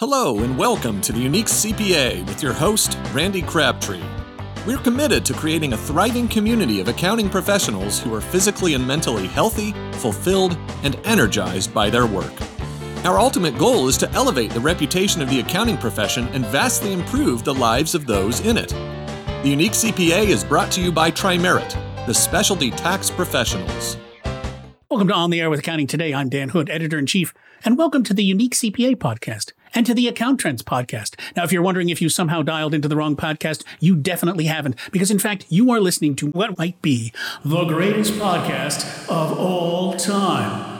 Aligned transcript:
Hello, 0.00 0.38
and 0.44 0.56
welcome 0.56 1.00
to 1.00 1.12
the 1.12 1.18
Unique 1.18 1.46
CPA 1.48 2.24
with 2.28 2.40
your 2.40 2.52
host, 2.52 2.96
Randy 3.12 3.42
Crabtree. 3.42 4.00
We're 4.64 4.78
committed 4.78 5.24
to 5.24 5.34
creating 5.34 5.72
a 5.72 5.76
thriving 5.76 6.28
community 6.28 6.78
of 6.78 6.86
accounting 6.86 7.28
professionals 7.28 7.98
who 7.98 8.14
are 8.14 8.20
physically 8.20 8.74
and 8.74 8.86
mentally 8.86 9.26
healthy, 9.26 9.72
fulfilled, 9.94 10.56
and 10.84 11.00
energized 11.04 11.74
by 11.74 11.90
their 11.90 12.06
work. 12.06 12.32
Our 13.04 13.18
ultimate 13.18 13.58
goal 13.58 13.88
is 13.88 13.98
to 13.98 14.08
elevate 14.12 14.52
the 14.52 14.60
reputation 14.60 15.20
of 15.20 15.30
the 15.30 15.40
accounting 15.40 15.76
profession 15.76 16.28
and 16.28 16.46
vastly 16.46 16.92
improve 16.92 17.42
the 17.42 17.54
lives 17.54 17.96
of 17.96 18.06
those 18.06 18.38
in 18.46 18.56
it. 18.56 18.68
The 19.42 19.50
Unique 19.50 19.72
CPA 19.72 20.28
is 20.28 20.44
brought 20.44 20.70
to 20.74 20.80
you 20.80 20.92
by 20.92 21.10
Trimerit, 21.10 21.74
the 22.06 22.14
specialty 22.14 22.70
tax 22.70 23.10
professionals. 23.10 23.96
Welcome 24.88 25.08
to 25.08 25.14
On 25.14 25.30
the 25.30 25.40
Air 25.40 25.50
with 25.50 25.58
Accounting 25.58 25.88
Today. 25.88 26.14
I'm 26.14 26.28
Dan 26.28 26.50
Hood, 26.50 26.70
editor 26.70 27.00
in 27.00 27.06
chief, 27.06 27.34
and 27.64 27.76
welcome 27.76 28.04
to 28.04 28.14
the 28.14 28.22
Unique 28.22 28.54
CPA 28.54 28.94
podcast 28.94 29.50
and 29.74 29.86
to 29.86 29.94
the 29.94 30.06
AccounTrends 30.06 30.62
podcast. 30.62 31.18
Now, 31.36 31.44
if 31.44 31.52
you're 31.52 31.62
wondering 31.62 31.88
if 31.88 32.02
you 32.02 32.08
somehow 32.08 32.42
dialed 32.42 32.74
into 32.74 32.88
the 32.88 32.96
wrong 32.96 33.16
podcast, 33.16 33.64
you 33.80 33.96
definitely 33.96 34.44
haven't, 34.44 34.76
because 34.92 35.10
in 35.10 35.18
fact, 35.18 35.46
you 35.48 35.70
are 35.70 35.80
listening 35.80 36.16
to 36.16 36.28
what 36.28 36.58
might 36.58 36.80
be 36.82 37.12
the 37.44 37.64
greatest 37.64 38.14
podcast 38.14 39.08
of 39.08 39.38
all 39.38 39.94
time. 39.94 40.78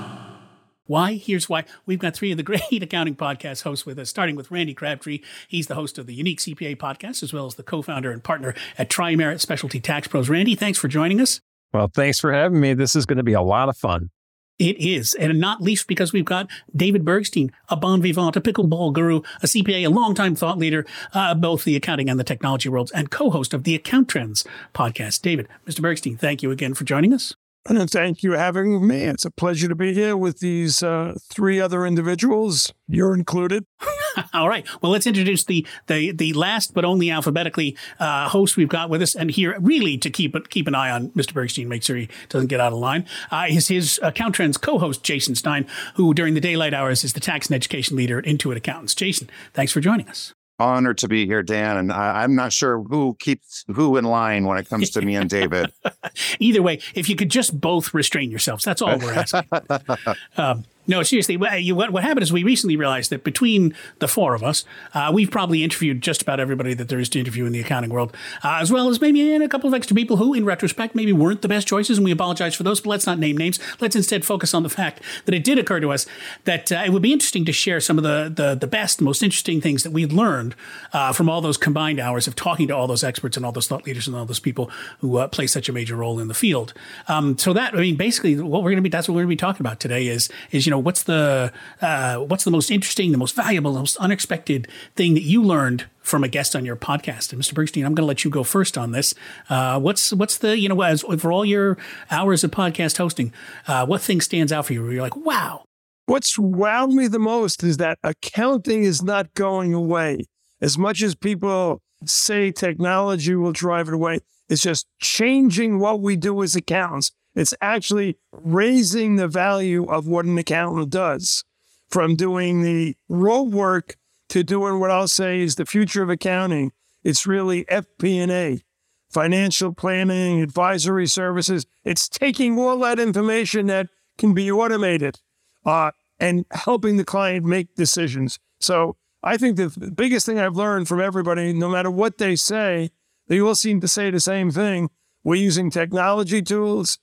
Why? 0.88 1.14
Here's 1.14 1.50
why. 1.50 1.64
We've 1.84 1.98
got 1.98 2.16
three 2.16 2.30
of 2.30 2.38
the 2.38 2.42
great 2.70 2.82
accounting 2.82 3.14
podcast 3.14 3.62
hosts 3.62 3.84
with 3.84 3.98
us, 3.98 4.08
starting 4.08 4.36
with 4.36 4.50
Randy 4.50 4.72
Crabtree. 4.72 5.20
He's 5.46 5.66
the 5.66 5.74
host 5.74 5.98
of 5.98 6.06
the 6.06 6.14
Unique 6.14 6.40
CPA 6.40 6.76
podcast, 6.76 7.22
as 7.22 7.32
well 7.32 7.44
as 7.46 7.56
the 7.56 7.62
co 7.62 7.82
founder 7.82 8.10
and 8.10 8.24
partner 8.24 8.54
at 8.78 8.88
Trimerit 8.88 9.40
Specialty 9.40 9.80
Tax 9.80 10.08
Pros. 10.08 10.30
Randy, 10.30 10.54
thanks 10.54 10.78
for 10.78 10.88
joining 10.88 11.20
us. 11.20 11.40
Well, 11.74 11.90
thanks 11.94 12.18
for 12.18 12.32
having 12.32 12.60
me. 12.60 12.72
This 12.72 12.96
is 12.96 13.04
going 13.04 13.18
to 13.18 13.22
be 13.22 13.34
a 13.34 13.42
lot 13.42 13.68
of 13.68 13.76
fun. 13.76 14.10
It 14.58 14.76
is, 14.78 15.14
and 15.14 15.38
not 15.38 15.62
least 15.62 15.86
because 15.86 16.12
we've 16.12 16.24
got 16.24 16.48
David 16.74 17.04
Bergstein, 17.04 17.50
a 17.68 17.76
bon 17.76 18.02
vivant, 18.02 18.36
a 18.36 18.40
pickleball 18.40 18.92
guru, 18.92 19.22
a 19.40 19.46
CPA, 19.46 19.86
a 19.86 19.90
longtime 19.90 20.34
thought 20.34 20.58
leader, 20.58 20.84
uh, 21.14 21.34
both 21.34 21.64
the 21.64 21.76
accounting 21.76 22.10
and 22.10 22.18
the 22.18 22.24
technology 22.24 22.68
worlds, 22.68 22.90
and 22.90 23.10
co-host 23.10 23.54
of 23.54 23.62
the 23.62 23.78
AccounTrends 23.78 24.46
podcast. 24.74 25.22
David, 25.22 25.48
Mr. 25.66 25.80
Bergstein, 25.80 26.18
thank 26.18 26.42
you 26.42 26.50
again 26.50 26.74
for 26.74 26.84
joining 26.84 27.12
us. 27.12 27.36
And 27.66 27.90
thank 27.90 28.22
you 28.22 28.32
for 28.32 28.38
having 28.38 28.86
me. 28.86 29.02
It's 29.02 29.24
a 29.24 29.30
pleasure 29.30 29.68
to 29.68 29.74
be 29.74 29.92
here 29.92 30.16
with 30.16 30.40
these 30.40 30.82
uh, 30.82 31.14
three 31.30 31.60
other 31.60 31.86
individuals. 31.86 32.72
You're 32.88 33.14
included. 33.14 33.64
All 34.34 34.48
right. 34.48 34.66
Well, 34.82 34.92
let's 34.92 35.06
introduce 35.06 35.44
the 35.44 35.66
the 35.86 36.12
the 36.12 36.32
last 36.32 36.74
but 36.74 36.84
only 36.84 37.10
alphabetically 37.10 37.76
uh, 37.98 38.28
host 38.28 38.56
we've 38.56 38.68
got 38.68 38.90
with 38.90 39.02
us, 39.02 39.14
and 39.14 39.30
here 39.30 39.56
really 39.60 39.98
to 39.98 40.10
keep 40.10 40.48
keep 40.50 40.66
an 40.66 40.74
eye 40.74 40.90
on 40.90 41.10
Mr. 41.10 41.32
Bergstein, 41.32 41.66
make 41.66 41.82
sure 41.82 41.96
he 41.96 42.08
doesn't 42.28 42.48
get 42.48 42.60
out 42.60 42.72
of 42.72 42.78
line. 42.78 43.06
Uh, 43.30 43.46
is 43.48 43.68
his 43.68 44.00
AccounTrends 44.02 44.60
co-host 44.60 45.02
Jasen 45.02 45.36
Stein, 45.36 45.66
who 45.94 46.14
during 46.14 46.34
the 46.34 46.40
daylight 46.40 46.74
hours 46.74 47.04
is 47.04 47.12
the 47.12 47.20
tax 47.20 47.48
and 47.48 47.54
education 47.54 47.96
leader 47.96 48.18
at 48.18 48.24
Intuit 48.24 48.56
Accountants. 48.56 48.94
Jasen, 48.94 49.28
thanks 49.54 49.72
for 49.72 49.80
joining 49.80 50.08
us 50.08 50.34
honored 50.58 50.98
to 50.98 51.08
be 51.08 51.26
here, 51.26 51.42
Dan. 51.42 51.76
And 51.76 51.92
I, 51.92 52.24
am 52.24 52.34
not 52.34 52.52
sure 52.52 52.82
who 52.82 53.16
keeps 53.18 53.64
who 53.68 53.96
in 53.96 54.04
line 54.04 54.44
when 54.44 54.58
it 54.58 54.68
comes 54.68 54.90
to 54.90 55.02
me 55.02 55.16
and 55.16 55.30
David. 55.30 55.72
Either 56.38 56.62
way, 56.62 56.80
if 56.94 57.08
you 57.08 57.16
could 57.16 57.30
just 57.30 57.58
both 57.60 57.94
restrain 57.94 58.30
yourselves, 58.30 58.64
that's 58.64 58.82
all 58.82 58.98
we're 58.98 59.12
asking. 59.12 59.48
um, 60.36 60.64
no, 60.88 61.02
seriously. 61.02 61.36
What, 61.36 61.90
what 61.90 62.02
happened 62.02 62.22
is 62.22 62.32
we 62.32 62.42
recently 62.42 62.74
realized 62.74 63.10
that 63.10 63.22
between 63.22 63.74
the 63.98 64.08
four 64.08 64.34
of 64.34 64.42
us, 64.42 64.64
uh, 64.94 65.10
we've 65.12 65.30
probably 65.30 65.62
interviewed 65.62 66.00
just 66.00 66.22
about 66.22 66.40
everybody 66.40 66.72
that 66.72 66.88
there 66.88 66.98
is 66.98 67.10
to 67.10 67.18
interview 67.18 67.44
in 67.44 67.52
the 67.52 67.60
accounting 67.60 67.90
world, 67.90 68.16
uh, 68.42 68.58
as 68.60 68.72
well 68.72 68.88
as 68.88 68.98
maybe 68.98 69.34
a 69.34 69.48
couple 69.48 69.68
of 69.68 69.74
extra 69.74 69.94
people 69.94 70.16
who, 70.16 70.32
in 70.32 70.46
retrospect, 70.46 70.94
maybe 70.94 71.12
weren't 71.12 71.42
the 71.42 71.48
best 71.48 71.68
choices, 71.68 71.98
and 71.98 72.06
we 72.06 72.10
apologize 72.10 72.54
for 72.54 72.62
those. 72.62 72.80
But 72.80 72.90
let's 72.90 73.06
not 73.06 73.18
name 73.18 73.36
names. 73.36 73.60
Let's 73.80 73.96
instead 73.96 74.24
focus 74.24 74.54
on 74.54 74.62
the 74.62 74.70
fact 74.70 75.02
that 75.26 75.34
it 75.34 75.44
did 75.44 75.58
occur 75.58 75.78
to 75.80 75.92
us 75.92 76.06
that 76.44 76.72
uh, 76.72 76.82
it 76.86 76.90
would 76.90 77.02
be 77.02 77.12
interesting 77.12 77.44
to 77.44 77.52
share 77.52 77.80
some 77.80 77.98
of 77.98 78.04
the 78.04 78.32
the, 78.34 78.54
the 78.54 78.66
best, 78.66 79.02
most 79.02 79.22
interesting 79.22 79.60
things 79.60 79.82
that 79.82 79.92
we 79.92 80.06
learned 80.06 80.54
uh, 80.94 81.12
from 81.12 81.28
all 81.28 81.42
those 81.42 81.58
combined 81.58 82.00
hours 82.00 82.26
of 82.26 82.34
talking 82.34 82.66
to 82.68 82.74
all 82.74 82.86
those 82.86 83.04
experts 83.04 83.36
and 83.36 83.44
all 83.44 83.52
those 83.52 83.68
thought 83.68 83.84
leaders 83.84 84.06
and 84.06 84.16
all 84.16 84.24
those 84.24 84.40
people 84.40 84.70
who 85.00 85.18
uh, 85.18 85.28
play 85.28 85.46
such 85.46 85.68
a 85.68 85.72
major 85.72 85.96
role 85.96 86.18
in 86.18 86.28
the 86.28 86.34
field. 86.34 86.72
Um, 87.08 87.36
so 87.36 87.52
that 87.52 87.74
I 87.74 87.80
mean, 87.80 87.96
basically, 87.96 88.40
what 88.40 88.62
we're 88.62 88.70
going 88.70 88.76
to 88.76 88.82
be 88.82 88.88
that's 88.88 89.06
what 89.06 89.14
we're 89.14 89.22
going 89.22 89.30
to 89.30 89.32
be 89.32 89.36
talking 89.36 89.60
about 89.60 89.80
today 89.80 90.06
is 90.06 90.30
is 90.50 90.66
you 90.66 90.70
know 90.70 90.77
what's 90.78 91.02
the 91.02 91.52
uh, 91.80 92.16
what's 92.16 92.44
the 92.44 92.50
most 92.50 92.70
interesting, 92.70 93.12
the 93.12 93.18
most 93.18 93.34
valuable, 93.34 93.72
the 93.72 93.80
most 93.80 93.96
unexpected 93.98 94.68
thing 94.96 95.14
that 95.14 95.22
you 95.22 95.42
learned 95.42 95.86
from 96.00 96.24
a 96.24 96.28
guest 96.28 96.56
on 96.56 96.64
your 96.64 96.76
podcast? 96.76 97.32
And 97.32 97.42
Mr. 97.42 97.54
Bergstein, 97.54 97.84
I'm 97.84 97.94
going 97.94 98.04
to 98.04 98.08
let 98.08 98.24
you 98.24 98.30
go 98.30 98.42
first 98.42 98.78
on 98.78 98.92
this. 98.92 99.14
Uh, 99.48 99.78
what's 99.80 100.12
what's 100.12 100.38
the 100.38 100.58
you 100.58 100.68
know 100.68 100.80
as 100.82 101.02
for 101.02 101.32
all 101.32 101.44
your 101.44 101.78
hours 102.10 102.44
of 102.44 102.50
podcast 102.50 102.98
hosting, 102.98 103.32
uh, 103.66 103.86
what 103.86 104.00
thing 104.00 104.20
stands 104.20 104.52
out 104.52 104.66
for 104.66 104.72
you? 104.72 104.82
Where 104.82 104.92
you're 104.92 105.02
like, 105.02 105.16
wow. 105.16 105.64
What's 106.06 106.38
wowed 106.38 106.92
me 106.92 107.06
the 107.06 107.18
most 107.18 107.62
is 107.62 107.76
that 107.76 107.98
accounting 108.02 108.82
is 108.82 109.02
not 109.02 109.34
going 109.34 109.74
away. 109.74 110.24
As 110.60 110.78
much 110.78 111.02
as 111.02 111.14
people 111.14 111.82
say 112.06 112.50
technology 112.50 113.34
will 113.34 113.52
drive 113.52 113.88
it 113.88 113.94
away, 113.94 114.20
it's 114.48 114.62
just 114.62 114.86
changing 115.00 115.78
what 115.78 116.00
we 116.00 116.16
do 116.16 116.42
as 116.42 116.56
accountants. 116.56 117.12
It's 117.34 117.54
actually 117.60 118.18
raising 118.32 119.16
the 119.16 119.28
value 119.28 119.84
of 119.84 120.06
what 120.06 120.24
an 120.24 120.38
accountant 120.38 120.90
does 120.90 121.44
from 121.88 122.16
doing 122.16 122.62
the 122.62 122.96
rote 123.08 123.50
work 123.50 123.96
to 124.28 124.44
doing 124.44 124.80
what 124.80 124.90
I'll 124.90 125.08
say 125.08 125.40
is 125.40 125.54
the 125.54 125.66
future 125.66 126.02
of 126.02 126.10
accounting. 126.10 126.72
It's 127.02 127.26
really 127.26 127.64
FP&A, 127.64 128.62
financial 129.10 129.72
planning, 129.72 130.42
advisory 130.42 131.06
services. 131.06 131.64
It's 131.84 132.08
taking 132.08 132.58
all 132.58 132.78
that 132.80 132.98
information 132.98 133.66
that 133.66 133.88
can 134.18 134.34
be 134.34 134.50
automated 134.50 135.20
uh, 135.64 135.92
and 136.18 136.44
helping 136.50 136.96
the 136.96 137.04
client 137.04 137.44
make 137.46 137.74
decisions. 137.74 138.38
So 138.60 138.96
I 139.22 139.36
think 139.36 139.56
the 139.56 139.92
biggest 139.94 140.26
thing 140.26 140.38
I've 140.38 140.56
learned 140.56 140.88
from 140.88 141.00
everybody, 141.00 141.52
no 141.52 141.68
matter 141.68 141.90
what 141.90 142.18
they 142.18 142.36
say, 142.36 142.90
they 143.28 143.40
all 143.40 143.54
seem 143.54 143.80
to 143.80 143.88
say 143.88 144.10
the 144.10 144.20
same 144.20 144.50
thing. 144.50 144.90
We're 145.24 145.36
using 145.36 145.70
technology 145.70 146.42
tools 146.42 146.98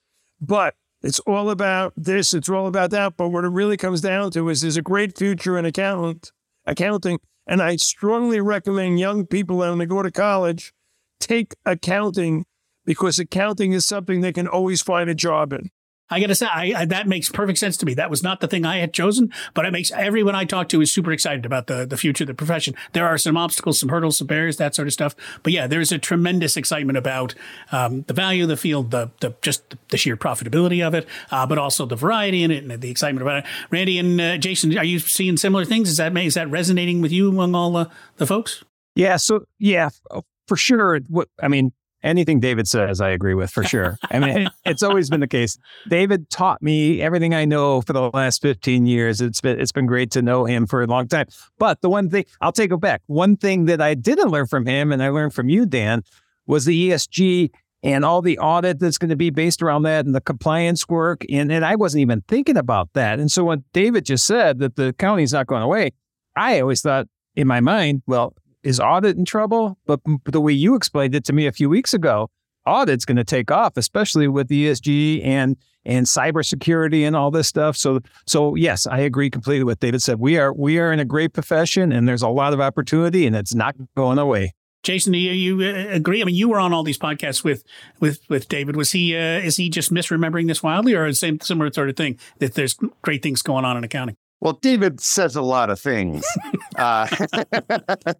but 0.46 0.76
it's 1.02 1.20
all 1.22 1.50
about 1.50 1.94
this, 1.96 2.34
it's 2.34 2.50
all 2.50 2.68
about 2.68 2.92
that. 2.92 3.18
But 3.18 3.30
what 3.30 3.46
it 3.46 3.50
really 3.50 3.78
comes 3.78 4.02
down 4.02 4.32
to 4.32 4.50
is 4.50 4.62
there's 4.62 4.78
a 4.78 4.82
great 4.82 5.18
future 5.18 5.58
in 5.58 5.66
accounting. 5.66 7.20
And 7.48 7.62
I 7.62 7.76
strongly 7.76 8.40
recommend 8.40 9.00
young 9.00 9.28
people 9.28 9.58
when 9.58 9.78
they 9.78 9.86
go 9.86 10.02
to 10.02 10.12
college 10.12 10.74
take 11.20 11.56
accounting 11.66 12.46
because 12.86 13.20
accounting 13.20 13.74
is 13.74 13.86
something 13.86 14.22
they 14.22 14.34
can 14.34 14.48
always 14.48 14.82
find 14.82 15.10
a 15.10 15.16
job 15.16 15.54
in. 15.54 15.70
I 16.10 16.20
got 16.20 16.28
to 16.28 16.36
say, 16.36 16.46
I, 16.46 16.74
I, 16.82 16.86
that 16.86 17.08
makes 17.08 17.30
perfect 17.30 17.58
sense 17.58 17.78
to 17.78 17.86
me. 17.86 17.96
That 17.96 18.10
was 18.10 18.22
not 18.22 18.40
the 18.40 18.48
thing 18.48 18.66
I 18.66 18.78
had 18.78 18.94
chosen, 18.94 19.32
but 19.54 19.66
it 19.66 19.72
makes 19.72 19.92
everyone 19.92 20.36
I 20.36 20.46
talk 20.46 20.70
to 20.70 20.82
is 20.82 20.94
super 20.94 21.12
excited 21.12 21.46
about 21.46 21.68
the, 21.68 21.86
the 21.86 21.98
future 21.98 22.24
of 22.24 22.28
the 22.28 22.36
profession. 22.36 22.76
There 22.94 23.08
are 23.08 23.18
some 23.18 23.38
obstacles, 23.38 23.80
some 23.80 23.90
hurdles, 23.90 24.20
some 24.20 24.28
barriers, 24.28 24.58
that 24.58 24.76
sort 24.76 24.88
of 24.88 24.94
stuff. 24.94 25.16
But 25.42 25.54
yeah, 25.54 25.66
there's 25.66 25.92
a 25.92 25.98
tremendous 25.98 26.58
excitement 26.58 26.98
about 26.98 27.34
um, 27.72 28.04
the 28.04 28.14
value 28.14 28.44
of 28.44 28.50
the 28.50 28.58
field, 28.58 28.92
the, 28.92 29.10
the 29.20 29.36
just 29.42 29.76
the 29.90 29.98
sheer 29.98 30.16
profitability 30.16 30.86
of 30.86 30.94
it, 30.94 31.08
uh, 31.32 31.48
but 31.48 31.58
also 31.58 31.86
the 31.86 31.96
variety 31.96 32.44
in 32.44 32.52
it 32.52 32.64
and 32.64 32.82
the 32.82 32.92
excitement 32.92 33.24
about 33.24 33.44
it. 33.44 33.46
Randy 33.72 33.98
and 33.98 34.22
uh, 34.22 34.38
Jasen, 34.38 34.78
are 34.78 34.86
you 34.86 35.00
seeing 35.00 35.38
similar 35.38 35.66
things? 35.66 35.90
Is 35.90 35.98
that 35.98 36.16
is 36.18 36.36
that 36.36 36.50
resonating 36.52 37.02
with 37.02 37.12
you 37.12 37.30
among 37.30 37.56
all 37.56 37.72
the, 37.72 37.90
the 38.18 38.28
folks? 38.28 38.64
Yeah. 38.96 39.18
So 39.18 39.46
yeah, 39.58 39.90
for 40.48 40.56
sure. 40.56 41.00
What 41.10 41.30
I 41.42 41.48
mean, 41.48 41.74
anything 42.06 42.40
David 42.40 42.68
says, 42.68 43.02
I 43.02 43.10
agree 43.10 43.34
with 43.34 43.52
for 43.52 43.64
sure. 43.64 43.98
I 44.10 44.20
mean, 44.20 44.50
it's 44.66 44.84
always 44.84 45.10
been 45.10 45.20
the 45.20 45.28
case. 45.28 45.58
David 45.90 46.30
taught 46.30 46.62
me 46.62 47.02
everything 47.02 47.34
I 47.34 47.46
know 47.46 47.82
for 47.82 47.94
the 47.94 48.10
last 48.14 48.42
15 48.42 48.86
years. 48.86 49.20
It's 49.22 49.42
been 49.42 49.60
it's 49.60 49.72
been 49.72 49.88
great 49.88 50.12
to 50.12 50.22
know 50.22 50.46
him 50.46 50.68
for 50.68 50.82
a 50.84 50.88
long 50.88 51.08
time. 51.08 51.28
But 51.58 51.82
the 51.82 51.90
one 51.90 52.10
thing 52.10 52.26
I'll 52.40 52.52
take 52.52 52.72
it 52.72 52.80
back. 52.80 53.02
One 53.08 53.36
thing 53.36 53.66
that 53.66 53.82
I 53.82 53.96
didn't 53.96 54.30
learn 54.30 54.48
from 54.48 54.66
him, 54.66 54.92
and 54.92 55.04
I 55.04 55.10
learned 55.10 55.34
from 55.34 55.50
you, 55.50 55.66
Dan, 55.66 56.04
was 56.46 56.66
the 56.66 56.90
ESG 56.90 57.52
and 57.84 58.04
all 58.04 58.22
the 58.22 58.40
audit 58.40 58.80
that's 58.80 58.98
going 58.98 59.10
to 59.10 59.16
be 59.16 59.30
based 59.30 59.62
around 59.62 59.84
that 59.84 60.06
and 60.06 60.16
the 60.16 60.22
compliance 60.22 60.90
work. 60.90 61.24
And, 61.30 61.52
and 61.52 61.64
I 61.64 61.76
wasn't 61.76 62.02
even 62.02 62.24
thinking 62.28 62.58
about 62.58 62.90
that. 62.94 63.20
And 63.20 63.32
so 63.32 63.44
when 63.44 63.64
David 63.74 64.06
just 64.06 64.26
said 64.26 64.58
that 64.60 64.76
the 64.76 64.94
county's 64.94 65.34
not 65.34 65.46
going 65.46 65.62
away, 65.62 65.92
I 66.36 66.60
always 66.60 66.82
thought 66.82 67.08
in 67.36 67.48
my 67.48 67.60
mind, 67.60 68.02
well, 68.08 68.34
is 68.66 68.79
audit 68.79 69.17
in 69.17 69.26
trouble? 69.26 69.78
But 69.85 70.02
the 70.26 70.41
way 70.41 70.53
you 70.53 70.76
explained 70.76 71.16
it 71.16 71.23
to 71.26 71.34
me 71.34 71.47
a 71.47 71.52
few 71.52 71.70
weeks 71.70 71.94
ago, 71.94 72.29
audit's 72.66 73.06
going 73.06 73.17
to 73.17 73.23
take 73.23 73.52
off, 73.52 73.78
especially 73.78 74.28
with 74.28 74.50
ESG 74.50 75.26
and 75.26 75.56
and 75.88 76.08
cybersecurity 76.08 77.06
and 77.06 77.16
all 77.16 77.29
this 77.29 77.47
stuff. 77.47 77.78
So 77.78 78.00
so 78.26 78.56
yes, 78.56 78.88
I 78.88 79.00
agree 79.00 79.29
completely 79.29 79.64
with 79.64 79.79
David 79.79 80.02
said. 80.02 80.20
We 80.20 80.38
are 80.38 80.53
we 80.53 80.79
are 80.79 80.91
in 80.91 81.00
a 81.00 81.06
great 81.06 81.34
profession, 81.34 81.91
and 81.91 82.08
there's 82.08 82.23
a 82.23 82.29
lot 82.29 82.53
of 82.53 82.59
opportunity, 82.59 83.26
and 83.26 83.35
it's 83.35 83.56
not 83.56 83.76
going 83.96 84.17
away. 84.17 84.53
Jasen, 84.84 85.14
do 85.14 85.17
you, 85.17 85.32
you 85.32 85.67
uh, 85.67 85.96
agree? 85.96 86.22
I 86.22 86.26
mean, 86.26 86.35
you 86.35 86.47
were 86.47 86.59
on 86.59 86.72
all 86.72 86.84
these 86.84 86.97
podcasts 86.97 87.44
with 87.44 87.64
with 88.00 88.20
with 88.29 88.47
David. 88.47 88.76
Was 88.76 88.91
he 88.91 89.16
uh, 89.16 89.40
is 89.40 89.58
he 89.58 89.70
just 89.70 89.91
misremembering 89.91 90.47
this 90.47 90.62
wildly, 90.62 90.94
or 90.94 91.08
the 91.08 91.16
same 91.16 91.40
similar 91.40 91.72
sort 91.73 91.90
of 91.90 91.96
thing 91.96 92.20
that 92.40 92.53
there's 92.53 92.76
great 93.02 93.23
things 93.23 93.41
going 93.41 93.66
on 93.66 93.78
in 93.78 93.84
accounting? 93.84 94.16
Well, 94.41 94.53
David 94.53 94.99
says 94.99 95.35
a 95.35 95.41
lot 95.41 95.70
of 95.70 95.79
things, 95.79 96.26
uh, 96.78 97.08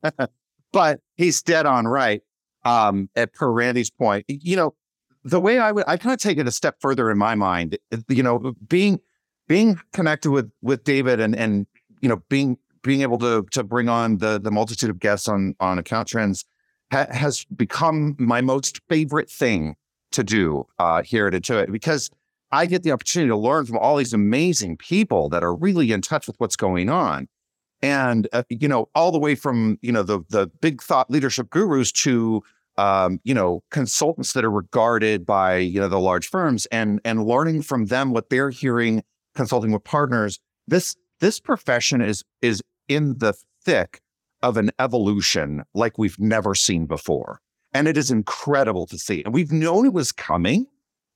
but 0.72 1.00
he's 1.16 1.42
dead 1.42 1.66
on 1.66 1.88
right. 1.88 2.22
Um, 2.64 3.10
at 3.16 3.32
per 3.34 3.52
Randy's 3.52 3.92
point, 3.92 4.26
you 4.28 4.56
know, 4.56 4.74
the 5.24 5.40
way 5.40 5.60
I 5.60 5.72
would, 5.72 5.84
I 5.88 5.98
kind 5.98 6.14
of 6.14 6.20
take 6.20 6.40
it 6.40 6.48
a 6.48 6.52
step 6.52 6.78
further 6.80 7.12
in 7.12 7.18
my 7.18 7.36
mind. 7.36 7.78
You 8.10 8.24
know, 8.24 8.56
being 8.68 9.00
being 9.48 9.80
connected 9.94 10.32
with 10.32 10.52
with 10.62 10.84
David 10.84 11.20
and 11.20 11.36
and 11.36 11.68
you 12.02 12.10
know 12.10 12.24
being 12.30 12.58
being 12.84 13.02
able 13.02 13.18
to 13.20 13.46
to 13.52 13.64
bring 13.64 13.90
on 13.90 14.18
the 14.18 14.40
the 14.40 14.52
multitude 14.52 14.90
of 14.90 15.00
guests 15.00 15.28
on 15.28 15.56
on 15.60 15.78
AccounTrends 15.78 16.46
ha- 16.92 17.08
has 17.12 17.46
become 17.56 18.16
my 18.18 18.42
most 18.42 18.80
favorite 18.88 19.30
thing 19.30 19.76
to 20.12 20.24
do 20.24 20.66
uh, 20.80 21.02
here 21.02 21.28
at 21.28 21.34
Intuit 21.34 21.72
because 21.72 22.10
I 22.52 22.66
get 22.66 22.84
the 22.84 22.92
opportunity 22.92 23.30
to 23.30 23.38
learn 23.38 23.66
from 23.66 23.78
all 23.78 23.98
these 23.98 24.14
amazing 24.14 24.78
people 24.78 25.30
that 25.30 25.44
are 25.44 25.56
really 25.56 25.92
in 25.92 26.02
touch 26.02 26.28
with 26.28 26.36
what's 26.40 26.56
going 26.56 26.90
on. 26.90 27.28
And, 27.82 28.28
uh, 28.34 28.44
you 28.50 28.68
know, 28.68 28.90
all 28.96 29.12
the 29.12 29.20
way 29.20 29.36
from, 29.36 29.78
you 29.82 29.92
know, 29.92 30.04
the, 30.04 30.22
the 30.30 30.48
big 30.62 30.82
thought 30.82 31.12
leadership 31.12 31.50
gurus 31.50 31.92
to, 31.92 32.42
um, 32.78 33.20
you 33.24 33.34
know, 33.34 33.64
consultants 33.72 34.34
that 34.34 34.46
are 34.46 34.52
regarded 34.52 35.26
by, 35.26 35.58
you 35.58 35.80
know, 35.80 35.88
the 35.88 36.00
large 36.00 36.28
firms 36.28 36.66
and, 36.68 37.02
and 37.04 37.26
learning 37.26 37.62
from 37.62 37.86
them 37.86 38.12
what 38.12 38.30
they're 38.30 38.50
hearing, 38.50 39.04
consulting 39.36 39.72
with 39.72 39.84
partners. 39.84 40.40
This, 40.68 40.96
this 41.20 41.40
profession 41.40 42.02
is, 42.02 42.24
is 42.42 42.62
in 42.88 43.18
the 43.20 43.34
thick 43.64 44.02
of 44.42 44.58
an 44.58 44.72
evolution 44.80 45.64
like 45.74 45.98
we've 45.98 46.20
never 46.20 46.56
seen 46.56 46.86
before. 46.86 47.40
And 47.74 47.88
it 47.88 47.98
is 47.98 48.10
incredible 48.10 48.86
to 48.88 48.98
see. 48.98 49.24
And 49.24 49.34
we've 49.34 49.52
known 49.52 49.86
it 49.86 49.94
was 49.94 50.12
coming, 50.12 50.68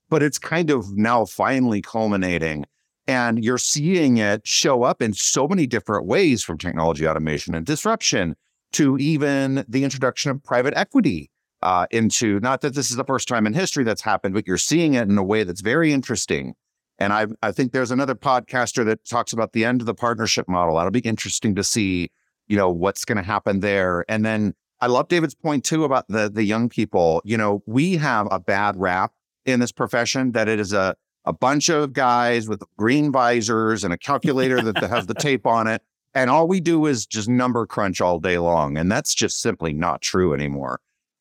but 0.09 0.23
it's 0.23 0.37
kind 0.37 0.69
of 0.69 0.95
now 0.97 1.25
finally 1.25 1.81
culminating. 1.81 2.65
And 3.07 3.43
you're 3.43 3.57
seeing 3.57 4.17
it 4.17 4.45
show 4.45 4.83
up 4.83 5.01
in 5.01 5.13
so 5.13 5.47
many 5.47 5.65
different 5.65 6.05
ways 6.05 6.43
from 6.43 6.57
technology 6.57 7.07
automation 7.07 7.55
and 7.55 7.65
disruption 7.65 8.35
to 8.73 8.97
even 8.97 9.65
the 9.67 9.83
introduction 9.83 10.29
of 10.29 10.43
private 10.43 10.75
equity 10.75 11.31
uh, 11.61 11.87
into 11.91 12.39
not 12.39 12.61
that 12.61 12.75
this 12.75 12.91
is 12.91 12.97
the 12.97 13.03
first 13.03 13.27
time 13.27 13.47
in 13.47 13.53
history 13.53 13.83
that's 13.83 14.01
happened, 14.01 14.33
but 14.33 14.47
you're 14.47 14.57
seeing 14.57 14.93
it 14.93 15.09
in 15.09 15.17
a 15.17 15.23
way 15.23 15.43
that's 15.43 15.61
very 15.61 15.91
interesting. 15.91 16.53
And 16.99 17.13
I, 17.13 17.27
I 17.41 17.51
think 17.51 17.71
there's 17.71 17.91
another 17.91 18.15
podcaster 18.15 18.85
that 18.85 19.05
talks 19.05 19.33
about 19.33 19.53
the 19.53 19.65
end 19.65 19.81
of 19.81 19.87
the 19.87 19.95
partnership 19.95 20.47
model. 20.47 20.75
That'll 20.75 20.91
be 20.91 20.99
interesting 20.99 21.55
to 21.55 21.63
see, 21.63 22.11
you 22.47 22.57
know, 22.57 22.69
what's 22.69 23.05
going 23.05 23.17
to 23.17 23.23
happen 23.23 23.61
there. 23.61 24.05
And 24.09 24.25
then 24.25 24.53
I 24.81 24.87
love 24.87 25.07
David's 25.07 25.35
point 25.35 25.63
too 25.63 25.83
about 25.83 26.07
the 26.07 26.29
the 26.29 26.43
young 26.43 26.69
people. 26.69 27.21
You 27.25 27.37
know, 27.37 27.63
we 27.65 27.97
have 27.97 28.27
a 28.31 28.39
bad 28.39 28.77
rap 28.77 29.13
in 29.51 29.59
this 29.59 29.71
profession 29.71 30.31
that 30.33 30.47
it 30.47 30.59
is 30.59 30.73
a 30.73 30.95
a 31.25 31.33
bunch 31.33 31.69
of 31.69 31.93
guys 31.93 32.47
with 32.47 32.63
green 32.77 33.11
visors 33.11 33.83
and 33.83 33.93
a 33.93 33.97
calculator 33.97 34.61
that 34.61 34.77
has 34.89 35.05
the 35.05 35.13
tape 35.19 35.45
on 35.45 35.67
it. 35.67 35.81
And 36.13 36.29
all 36.29 36.47
we 36.47 36.59
do 36.59 36.85
is 36.87 37.05
just 37.05 37.29
number 37.29 37.65
crunch 37.67 38.01
all 38.01 38.19
day 38.19 38.39
long. 38.39 38.77
And 38.77 38.91
that's 38.91 39.13
just 39.13 39.41
simply 39.41 39.73
not 39.73 40.01
true 40.01 40.33
anymore. 40.33 40.79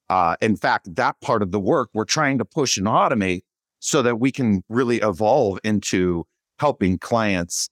Uh, 0.09 0.37
in 0.41 0.57
fact, 0.57 0.95
that 0.97 1.21
part 1.21 1.43
of 1.43 1.51
the 1.51 1.61
work 1.61 1.91
we're 1.93 2.07
trying 2.07 2.39
to 2.39 2.45
push 2.45 2.79
and 2.79 2.87
automate 2.87 3.43
so 3.81 4.01
that 4.03 4.19
we 4.19 4.33
can 4.33 4.65
really 4.69 4.97
evolve 4.99 5.59
into 5.63 6.27
helping 6.59 6.99
clients 6.99 7.69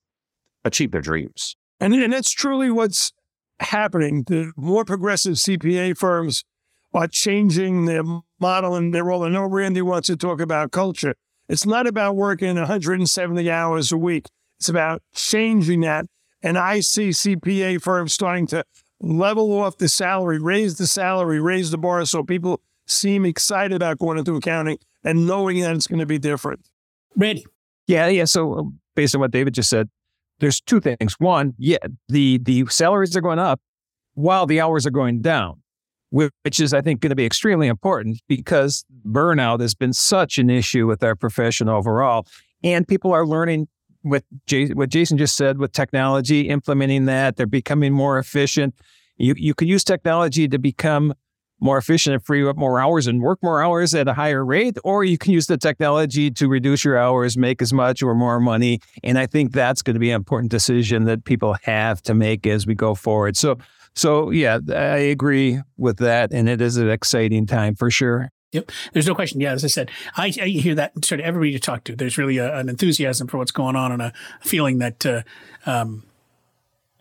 achieve 0.65 0.91
their 0.91 1.01
dreams. 1.01 1.57
And, 1.81 1.95
and 1.95 2.13
that's 2.13 2.31
truly 2.31 2.71
what's 2.71 3.13
happening. 3.61 4.25
The 4.27 4.53
more 4.57 4.85
progressive 4.85 5.35
CPA 5.35 5.97
firms 5.97 6.45
are 6.97 7.07
changing 7.07 7.85
their 7.85 8.03
model 8.41 8.75
and 8.75 8.95
their 8.95 9.05
role. 9.05 9.23
I 9.25 9.29
know 9.29 9.45
Randy 9.45 9.83
wants 9.83 10.07
to 10.07 10.17
talk 10.17 10.41
about 10.41 10.73
culture. 10.73 11.15
It's 11.47 11.67
not 11.67 11.87
about 11.87 12.17
working 12.17 12.57
170 12.57 13.51
hours 13.51 13.93
a 13.93 13.99
week. 13.99 14.29
It's 14.59 14.71
about 14.71 15.03
changing 15.15 15.83
that. 15.83 16.07
And 16.43 16.57
I 16.57 16.81
see 16.81 17.11
CPA 17.11 17.83
firms 17.83 18.15
starting 18.15 18.47
to 18.49 18.65
level 19.01 19.53
off 19.53 19.77
the 19.77 19.91
salary, 19.91 20.41
raise 20.41 20.79
the 20.79 20.87
salary, 20.87 21.39
raise 21.39 21.71
the 21.71 21.77
bar 21.77 22.05
so 22.07 22.23
people 22.23 22.63
seem 22.87 23.27
excited 23.27 23.75
about 23.75 23.99
going 23.99 24.17
into 24.17 24.35
accounting 24.35 24.79
and 25.05 25.27
knowing 25.27 25.61
that 25.61 25.77
it's 25.77 25.87
going 25.87 25.99
to 25.99 26.07
be 26.07 26.19
different. 26.19 26.67
Ready. 27.15 27.45
Yeah, 27.87 28.09
yeah. 28.09 28.25
So 28.25 28.55
um, 28.55 28.81
based 28.95 29.15
on 29.15 29.21
what 29.21 29.33
David 29.33 29.53
just 29.53 29.69
said, 29.69 29.91
there's 30.41 30.63
two 30.63 30.81
things. 30.81 31.15
One, 31.19 31.55
yeah, 31.59 31.79
the 32.09 32.39
the 32.39 32.67
salaries 32.67 33.17
are 33.17 33.21
going 33.21 33.39
up 33.39 33.61
while 34.15 34.47
the 34.47 34.61
hours 34.61 34.87
are 34.87 34.91
going 34.91 35.21
down 35.21 35.63
which 36.11 36.61
is, 36.61 36.73
I 36.73 36.81
think, 36.81 37.01
going 37.01 37.11
to 37.11 37.17
be 37.17 37.27
extremely 37.27 37.67
important 37.67 38.21
because 38.29 38.85
burnout 39.07 39.61
has 39.61 39.75
been 39.75 39.93
such 39.93 40.39
an 40.39 40.51
issue 40.51 40.87
with 40.87 41.03
our 41.03 41.15
profession 41.15 41.69
overall. 41.69 42.27
And 42.63 42.87
people 42.87 43.13
are 43.13 43.27
learning 43.27 43.69
what, 44.03 44.25
Jay, 44.47 44.69
what 44.69 44.91
Jasen 44.91 45.19
just 45.19 45.37
said 45.37 45.59
with 45.59 45.73
technology, 45.73 46.49
implementing 46.49 47.07
that. 47.07 47.37
They're 47.37 47.47
becoming 47.47 47.93
more 47.93 48.19
efficient. 48.19 48.75
You, 49.17 49.35
you 49.37 49.55
can 49.55 49.69
use 49.69 49.83
technology 49.83 50.47
to 50.49 50.59
become 50.59 51.15
more 51.59 51.79
efficient 51.79 52.15
and 52.15 52.25
free 52.25 52.47
up 52.47 52.57
more 52.57 52.79
hours 52.79 53.07
and 53.07 53.23
work 53.23 53.39
more 53.43 53.63
hours 53.63 53.95
at 53.95 54.07
a 54.09 54.13
higher 54.13 54.45
rate, 54.45 54.77
or 54.85 55.05
you 55.05 55.17
can 55.17 55.33
use 55.33 55.47
the 55.47 55.57
technology 55.57 56.31
to 56.31 56.49
reduce 56.49 56.85
your 56.85 56.99
hours, 56.99 57.37
make 57.37 57.63
as 57.63 57.73
much 57.73 58.03
or 58.03 58.15
more 58.15 58.39
money. 58.41 58.79
And 59.03 59.19
I 59.19 59.27
think 59.27 59.53
that's 59.53 59.81
going 59.83 59.95
to 59.95 60.01
be 60.01 60.11
an 60.11 60.17
important 60.17 60.51
decision 60.51 61.05
that 61.05 61.25
people 61.25 61.57
have 61.63 62.03
to 62.03 62.15
make 62.15 62.47
as 62.47 62.67
we 62.67 62.75
go 62.75 62.95
forward. 62.95 63.37
So 63.37 63.57
so 63.97 64.31
yeah, 64.31 64.59
I 64.69 64.99
agree 64.99 65.61
with 65.77 65.97
that, 65.99 66.31
and 66.33 66.49
it 66.49 66.61
is 66.61 66.77
an 66.77 66.91
exciting 66.91 67.47
time 67.47 67.75
for 67.75 67.91
sure. 67.91 68.31
Yep. 68.53 68.71
There's 68.93 69.07
no 69.07 69.15
question. 69.15 69.41
Yeah, 69.41 69.53
as 69.53 69.65
I 69.65 69.69
said, 69.69 69.91
I, 70.17 70.27
I 70.41 70.49
hear 70.49 70.75
that 70.77 71.05
sort 71.05 71.21
of 71.21 71.27
everybody 71.27 71.51
you 71.51 71.59
talk 71.59 71.85
to. 71.85 71.97
There's 71.97 72.17
really 72.17 72.39
a, 72.39 72.57
an 72.57 72.69
enthusiasm 72.69 73.27
for 73.27 73.39
what's 73.39 73.51
going 73.51 73.75
on 73.75 73.93
and 73.93 74.01
a 74.01 74.13
feeling 74.41 74.79
that 74.79 75.05
uh, 75.05 75.23
um, 75.67 76.05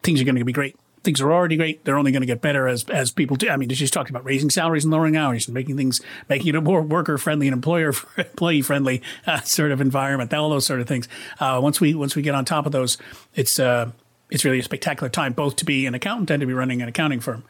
things 0.03 0.21
are 0.21 0.23
going 0.23 0.35
to 0.35 0.43
be 0.43 0.51
great. 0.51 0.75
Things 1.03 1.21
are 1.21 1.31
already 1.31 1.55
great. 1.55 1.85
They're 1.85 1.99
only 1.99 2.11
going 2.11 2.23
to 2.23 2.27
get 2.27 2.41
better 2.41 2.67
as 2.67 2.83
as 2.89 3.11
people 3.11 3.35
do. 3.35 3.47
I 3.49 3.57
mean, 3.57 3.69
she's 3.69 3.91
talking 3.91 4.11
about 4.11 4.25
raising 4.25 4.49
salaries 4.49 4.85
and 4.85 4.91
lowering 4.91 5.15
hours 5.15 5.47
and 5.47 5.53
making 5.53 5.77
things, 5.77 6.01
making 6.29 6.47
it 6.47 6.55
a 6.55 6.61
more 6.61 6.81
worker 6.81 7.19
friendly 7.19 7.47
and 7.47 7.53
employer 7.53 7.93
employee 8.17 8.63
friendly 8.63 9.03
uh, 9.27 9.41
sort 9.41 9.71
of 9.71 9.81
environment. 9.81 10.33
All 10.33 10.49
those 10.49 10.65
sort 10.65 10.81
of 10.81 10.87
things. 10.87 11.07
Uh, 11.39 11.59
once 11.61 11.79
we 11.79 11.93
once 11.93 12.15
we 12.15 12.23
get 12.23 12.33
on 12.33 12.43
top 12.43 12.65
of 12.65 12.71
those, 12.71 12.97
it's 13.35 13.59
uh, 13.59 13.91
it's 14.31 14.43
really 14.43 14.59
a 14.59 14.63
spectacular 14.63 15.09
time 15.09 15.33
both 15.33 15.55
to 15.57 15.65
be 15.65 15.85
an 15.85 15.93
accountant 15.93 16.31
and 16.31 16.41
to 16.41 16.47
be 16.47 16.53
running 16.53 16.81
an 16.81 16.87
accounting 16.87 17.19
firm. 17.19 17.43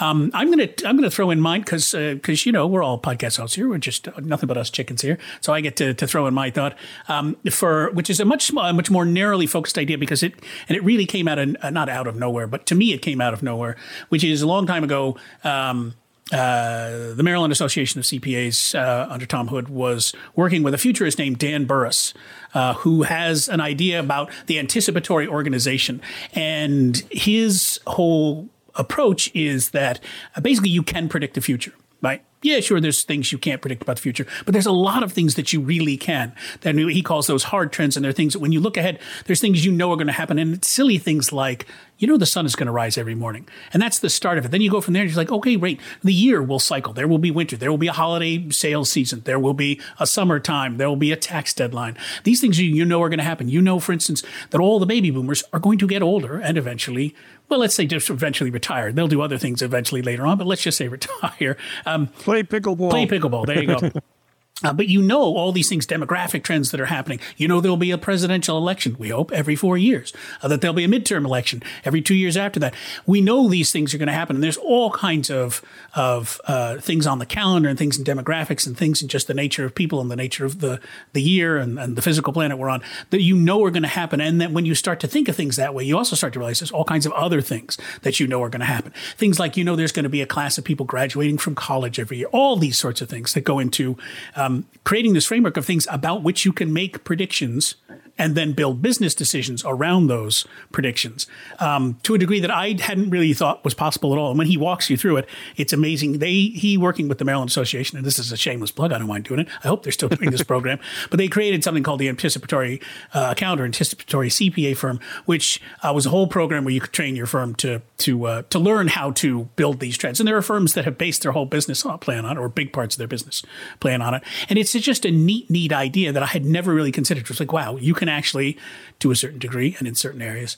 Um, 0.00 0.30
I'm 0.32 0.50
gonna 0.50 0.68
I'm 0.84 0.96
gonna 0.96 1.10
throw 1.10 1.30
in 1.30 1.40
mine 1.40 1.60
because 1.60 1.92
because 1.92 2.40
uh, 2.40 2.46
you 2.46 2.52
know 2.52 2.66
we're 2.66 2.82
all 2.82 2.98
podcast 2.98 3.36
hosts 3.36 3.56
here. 3.56 3.68
We're 3.68 3.78
just 3.78 4.08
uh, 4.08 4.12
nothing 4.18 4.46
but 4.46 4.56
us 4.56 4.70
chickens 4.70 5.02
here. 5.02 5.18
So 5.40 5.52
I 5.52 5.60
get 5.60 5.76
to, 5.76 5.92
to 5.92 6.06
throw 6.06 6.26
in 6.26 6.34
my 6.34 6.50
thought 6.50 6.76
um, 7.08 7.36
for 7.50 7.90
which 7.92 8.08
is 8.08 8.18
a 8.18 8.24
much 8.24 8.52
much 8.52 8.90
more 8.90 9.04
narrowly 9.04 9.46
focused 9.46 9.76
idea 9.76 9.98
because 9.98 10.22
it 10.22 10.32
and 10.68 10.76
it 10.76 10.82
really 10.82 11.06
came 11.06 11.28
out 11.28 11.38
of 11.38 11.54
uh, 11.60 11.70
not 11.70 11.88
out 11.88 12.06
of 12.06 12.16
nowhere, 12.16 12.46
but 12.46 12.64
to 12.66 12.74
me 12.74 12.92
it 12.92 13.02
came 13.02 13.20
out 13.20 13.34
of 13.34 13.42
nowhere, 13.42 13.76
which 14.08 14.24
is 14.24 14.40
a 14.42 14.46
long 14.46 14.66
time 14.66 14.84
ago. 14.84 15.16
Um, 15.44 15.94
uh, 16.30 17.14
the 17.14 17.22
Maryland 17.22 17.52
Association 17.52 17.98
of 17.98 18.04
CPAs 18.04 18.74
uh, 18.74 19.06
under 19.10 19.26
Tom 19.26 19.48
Hood 19.48 19.68
was 19.68 20.14
working 20.36 20.62
with 20.62 20.72
a 20.72 20.78
futurist 20.78 21.18
named 21.18 21.38
Dan 21.38 21.64
Burrus, 21.64 22.14
uh, 22.54 22.74
who 22.74 23.02
has 23.02 23.48
an 23.48 23.60
idea 23.60 23.98
about 23.98 24.30
the 24.46 24.58
anticipatory 24.58 25.26
organization. 25.26 26.00
And 26.32 27.02
his 27.10 27.80
whole 27.86 28.48
approach 28.74 29.30
is 29.34 29.70
that 29.70 30.00
uh, 30.36 30.40
basically 30.40 30.70
you 30.70 30.82
can 30.82 31.08
predict 31.08 31.34
the 31.34 31.40
future, 31.40 31.74
right? 32.02 32.22
yeah, 32.42 32.58
sure, 32.58 32.80
there's 32.80 33.04
things 33.04 33.30
you 33.30 33.38
can't 33.38 33.62
predict 33.62 33.82
about 33.82 33.96
the 33.96 34.02
future, 34.02 34.26
but 34.44 34.52
there's 34.52 34.66
a 34.66 34.72
lot 34.72 35.02
of 35.02 35.12
things 35.12 35.36
that 35.36 35.52
you 35.52 35.60
really 35.60 35.96
can. 35.96 36.34
That 36.62 36.74
he 36.74 37.02
calls 37.02 37.28
those 37.28 37.44
hard 37.44 37.72
trends, 37.72 37.96
and 37.96 38.04
they're 38.04 38.12
things 38.12 38.32
that 38.32 38.40
when 38.40 38.52
you 38.52 38.60
look 38.60 38.76
ahead, 38.76 38.98
there's 39.26 39.40
things 39.40 39.64
you 39.64 39.70
know 39.70 39.92
are 39.92 39.96
going 39.96 40.08
to 40.08 40.12
happen, 40.12 40.38
and 40.38 40.54
it's 40.54 40.68
silly 40.68 40.98
things 40.98 41.32
like 41.32 41.66
you 41.98 42.08
know 42.08 42.16
the 42.16 42.26
sun 42.26 42.44
is 42.44 42.56
going 42.56 42.66
to 42.66 42.72
rise 42.72 42.98
every 42.98 43.14
morning, 43.14 43.48
and 43.72 43.80
that's 43.80 44.00
the 44.00 44.10
start 44.10 44.38
of 44.38 44.44
it. 44.44 44.50
Then 44.50 44.60
you 44.60 44.70
go 44.70 44.80
from 44.80 44.92
there, 44.94 45.02
and 45.02 45.10
you're 45.10 45.16
like, 45.16 45.30
okay, 45.30 45.56
great, 45.56 45.80
the 46.02 46.12
year 46.12 46.42
will 46.42 46.58
cycle. 46.58 46.92
There 46.92 47.06
will 47.06 47.18
be 47.18 47.30
winter, 47.30 47.56
there 47.56 47.70
will 47.70 47.78
be 47.78 47.86
a 47.86 47.92
holiday 47.92 48.50
sales 48.50 48.90
season, 48.90 49.22
there 49.24 49.38
will 49.38 49.54
be 49.54 49.80
a 50.00 50.06
summertime, 50.06 50.78
there 50.78 50.88
will 50.88 50.96
be 50.96 51.12
a 51.12 51.16
tax 51.16 51.54
deadline. 51.54 51.96
These 52.24 52.40
things 52.40 52.58
you, 52.58 52.68
you 52.68 52.84
know 52.84 53.00
are 53.02 53.08
going 53.08 53.18
to 53.18 53.24
happen. 53.24 53.48
You 53.48 53.62
know, 53.62 53.78
for 53.78 53.92
instance, 53.92 54.22
that 54.50 54.60
all 54.60 54.80
the 54.80 54.86
baby 54.86 55.10
boomers 55.10 55.44
are 55.52 55.60
going 55.60 55.78
to 55.78 55.86
get 55.86 56.02
older 56.02 56.38
and 56.38 56.58
eventually 56.58 57.14
well, 57.52 57.60
let's 57.60 57.74
say 57.74 57.84
just 57.84 58.08
eventually 58.08 58.48
retire. 58.48 58.92
They'll 58.92 59.08
do 59.08 59.20
other 59.20 59.36
things 59.36 59.60
eventually 59.60 60.00
later 60.00 60.26
on, 60.26 60.38
but 60.38 60.46
let's 60.46 60.62
just 60.62 60.78
say 60.78 60.88
retire. 60.88 61.58
Um, 61.84 62.06
play 62.06 62.42
pickleball. 62.42 62.88
Play 62.88 63.06
pickleball. 63.06 63.44
There 63.44 63.60
you 63.60 63.66
go. 63.66 63.90
Uh, 64.64 64.72
but 64.72 64.88
you 64.88 65.02
know 65.02 65.22
all 65.22 65.52
these 65.52 65.68
things, 65.68 65.86
demographic 65.86 66.42
trends 66.42 66.70
that 66.70 66.80
are 66.80 66.86
happening. 66.86 67.20
You 67.36 67.48
know 67.48 67.60
there'll 67.60 67.76
be 67.76 67.90
a 67.90 67.98
presidential 67.98 68.56
election, 68.58 68.96
we 68.98 69.08
hope, 69.08 69.32
every 69.32 69.56
four 69.56 69.76
years. 69.76 70.12
Uh, 70.42 70.48
that 70.48 70.60
there'll 70.60 70.74
be 70.74 70.84
a 70.84 70.88
midterm 70.88 71.24
election 71.24 71.62
every 71.84 72.02
two 72.02 72.14
years 72.14 72.36
after 72.36 72.60
that. 72.60 72.74
We 73.06 73.20
know 73.20 73.48
these 73.48 73.72
things 73.72 73.94
are 73.94 73.98
going 73.98 74.08
to 74.08 74.12
happen. 74.12 74.36
And 74.36 74.42
there's 74.42 74.56
all 74.56 74.90
kinds 74.90 75.30
of, 75.30 75.62
of 75.94 76.40
uh, 76.44 76.78
things 76.78 77.06
on 77.06 77.18
the 77.18 77.26
calendar 77.26 77.68
and 77.68 77.78
things 77.78 77.98
in 77.98 78.04
demographics 78.04 78.66
and 78.66 78.76
things 78.76 79.02
in 79.02 79.08
just 79.08 79.26
the 79.26 79.34
nature 79.34 79.64
of 79.64 79.74
people 79.74 80.00
and 80.00 80.10
the 80.10 80.16
nature 80.16 80.44
of 80.44 80.60
the, 80.60 80.80
the 81.12 81.22
year 81.22 81.58
and, 81.58 81.78
and 81.78 81.96
the 81.96 82.02
physical 82.02 82.32
planet 82.32 82.58
we're 82.58 82.68
on 82.68 82.82
that 83.10 83.22
you 83.22 83.36
know 83.36 83.64
are 83.64 83.70
going 83.70 83.82
to 83.82 83.88
happen. 83.88 84.20
And 84.20 84.40
then 84.40 84.52
when 84.52 84.66
you 84.66 84.74
start 84.74 85.00
to 85.00 85.08
think 85.08 85.28
of 85.28 85.36
things 85.36 85.56
that 85.56 85.74
way, 85.74 85.84
you 85.84 85.96
also 85.96 86.16
start 86.16 86.32
to 86.34 86.38
realize 86.38 86.60
there's 86.60 86.70
all 86.70 86.84
kinds 86.84 87.06
of 87.06 87.12
other 87.12 87.40
things 87.40 87.78
that 88.02 88.20
you 88.20 88.26
know 88.26 88.42
are 88.42 88.48
going 88.48 88.60
to 88.60 88.66
happen. 88.66 88.92
Things 89.16 89.38
like, 89.38 89.56
you 89.56 89.64
know, 89.64 89.76
there's 89.76 89.92
going 89.92 90.04
to 90.04 90.10
be 90.10 90.20
a 90.20 90.26
class 90.26 90.58
of 90.58 90.64
people 90.64 90.86
graduating 90.86 91.38
from 91.38 91.54
college 91.54 91.98
every 91.98 92.18
year. 92.18 92.28
All 92.32 92.56
these 92.56 92.76
sorts 92.76 93.00
of 93.00 93.08
things 93.08 93.34
that 93.34 93.42
go 93.42 93.58
into 93.58 93.96
um, 94.36 94.51
Um, 94.52 94.66
creating 94.84 95.14
this 95.14 95.26
framework 95.26 95.56
of 95.56 95.64
things 95.64 95.86
about 95.90 96.22
which 96.22 96.44
you 96.44 96.52
can 96.52 96.72
make 96.72 97.04
predictions 97.04 97.76
and 98.18 98.34
then 98.34 98.52
build 98.52 98.82
business 98.82 99.14
decisions 99.14 99.64
around 99.64 100.06
those 100.06 100.46
predictions 100.70 101.26
um, 101.58 101.98
to 102.02 102.14
a 102.14 102.18
degree 102.18 102.40
that 102.40 102.50
I 102.50 102.76
hadn't 102.80 103.10
really 103.10 103.32
thought 103.32 103.64
was 103.64 103.74
possible 103.74 104.12
at 104.12 104.18
all. 104.18 104.30
And 104.30 104.38
when 104.38 104.46
he 104.46 104.56
walks 104.56 104.90
you 104.90 104.96
through 104.96 105.18
it, 105.18 105.28
it's 105.56 105.72
amazing. 105.72 106.18
They 106.18 106.32
he 106.32 106.76
working 106.76 107.08
with 107.08 107.18
the 107.18 107.24
Maryland 107.24 107.50
Association, 107.50 107.96
and 107.96 108.06
this 108.06 108.18
is 108.18 108.32
a 108.32 108.36
shameless 108.36 108.70
plug. 108.70 108.92
I 108.92 108.98
don't 108.98 109.08
mind 109.08 109.24
doing 109.24 109.40
it. 109.40 109.48
I 109.64 109.68
hope 109.68 109.82
they're 109.82 109.92
still 109.92 110.08
doing 110.08 110.30
this 110.30 110.42
program, 110.52 110.78
but 111.10 111.18
they 111.18 111.28
created 111.28 111.64
something 111.64 111.82
called 111.82 112.00
the 112.00 112.08
Anticipatory 112.08 112.80
uh, 113.14 113.28
Account 113.30 113.60
or 113.60 113.64
Anticipatory 113.64 114.28
CPA 114.28 114.76
Firm, 114.76 115.00
which 115.24 115.60
uh, 115.82 115.92
was 115.94 116.06
a 116.06 116.10
whole 116.10 116.26
program 116.26 116.64
where 116.64 116.74
you 116.74 116.80
could 116.80 116.92
train 116.92 117.16
your 117.16 117.26
firm 117.26 117.54
to 117.56 117.82
to 117.98 118.26
uh, 118.26 118.42
to 118.50 118.58
learn 118.58 118.88
how 118.88 119.10
to 119.12 119.44
build 119.56 119.80
these 119.80 119.96
trends. 119.96 120.20
And 120.20 120.28
there 120.28 120.36
are 120.36 120.42
firms 120.42 120.74
that 120.74 120.84
have 120.84 120.98
based 120.98 121.22
their 121.22 121.32
whole 121.32 121.46
business 121.46 121.82
plan 122.00 122.24
on 122.24 122.36
it, 122.36 122.40
or 122.40 122.48
big 122.48 122.72
parts 122.72 122.94
of 122.94 122.98
their 122.98 123.08
business 123.08 123.42
plan 123.80 124.02
on 124.02 124.14
it. 124.14 124.22
And 124.48 124.58
it's 124.58 124.72
just 124.72 125.04
a 125.04 125.10
neat, 125.10 125.50
neat 125.50 125.72
idea 125.72 126.12
that 126.12 126.22
I 126.22 126.26
had 126.26 126.44
never 126.44 126.74
really 126.74 126.92
considered. 126.92 127.22
It 127.22 127.28
was 127.28 127.40
like, 127.40 127.52
wow, 127.52 127.76
you 127.76 127.94
can 127.94 128.01
actually, 128.08 128.58
to 129.00 129.10
a 129.10 129.16
certain 129.16 129.38
degree 129.38 129.76
and 129.78 129.88
in 129.88 129.94
certain 129.94 130.22
areas, 130.22 130.56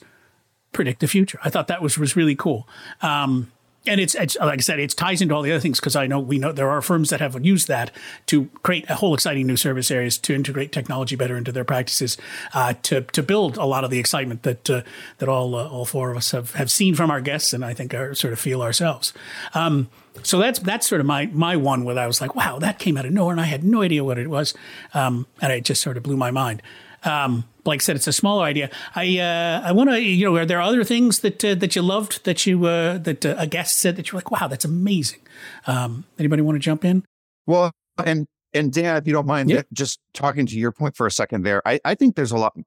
predict 0.71 0.99
the 0.99 1.07
future. 1.07 1.39
I 1.43 1.49
thought 1.49 1.67
that 1.67 1.81
was 1.81 1.97
was 1.97 2.15
really 2.15 2.35
cool. 2.35 2.67
Um, 3.01 3.51
and 3.87 4.01
it's, 4.01 4.15
it's 4.15 4.37
like 4.37 4.59
I 4.59 4.61
said, 4.61 4.79
it 4.79 4.91
ties 4.91 5.21
into 5.21 5.35
all 5.35 5.41
the 5.41 5.51
other 5.51 5.59
things 5.59 5.79
because 5.79 5.95
I 5.95 6.07
know 6.07 6.19
we 6.19 6.37
know 6.37 6.51
there 6.51 6.69
are 6.69 6.81
firms 6.81 7.09
that 7.09 7.19
have 7.19 7.43
used 7.45 7.67
that 7.67 7.91
to 8.27 8.49
create 8.63 8.89
a 8.89 8.95
whole 8.95 9.13
exciting 9.13 9.47
new 9.47 9.57
service 9.57 9.91
areas 9.91 10.17
to 10.19 10.33
integrate 10.33 10.71
technology 10.71 11.15
better 11.15 11.37
into 11.37 11.51
their 11.51 11.63
practices, 11.63 12.17
uh, 12.53 12.73
to 12.83 13.01
to 13.01 13.23
build 13.23 13.57
a 13.57 13.65
lot 13.65 13.83
of 13.83 13.91
the 13.91 13.99
excitement 13.99 14.43
that 14.43 14.69
uh, 14.69 14.81
that 15.19 15.29
all 15.29 15.55
uh, 15.55 15.67
all 15.67 15.85
four 15.85 16.11
of 16.11 16.17
us 16.17 16.31
have, 16.31 16.53
have 16.53 16.71
seen 16.71 16.95
from 16.95 17.11
our 17.11 17.21
guests, 17.21 17.53
and 17.53 17.63
I 17.63 17.73
think 17.73 17.93
are 17.93 18.15
sort 18.15 18.33
of 18.33 18.39
feel 18.39 18.61
ourselves. 18.61 19.13
Um, 19.53 19.89
so 20.23 20.39
that's 20.39 20.59
that's 20.59 20.87
sort 20.87 21.01
of 21.01 21.07
my 21.07 21.27
my 21.27 21.55
one 21.55 21.83
where 21.83 21.97
I 21.99 22.07
was 22.07 22.21
like, 22.21 22.35
wow, 22.35 22.59
that 22.59 22.79
came 22.79 22.97
out 22.97 23.05
of 23.05 23.13
nowhere, 23.13 23.33
and 23.33 23.41
I 23.41 23.45
had 23.45 23.63
no 23.63 23.81
idea 23.81 24.03
what 24.03 24.17
it 24.17 24.29
was, 24.29 24.53
um, 24.93 25.27
and 25.41 25.51
it 25.51 25.63
just 25.63 25.81
sort 25.81 25.97
of 25.97 26.03
blew 26.03 26.17
my 26.17 26.31
mind. 26.31 26.61
Um, 27.05 27.45
like 27.65 27.81
I 27.81 27.83
said, 27.83 27.95
it's 27.95 28.07
a 28.07 28.13
smaller 28.13 28.43
idea. 28.43 28.69
I 28.95 29.19
uh, 29.19 29.61
I 29.63 29.71
want 29.71 29.89
to 29.89 30.01
you 30.01 30.25
know 30.25 30.35
are 30.37 30.45
there 30.45 30.61
other 30.61 30.83
things 30.83 31.19
that 31.19 31.43
uh, 31.43 31.55
that 31.55 31.75
you 31.75 31.81
loved 31.81 32.23
that 32.25 32.45
you 32.45 32.65
uh, 32.65 32.97
that 32.99 33.25
uh, 33.25 33.35
a 33.37 33.47
guest 33.47 33.79
said 33.79 33.95
that 33.95 34.11
you're 34.11 34.17
like 34.17 34.31
wow 34.31 34.47
that's 34.47 34.65
amazing. 34.65 35.19
Um, 35.67 36.05
anybody 36.19 36.41
want 36.41 36.55
to 36.55 36.59
jump 36.59 36.85
in? 36.85 37.03
Well, 37.45 37.71
and 38.03 38.27
and 38.53 38.71
Dan, 38.71 38.97
if 38.97 39.07
you 39.07 39.13
don't 39.13 39.27
mind, 39.27 39.65
just 39.73 39.99
talking 40.13 40.45
to 40.45 40.57
your 40.57 40.71
point 40.71 40.95
for 40.95 41.05
a 41.05 41.11
second 41.11 41.43
there, 41.43 41.61
I, 41.67 41.79
I 41.83 41.95
think 41.95 42.15
there's 42.15 42.31
a 42.31 42.37
lot 42.37 42.57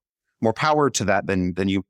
more 0.40 0.52
power 0.52 0.90
to 0.90 1.04
that 1.04 1.26
than 1.26 1.54
than 1.54 1.68
you 1.68 1.85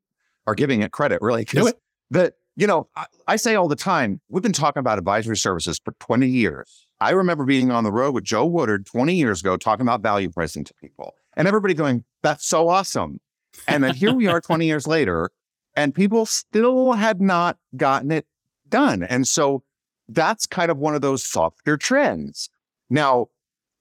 are 0.47 0.55
giving 0.55 0.81
it 0.81 0.91
credit. 0.91 1.21
Really, 1.21 1.45
Do 1.45 1.67
it. 1.67 1.77
The 2.09 2.33
you 2.55 2.67
know 2.67 2.87
I, 2.95 3.05
I 3.27 3.35
say 3.35 3.55
all 3.55 3.67
the 3.67 3.75
time 3.75 4.21
we've 4.29 4.43
been 4.43 4.53
talking 4.53 4.79
about 4.79 4.97
advisory 4.97 5.37
services 5.37 5.79
for 5.83 5.93
20 5.99 6.27
years. 6.27 6.85
I 7.01 7.11
remember 7.11 7.45
being 7.45 7.71
on 7.71 7.85
the 7.85 7.91
road 7.93 8.13
with 8.13 8.25
Joe 8.25 8.45
Woodard 8.45 8.85
20 8.85 9.15
years 9.15 9.39
ago 9.39 9.55
talking 9.55 9.85
about 9.85 10.01
value 10.01 10.29
pricing 10.29 10.65
to 10.65 10.73
people 10.73 11.13
and 11.39 11.47
everybody 11.47 11.73
going, 11.73 12.03
that's 12.21 12.45
so 12.45 12.67
awesome. 12.67 13.21
And 13.65 13.81
then 13.81 13.95
here 13.95 14.13
we 14.13 14.27
are 14.27 14.41
20 14.41 14.65
years 14.65 14.85
later, 14.85 15.31
and 15.73 15.95
people 15.95 16.25
still 16.25 16.91
had 16.91 17.21
not 17.21 17.57
gotten 17.77 18.11
it 18.11 18.27
done. 18.67 19.03
And 19.03 19.25
so 19.25 19.63
that's 20.09 20.45
kind 20.45 20.69
of 20.69 20.77
one 20.77 20.95
of 20.95 21.01
those 21.01 21.25
softer 21.25 21.77
trends. 21.77 22.49
Now, 22.89 23.27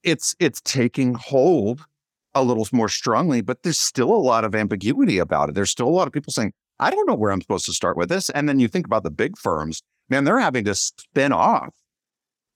it's 0.05 0.37
it's 0.39 0.61
taking 0.61 1.15
hold 1.15 1.85
a 2.33 2.45
little 2.45 2.67
more 2.73 2.89
strongly, 2.89 3.41
but 3.41 3.65
there's 3.65 3.81
still 3.81 4.11
a 4.11 4.23
lot 4.23 4.45
of 4.45 4.55
ambiguity 4.55 5.19
about 5.19 5.49
it. 5.49 5.57
There's 5.57 5.73
still 5.73 5.89
a 5.89 5.91
lot 5.91 6.07
of 6.07 6.13
people 6.13 6.33
saying, 6.33 6.53
I 6.79 6.91
don't 6.91 7.09
know 7.09 7.15
where 7.15 7.33
I'm 7.33 7.41
supposed 7.41 7.67
to 7.67 7.73
start 7.73 7.97
with 7.97 8.09
this. 8.09 8.31
And 8.31 8.49
then 8.49 8.61
you 8.61 8.69
think 8.69 8.87
about 8.87 9.03
the 9.03 9.11
big 9.11 9.37
firms, 9.37 9.83
man, 10.09 10.23
they're 10.23 10.39
having 10.39 10.65
to 10.67 10.77
spin 10.77 11.33
off 11.33 11.75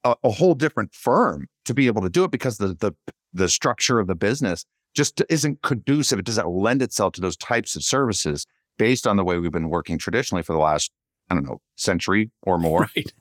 a, 0.04 0.14
a 0.22 0.30
whole 0.30 0.54
different 0.54 0.94
firm 0.94 1.48
to 1.64 1.74
be 1.74 1.88
able 1.88 2.02
to 2.02 2.10
do 2.10 2.22
it 2.22 2.30
because 2.30 2.58
the 2.58 2.68
the 2.68 2.92
the 3.32 3.48
structure 3.48 3.98
of 3.98 4.06
the 4.06 4.14
business 4.14 4.64
just 4.94 5.22
isn't 5.28 5.62
conducive. 5.62 6.18
It 6.18 6.26
doesn't 6.26 6.48
lend 6.48 6.82
itself 6.82 7.14
to 7.14 7.20
those 7.20 7.36
types 7.36 7.76
of 7.76 7.82
services 7.82 8.46
based 8.78 9.06
on 9.06 9.16
the 9.16 9.24
way 9.24 9.38
we've 9.38 9.52
been 9.52 9.70
working 9.70 9.98
traditionally 9.98 10.42
for 10.42 10.52
the 10.52 10.58
last, 10.58 10.90
I 11.30 11.34
don't 11.34 11.44
know, 11.44 11.60
century 11.76 12.30
or 12.42 12.58
more. 12.58 12.88
Right. 12.96 13.12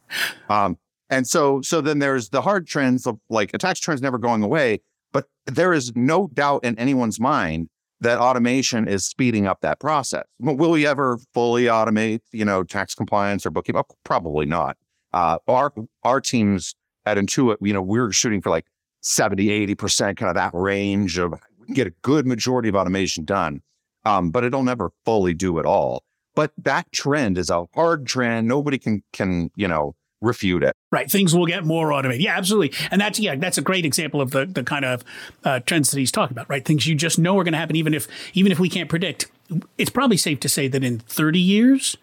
Um, 0.49 0.77
and 1.09 1.27
so, 1.27 1.61
so 1.61 1.81
then 1.81 1.99
there's 1.99 2.29
the 2.29 2.41
hard 2.41 2.67
trends 2.67 3.05
of 3.05 3.19
like 3.29 3.53
a 3.53 3.57
tax 3.57 3.79
trends 3.79 4.01
never 4.01 4.17
going 4.17 4.43
away, 4.43 4.81
but 5.11 5.27
there 5.45 5.73
is 5.73 5.93
no 5.95 6.29
doubt 6.33 6.63
in 6.63 6.77
anyone's 6.79 7.19
mind 7.19 7.69
that 7.99 8.17
automation 8.17 8.87
is 8.87 9.05
speeding 9.05 9.45
up 9.45 9.61
that 9.61 9.79
process. 9.79 10.23
Will 10.39 10.71
we 10.71 10.87
ever 10.87 11.19
fully 11.33 11.65
automate, 11.65 12.21
you 12.31 12.43
know, 12.43 12.63
tax 12.63 12.95
compliance 12.95 13.45
or 13.45 13.51
bookkeeping? 13.51 13.83
Probably 14.03 14.45
not. 14.45 14.77
Uh, 15.13 15.37
our 15.47 15.73
our 16.03 16.21
teams 16.21 16.73
at 17.05 17.17
Intuit, 17.17 17.57
you 17.61 17.73
know, 17.73 17.81
we're 17.81 18.11
shooting 18.11 18.41
for 18.41 18.49
like 18.49 18.65
70, 19.01 19.67
80%, 19.75 20.17
kind 20.17 20.29
of 20.29 20.35
that 20.35 20.51
range 20.53 21.17
of 21.17 21.33
get 21.73 21.87
a 21.87 21.93
good 22.01 22.25
majority 22.25 22.69
of 22.69 22.75
automation 22.75 23.25
done, 23.25 23.61
um, 24.05 24.31
but 24.31 24.43
it'll 24.43 24.63
never 24.63 24.91
fully 25.05 25.33
do 25.33 25.59
it 25.59 25.65
all. 25.65 26.03
But 26.35 26.53
that 26.57 26.91
trend 26.91 27.37
is 27.37 27.49
a 27.49 27.65
hard 27.73 28.05
trend. 28.05 28.47
Nobody 28.47 28.77
can 28.77 29.03
can 29.11 29.51
you 29.55 29.67
know 29.67 29.95
refute 30.21 30.63
it. 30.63 30.75
Right, 30.91 31.09
things 31.09 31.35
will 31.35 31.45
get 31.45 31.65
more 31.65 31.91
automated. 31.91 32.21
Yeah, 32.21 32.37
absolutely, 32.37 32.73
and 32.89 33.01
that's 33.01 33.19
yeah, 33.19 33.35
that's 33.35 33.57
a 33.57 33.61
great 33.61 33.85
example 33.85 34.21
of 34.21 34.31
the 34.31 34.45
the 34.45 34.63
kind 34.63 34.85
of 34.85 35.03
uh, 35.43 35.59
trends 35.61 35.91
that 35.91 35.99
he's 35.99 36.11
talking 36.11 36.33
about. 36.33 36.49
Right, 36.49 36.63
things 36.63 36.87
you 36.87 36.95
just 36.95 37.19
know 37.19 37.37
are 37.37 37.43
going 37.43 37.53
to 37.53 37.59
happen, 37.59 37.75
even 37.75 37.93
if 37.93 38.07
even 38.33 38.51
if 38.51 38.59
we 38.59 38.69
can't 38.69 38.89
predict. 38.89 39.29
It's 39.77 39.89
probably 39.89 40.15
safe 40.15 40.39
to 40.41 40.49
say 40.49 40.69
that 40.69 40.81
in 40.81 40.99
30 40.99 41.37
years, 41.37 41.97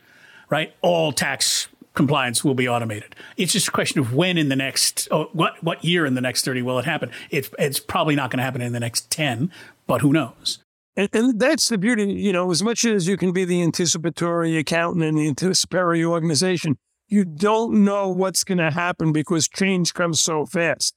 right, 0.50 0.74
all 0.82 1.12
tax 1.12 1.68
compliance 1.98 2.44
will 2.44 2.54
be 2.54 2.68
automated. 2.68 3.16
It's 3.36 3.52
just 3.52 3.66
a 3.66 3.72
question 3.72 3.98
of 3.98 4.14
when 4.14 4.38
in 4.38 4.48
the 4.48 4.56
next, 4.56 5.08
oh, 5.10 5.30
what 5.32 5.60
what 5.64 5.84
year 5.84 6.06
in 6.06 6.14
the 6.14 6.20
next 6.20 6.44
30 6.44 6.62
will 6.62 6.78
it 6.78 6.84
happen? 6.84 7.10
It's 7.30 7.50
it's 7.58 7.80
probably 7.80 8.14
not 8.14 8.30
going 8.30 8.38
to 8.38 8.44
happen 8.44 8.62
in 8.62 8.72
the 8.72 8.78
next 8.78 9.10
10, 9.10 9.50
but 9.88 10.00
who 10.00 10.12
knows? 10.12 10.60
And, 10.96 11.08
and, 11.12 11.40
that's 11.40 11.68
the 11.68 11.76
beauty, 11.76 12.04
you 12.04 12.32
know, 12.32 12.50
as 12.52 12.62
much 12.62 12.84
as 12.84 13.06
you 13.08 13.16
can 13.16 13.32
be 13.32 13.44
the 13.44 13.62
anticipatory 13.62 14.56
accountant 14.56 15.04
in 15.04 15.16
the 15.16 15.28
anticipatory 15.28 16.04
organization, 16.04 16.76
you 17.08 17.24
don't 17.24 17.84
know 17.84 18.08
what's 18.08 18.44
going 18.44 18.58
to 18.58 18.70
happen 18.70 19.12
because 19.12 19.48
change 19.48 19.92
comes 19.92 20.20
so 20.20 20.46
fast. 20.46 20.94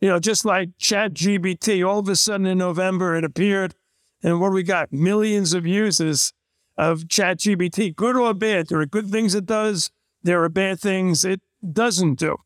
You 0.00 0.08
know, 0.08 0.18
just 0.18 0.44
like 0.44 0.70
ChatGPT, 0.80 1.86
all 1.86 2.00
of 2.00 2.08
a 2.08 2.16
sudden 2.16 2.46
in 2.46 2.58
November 2.58 3.16
it 3.16 3.24
appeared, 3.24 3.74
and 4.22 4.40
what 4.40 4.52
we 4.52 4.64
got? 4.64 4.92
Millions 4.92 5.54
of 5.54 5.64
users 5.64 6.32
of 6.76 7.02
ChatGPT, 7.02 7.94
good 7.94 8.16
or 8.16 8.34
bad. 8.34 8.68
There 8.68 8.80
are 8.80 8.86
good 8.86 9.10
things 9.10 9.34
it 9.34 9.46
does, 9.46 9.90
there 10.22 10.42
are 10.42 10.48
bad 10.48 10.80
things 10.80 11.24
it 11.24 11.40
doesn't 11.72 12.18
do 12.18 12.36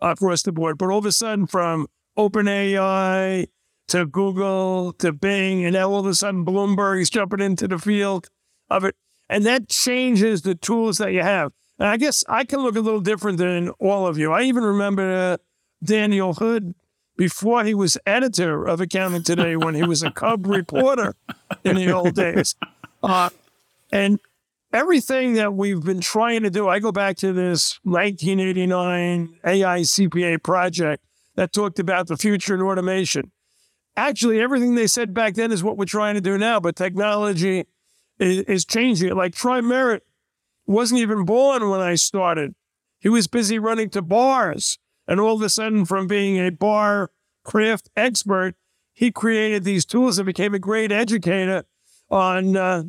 across 0.00 0.42
the 0.42 0.52
board. 0.52 0.78
But 0.78 0.90
all 0.90 0.98
of 0.98 1.06
a 1.06 1.12
sudden, 1.12 1.46
from 1.46 1.86
OpenAI 2.16 3.46
to 3.88 4.06
Google 4.06 4.92
to 4.94 5.12
Bing, 5.12 5.64
and 5.64 5.74
now 5.74 5.90
all 5.90 6.00
of 6.00 6.06
a 6.06 6.14
sudden 6.14 6.44
Bloomberg 6.44 7.00
is 7.00 7.10
jumping 7.10 7.40
into 7.40 7.68
the 7.68 7.78
field 7.78 8.28
of 8.70 8.84
it. 8.84 8.94
And 9.28 9.44
that 9.46 9.68
changes 9.68 10.42
the 10.42 10.54
tools 10.54 10.98
that 10.98 11.12
you 11.12 11.22
have. 11.22 11.52
And 11.78 11.88
I 11.88 11.96
guess 11.96 12.24
I 12.28 12.44
can 12.44 12.60
look 12.60 12.76
a 12.76 12.80
little 12.80 13.00
different 13.00 13.38
than 13.38 13.70
all 13.78 14.06
of 14.06 14.18
you. 14.18 14.32
I 14.32 14.42
even 14.42 14.64
remember 14.64 15.14
uh, 15.14 15.36
Daniel 15.82 16.34
Hood 16.34 16.74
before 17.16 17.64
he 17.64 17.74
was 17.74 17.98
editor 18.06 18.64
of 18.64 18.80
Accounting 18.80 19.22
Today 19.22 19.56
when 19.56 19.74
he 19.74 19.82
was 19.82 20.02
a 20.02 20.10
Cub 20.10 20.46
reporter 20.46 21.14
in 21.64 21.76
the 21.76 21.92
old 21.92 22.14
days. 22.14 22.54
Uh, 23.00 23.30
and 23.92 24.18
everything 24.72 25.34
that 25.34 25.54
we've 25.54 25.82
been 25.82 26.00
trying 26.00 26.42
to 26.42 26.50
do, 26.50 26.68
I 26.68 26.78
go 26.78 26.92
back 26.92 27.16
to 27.18 27.32
this 27.32 27.78
1989 27.84 29.38
AICPA 29.44 30.42
project 30.42 31.04
that 31.36 31.52
talked 31.52 31.78
about 31.78 32.08
the 32.08 32.16
future 32.16 32.54
in 32.54 32.62
automation. 32.62 33.30
Actually, 33.96 34.40
everything 34.40 34.74
they 34.74 34.86
said 34.86 35.12
back 35.12 35.34
then 35.34 35.50
is 35.50 35.62
what 35.62 35.76
we're 35.76 35.84
trying 35.84 36.14
to 36.14 36.20
do 36.20 36.38
now, 36.38 36.60
but 36.60 36.76
technology 36.76 37.64
is, 38.18 38.40
is 38.44 38.64
changing. 38.64 39.14
Like 39.14 39.34
Troy 39.34 39.60
Merritt 39.60 40.04
wasn't 40.66 41.00
even 41.00 41.24
born 41.24 41.68
when 41.68 41.80
I 41.80 41.94
started. 41.94 42.54
He 43.00 43.08
was 43.08 43.26
busy 43.26 43.58
running 43.58 43.90
to 43.90 44.02
bars. 44.02 44.78
And 45.06 45.18
all 45.18 45.36
of 45.36 45.42
a 45.42 45.48
sudden, 45.48 45.84
from 45.86 46.06
being 46.06 46.36
a 46.38 46.50
bar 46.50 47.10
craft 47.42 47.88
expert, 47.96 48.54
he 48.92 49.10
created 49.10 49.64
these 49.64 49.86
tools 49.86 50.18
and 50.18 50.26
became 50.26 50.54
a 50.54 50.58
great 50.58 50.92
educator 50.92 51.64
on 52.10 52.56
uh, 52.56 52.82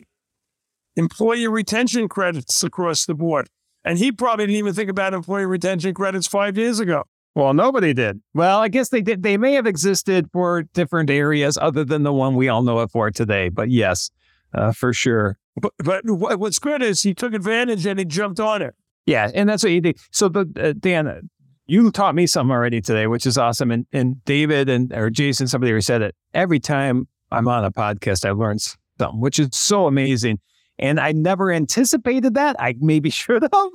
employee 1.00 1.48
retention 1.48 2.08
credits 2.08 2.63
across 2.63 3.06
the 3.06 3.15
board. 3.15 3.48
And 3.86 3.98
he 3.98 4.12
probably 4.12 4.46
didn't 4.46 4.58
even 4.58 4.74
think 4.74 4.89
about 4.89 5.13
employee 5.13 5.46
retention 5.46 5.94
credits 5.94 6.27
five 6.27 6.58
years 6.58 6.79
ago. 6.79 7.03
Well, 7.36 7.53
nobody 7.53 7.94
did. 7.94 8.22
Well, 8.34 8.60
I 8.60 8.68
guess 8.68 8.89
they 8.89 9.01
did. 9.01 9.24
They 9.24 9.38
may 9.38 9.53
have 9.53 9.65
existed 9.65 10.27
for 10.34 10.63
different 10.74 11.10
areas 11.10 11.58
other 11.60 11.86
than 11.86 12.03
the 12.03 12.12
one 12.12 12.36
we 12.36 12.50
all 12.50 12.62
know 12.62 12.82
it 12.82 12.91
for 12.91 13.10
today. 13.12 13.48
But 13.50 13.70
yes, 13.70 14.12
uh, 14.53 14.74
for 14.74 14.91
sure. 14.91 15.38
But, 15.62 15.72
but 15.77 16.03
what's 16.06 16.60
good 16.60 16.82
is 16.82 17.01
he 17.01 17.13
took 17.13 17.34
advantage 17.34 17.86
and 17.86 17.98
he 17.98 18.06
jumped 18.06 18.39
on 18.39 18.62
it. 18.62 18.75
Yeah, 19.06 19.32
and 19.34 19.50
that's 19.50 19.63
what 19.63 19.72
he 19.72 19.79
did. 19.79 19.98
So, 20.12 20.27
the 20.27 20.46
uh, 20.60 20.74
Dan, 20.77 21.08
uh, 21.08 21.22
you 21.65 21.89
taught 21.91 22.15
me 22.15 22.27
something 22.27 22.51
already 22.51 22.82
today, 22.82 23.08
which 23.08 23.25
is 23.25 23.38
awesome. 23.38 23.72
And 23.72 23.86
and 23.91 24.24
David 24.25 24.70
and 24.70 24.91
or 24.94 25.10
Jason, 25.10 25.48
somebody 25.48 25.79
said 25.82 26.01
it. 26.01 26.15
Every 26.34 26.60
time 26.60 27.08
I'm 27.32 27.48
on 27.48 27.63
a 27.63 27.72
podcast, 27.72 28.25
I 28.25 28.32
learn 28.32 28.60
something, 28.60 29.20
which 29.20 29.39
is 29.39 29.50
so 29.53 29.88
amazing. 29.88 30.39
And 30.79 31.00
I 31.00 31.12
never 31.12 31.51
anticipated 31.51 32.33
that. 32.33 32.55
I 32.59 32.75
maybe 32.79 33.09
should 33.12 33.43
have 33.43 33.71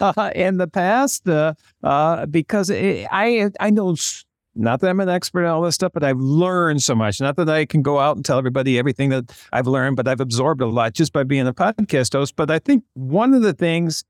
uh, 0.00 0.30
in 0.34 0.56
the 0.58 0.66
past 0.68 1.28
uh, 1.28 1.54
uh, 1.82 2.26
because 2.26 2.70
it, 2.70 3.06
I 3.10 3.50
I 3.60 3.70
know 3.70 3.96
not 4.56 4.80
that 4.80 4.88
I'm 4.88 5.00
an 5.00 5.08
expert 5.08 5.44
in 5.44 5.50
all 5.50 5.62
this 5.62 5.74
stuff, 5.74 5.92
but 5.92 6.02
I've 6.02 6.18
learned 6.18 6.82
so 6.82 6.94
much. 6.94 7.20
Not 7.20 7.36
that 7.36 7.48
I 7.48 7.66
can 7.66 7.82
go 7.82 7.98
out 7.98 8.16
and 8.16 8.24
tell 8.24 8.38
everybody 8.38 8.78
everything 8.78 9.10
that 9.10 9.30
I've 9.52 9.66
learned, 9.66 9.96
but 9.96 10.08
I've 10.08 10.20
absorbed 10.20 10.62
a 10.62 10.66
lot 10.66 10.94
just 10.94 11.12
by 11.12 11.24
being 11.24 11.46
a 11.46 11.52
podcast 11.52 12.14
host. 12.14 12.36
But 12.36 12.50
I 12.50 12.58
think 12.58 12.82
one 12.94 13.34
of 13.34 13.42
the 13.42 13.52
things 13.52 14.02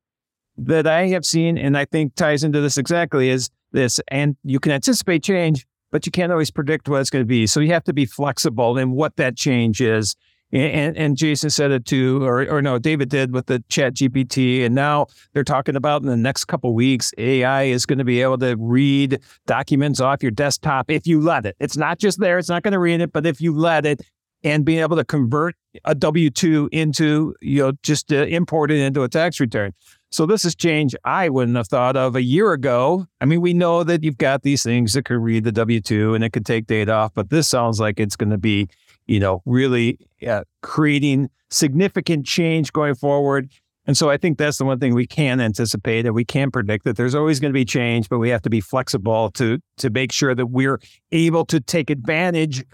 that 0.56 0.86
I 0.86 1.08
have 1.08 1.24
seen, 1.24 1.58
and 1.58 1.76
I 1.76 1.84
think 1.84 2.14
ties 2.14 2.44
into 2.44 2.60
this 2.60 2.78
exactly, 2.78 3.28
is 3.28 3.50
this. 3.72 4.00
And 4.08 4.36
you 4.44 4.60
can 4.60 4.72
anticipate 4.72 5.24
change, 5.24 5.66
but 5.90 6.06
you 6.06 6.12
can't 6.12 6.30
always 6.30 6.50
predict 6.50 6.88
what 6.88 7.00
it's 7.00 7.10
going 7.10 7.24
to 7.24 7.28
be. 7.28 7.46
So 7.46 7.60
you 7.60 7.72
have 7.72 7.84
to 7.84 7.92
be 7.92 8.06
flexible 8.06 8.78
in 8.78 8.92
what 8.92 9.16
that 9.16 9.36
change 9.36 9.80
is. 9.80 10.14
And, 10.52 10.96
and 10.96 11.16
Jasen 11.16 11.50
said 11.50 11.72
it 11.72 11.86
too, 11.86 12.22
or, 12.24 12.48
or 12.48 12.62
no, 12.62 12.78
David 12.78 13.08
did 13.08 13.32
with 13.32 13.46
the 13.46 13.64
chat 13.68 13.94
GPT. 13.94 14.64
And 14.64 14.74
now 14.74 15.06
they're 15.32 15.44
talking 15.44 15.74
about 15.74 16.02
in 16.02 16.08
the 16.08 16.16
next 16.16 16.44
couple 16.44 16.72
weeks, 16.72 17.12
AI 17.18 17.64
is 17.64 17.84
going 17.84 17.98
to 17.98 18.04
be 18.04 18.22
able 18.22 18.38
to 18.38 18.54
read 18.56 19.20
documents 19.46 20.00
off 20.00 20.22
your 20.22 20.30
desktop 20.30 20.90
if 20.90 21.06
you 21.06 21.20
let 21.20 21.46
it. 21.46 21.56
It's 21.58 21.76
not 21.76 21.98
just 21.98 22.20
there, 22.20 22.38
it's 22.38 22.48
not 22.48 22.62
going 22.62 22.72
to 22.72 22.78
read 22.78 23.00
it, 23.00 23.12
but 23.12 23.26
if 23.26 23.40
you 23.40 23.56
let 23.56 23.84
it 23.84 24.02
and 24.44 24.64
being 24.64 24.78
able 24.78 24.96
to 24.96 25.04
convert 25.04 25.56
a 25.84 25.94
W 25.94 26.30
2 26.30 26.68
into, 26.70 27.34
you 27.40 27.62
know, 27.62 27.72
just 27.82 28.08
to 28.08 28.26
import 28.26 28.70
it 28.70 28.78
into 28.78 29.02
a 29.02 29.08
tax 29.08 29.40
return. 29.40 29.72
So 30.10 30.24
this 30.24 30.44
is 30.44 30.54
change 30.54 30.94
I 31.04 31.28
wouldn't 31.28 31.56
have 31.56 31.66
thought 31.66 31.96
of 31.96 32.14
a 32.14 32.22
year 32.22 32.52
ago. 32.52 33.06
I 33.20 33.24
mean, 33.24 33.40
we 33.40 33.52
know 33.52 33.82
that 33.82 34.04
you've 34.04 34.18
got 34.18 34.42
these 34.42 34.62
things 34.62 34.92
that 34.92 35.04
can 35.04 35.20
read 35.20 35.44
the 35.44 35.52
W 35.52 35.80
2 35.80 36.14
and 36.14 36.22
it 36.22 36.30
could 36.30 36.46
take 36.46 36.66
data 36.66 36.92
off, 36.92 37.12
but 37.14 37.30
this 37.30 37.48
sounds 37.48 37.80
like 37.80 37.98
it's 37.98 38.14
going 38.16 38.30
to 38.30 38.38
be 38.38 38.68
you 39.06 39.20
know, 39.20 39.42
really 39.44 39.98
uh, 40.26 40.44
creating 40.62 41.30
significant 41.50 42.26
change 42.26 42.72
going 42.72 42.94
forward. 42.94 43.50
And 43.86 43.96
so 43.96 44.10
I 44.10 44.16
think 44.16 44.36
that's 44.36 44.58
the 44.58 44.64
one 44.64 44.80
thing 44.80 44.94
we 44.94 45.06
can 45.06 45.40
anticipate 45.40 46.06
and 46.06 46.14
we 46.14 46.24
can 46.24 46.50
predict 46.50 46.84
that 46.84 46.96
there's 46.96 47.14
always 47.14 47.38
going 47.38 47.52
to 47.52 47.54
be 47.54 47.64
change, 47.64 48.08
but 48.08 48.18
we 48.18 48.30
have 48.30 48.42
to 48.42 48.50
be 48.50 48.60
flexible 48.60 49.30
to 49.32 49.58
to 49.78 49.90
make 49.90 50.10
sure 50.10 50.34
that 50.34 50.46
we're 50.46 50.80
able 51.12 51.44
to 51.46 51.60
take 51.60 51.88
advantage 51.88 52.64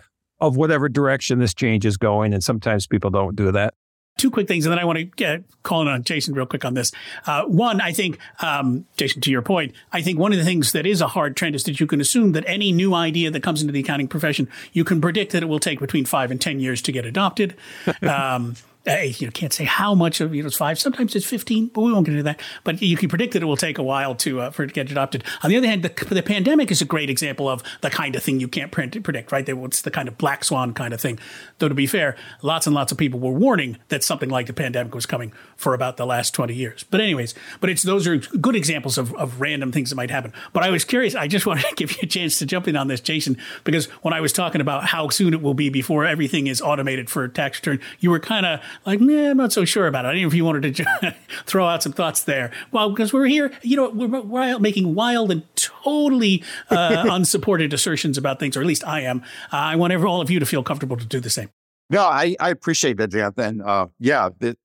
of 0.40 0.56
whatever 0.56 0.88
direction 0.88 1.38
this 1.38 1.54
change 1.54 1.84
is 1.84 1.96
going. 1.96 2.32
And 2.32 2.42
sometimes 2.42 2.86
people 2.86 3.10
don't 3.10 3.36
do 3.36 3.52
that 3.52 3.74
two 4.22 4.30
quick 4.30 4.48
things, 4.48 4.64
and 4.64 4.72
then 4.72 4.78
I 4.78 4.84
want 4.84 4.98
to 4.98 5.04
get, 5.04 5.42
call 5.64 5.82
in 5.82 5.88
on 5.88 6.04
Jasen 6.04 6.34
real 6.34 6.46
quick 6.46 6.64
on 6.64 6.74
this. 6.74 6.92
Uh, 7.26 7.44
one, 7.44 7.80
I 7.80 7.92
think, 7.92 8.18
um, 8.40 8.86
Jasen, 8.96 9.20
to 9.22 9.30
your 9.30 9.42
point, 9.42 9.74
I 9.92 10.00
think 10.00 10.18
one 10.18 10.32
of 10.32 10.38
the 10.38 10.44
things 10.44 10.72
that 10.72 10.86
is 10.86 11.00
a 11.00 11.08
hard 11.08 11.36
trend 11.36 11.56
is 11.56 11.64
that 11.64 11.80
you 11.80 11.86
can 11.86 12.00
assume 12.00 12.32
that 12.32 12.44
any 12.46 12.70
new 12.70 12.94
idea 12.94 13.30
that 13.30 13.42
comes 13.42 13.60
into 13.60 13.72
the 13.72 13.80
accounting 13.80 14.08
profession, 14.08 14.48
you 14.72 14.84
can 14.84 15.00
predict 15.00 15.32
that 15.32 15.42
it 15.42 15.46
will 15.46 15.58
take 15.58 15.80
between 15.80 16.04
five 16.04 16.30
and 16.30 16.40
10 16.40 16.60
years 16.60 16.80
to 16.82 16.92
get 16.92 17.04
adopted. 17.04 17.54
Um, 18.02 18.56
you 18.84 19.30
can't 19.30 19.52
say 19.52 19.64
how 19.64 19.94
much 19.94 20.20
of 20.20 20.34
you 20.34 20.42
know 20.42 20.48
it's 20.48 20.56
five. 20.56 20.78
Sometimes 20.78 21.14
it's 21.14 21.26
fifteen, 21.26 21.68
but 21.68 21.82
we 21.82 21.92
won't 21.92 22.04
get 22.04 22.12
into 22.12 22.24
that. 22.24 22.40
But 22.64 22.82
you 22.82 22.96
can 22.96 23.08
predict 23.08 23.32
that 23.34 23.42
it 23.42 23.46
will 23.46 23.56
take 23.56 23.78
a 23.78 23.82
while 23.82 24.14
to 24.16 24.40
uh, 24.40 24.50
for 24.50 24.64
it 24.64 24.68
to 24.68 24.72
get 24.72 24.90
adopted. 24.90 25.22
On 25.42 25.50
the 25.50 25.56
other 25.56 25.68
hand, 25.68 25.84
the, 25.84 26.04
the 26.06 26.22
pandemic 26.22 26.70
is 26.70 26.82
a 26.82 26.84
great 26.84 27.08
example 27.08 27.48
of 27.48 27.62
the 27.80 27.90
kind 27.90 28.16
of 28.16 28.22
thing 28.22 28.40
you 28.40 28.48
can't 28.48 28.72
predict. 28.72 29.30
Right, 29.30 29.48
it's 29.48 29.82
the 29.82 29.90
kind 29.90 30.08
of 30.08 30.18
black 30.18 30.44
swan 30.44 30.74
kind 30.74 30.92
of 30.92 31.00
thing. 31.00 31.18
Though 31.58 31.68
to 31.68 31.74
be 31.74 31.86
fair, 31.86 32.16
lots 32.42 32.66
and 32.66 32.74
lots 32.74 32.90
of 32.90 32.98
people 32.98 33.20
were 33.20 33.32
warning 33.32 33.78
that 33.88 34.02
something 34.02 34.28
like 34.28 34.46
the 34.46 34.52
pandemic 34.52 34.94
was 34.94 35.06
coming 35.06 35.32
for 35.56 35.74
about 35.74 35.96
the 35.96 36.06
last 36.06 36.34
twenty 36.34 36.54
years. 36.54 36.84
But 36.84 37.00
anyways, 37.00 37.34
but 37.60 37.70
it's 37.70 37.82
those 37.82 38.08
are 38.08 38.16
good 38.16 38.56
examples 38.56 38.98
of, 38.98 39.14
of 39.14 39.40
random 39.40 39.70
things 39.70 39.90
that 39.90 39.96
might 39.96 40.10
happen. 40.10 40.32
But 40.52 40.64
I 40.64 40.70
was 40.70 40.84
curious. 40.84 41.14
I 41.14 41.28
just 41.28 41.46
wanted 41.52 41.66
to 41.66 41.74
give 41.76 41.92
you 41.92 41.98
a 42.02 42.06
chance 42.06 42.38
to 42.40 42.46
jump 42.46 42.66
in 42.66 42.76
on 42.76 42.88
this, 42.88 43.00
Jasen, 43.00 43.38
because 43.62 43.86
when 44.02 44.12
I 44.12 44.20
was 44.20 44.32
talking 44.32 44.60
about 44.60 44.86
how 44.86 45.08
soon 45.08 45.34
it 45.34 45.40
will 45.40 45.54
be 45.54 45.68
before 45.68 46.04
everything 46.04 46.48
is 46.48 46.60
automated 46.60 47.08
for 47.08 47.28
tax 47.28 47.60
return, 47.60 47.78
you 48.00 48.10
were 48.10 48.18
kind 48.18 48.44
of 48.44 48.60
like, 48.86 49.00
nah, 49.00 49.30
I'm 49.30 49.36
not 49.36 49.52
so 49.52 49.64
sure 49.64 49.86
about 49.86 50.04
it. 50.04 50.08
I 50.08 50.12
don't 50.12 50.22
know 50.22 50.28
if 50.28 50.34
you 50.34 50.44
wanted 50.44 50.76
to 50.76 51.16
throw 51.46 51.66
out 51.66 51.82
some 51.82 51.92
thoughts 51.92 52.22
there. 52.22 52.50
Well, 52.70 52.90
because 52.90 53.12
we're 53.12 53.26
here, 53.26 53.52
you 53.62 53.76
know, 53.76 53.90
we're, 53.90 54.20
we're 54.20 54.58
making 54.58 54.94
wild 54.94 55.30
and 55.30 55.42
totally 55.56 56.42
uh, 56.70 57.06
unsupported 57.10 57.72
assertions 57.72 58.18
about 58.18 58.38
things, 58.38 58.56
or 58.56 58.60
at 58.60 58.66
least 58.66 58.86
I 58.86 59.00
am. 59.00 59.22
Uh, 59.52 59.56
I 59.56 59.76
want 59.76 59.92
every, 59.92 60.08
all 60.08 60.20
of 60.20 60.30
you 60.30 60.38
to 60.40 60.46
feel 60.46 60.62
comfortable 60.62 60.96
to 60.96 61.06
do 61.06 61.20
the 61.20 61.30
same. 61.30 61.50
No, 61.90 62.02
I, 62.02 62.36
I 62.40 62.50
appreciate 62.50 62.96
that, 62.98 63.10
Dan. 63.10 63.32
And 63.36 63.62
uh, 63.62 63.88
yeah, 63.98 64.30
it, 64.40 64.58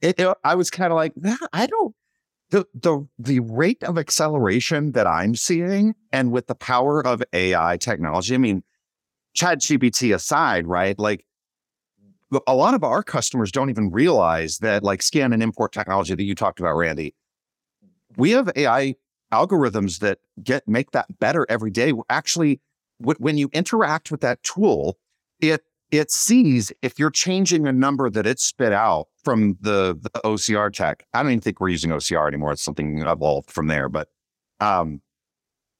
it, 0.00 0.20
it, 0.20 0.36
I 0.42 0.54
was 0.54 0.70
kind 0.70 0.92
of 0.92 0.96
like, 0.96 1.12
I 1.52 1.66
don't, 1.66 1.94
the, 2.50 2.64
the, 2.74 3.06
the 3.18 3.40
rate 3.40 3.82
of 3.82 3.98
acceleration 3.98 4.92
that 4.92 5.06
I'm 5.06 5.34
seeing 5.34 5.94
and 6.12 6.30
with 6.30 6.46
the 6.46 6.54
power 6.54 7.04
of 7.04 7.22
AI 7.32 7.76
technology, 7.76 8.34
I 8.34 8.38
mean, 8.38 8.62
Chat 9.34 9.60
GPT 9.60 10.14
aside, 10.14 10.66
right? 10.66 10.98
Like 10.98 11.24
a 12.46 12.54
lot 12.54 12.74
of 12.74 12.82
our 12.82 13.02
customers 13.02 13.52
don't 13.52 13.70
even 13.70 13.90
realize 13.90 14.58
that 14.58 14.82
like 14.82 15.02
scan 15.02 15.32
and 15.32 15.42
import 15.42 15.72
technology 15.72 16.14
that 16.14 16.24
you 16.24 16.34
talked 16.34 16.60
about, 16.60 16.74
Randy, 16.74 17.14
we 18.16 18.30
have 18.32 18.50
AI 18.56 18.94
algorithms 19.32 20.00
that 20.00 20.18
get 20.42 20.66
make 20.66 20.90
that 20.92 21.18
better 21.18 21.46
every 21.48 21.70
day. 21.70 21.92
Actually, 22.08 22.60
when 22.98 23.36
you 23.36 23.48
interact 23.52 24.10
with 24.10 24.20
that 24.22 24.42
tool, 24.42 24.98
it 25.40 25.62
it 25.90 26.10
sees 26.10 26.72
if 26.82 26.98
you're 26.98 27.10
changing 27.10 27.66
a 27.66 27.72
number 27.72 28.10
that 28.10 28.26
it 28.26 28.40
spit 28.40 28.72
out 28.72 29.06
from 29.22 29.56
the, 29.60 29.96
the 30.00 30.10
OCR 30.24 30.72
tech. 30.72 31.06
I 31.14 31.22
don't 31.22 31.30
even 31.30 31.40
think 31.40 31.60
we're 31.60 31.68
using 31.68 31.90
OCR 31.90 32.26
anymore. 32.26 32.52
It's 32.52 32.62
something 32.62 33.02
evolved 33.02 33.50
from 33.52 33.68
there, 33.68 33.88
but 33.88 34.08
um, 34.58 35.00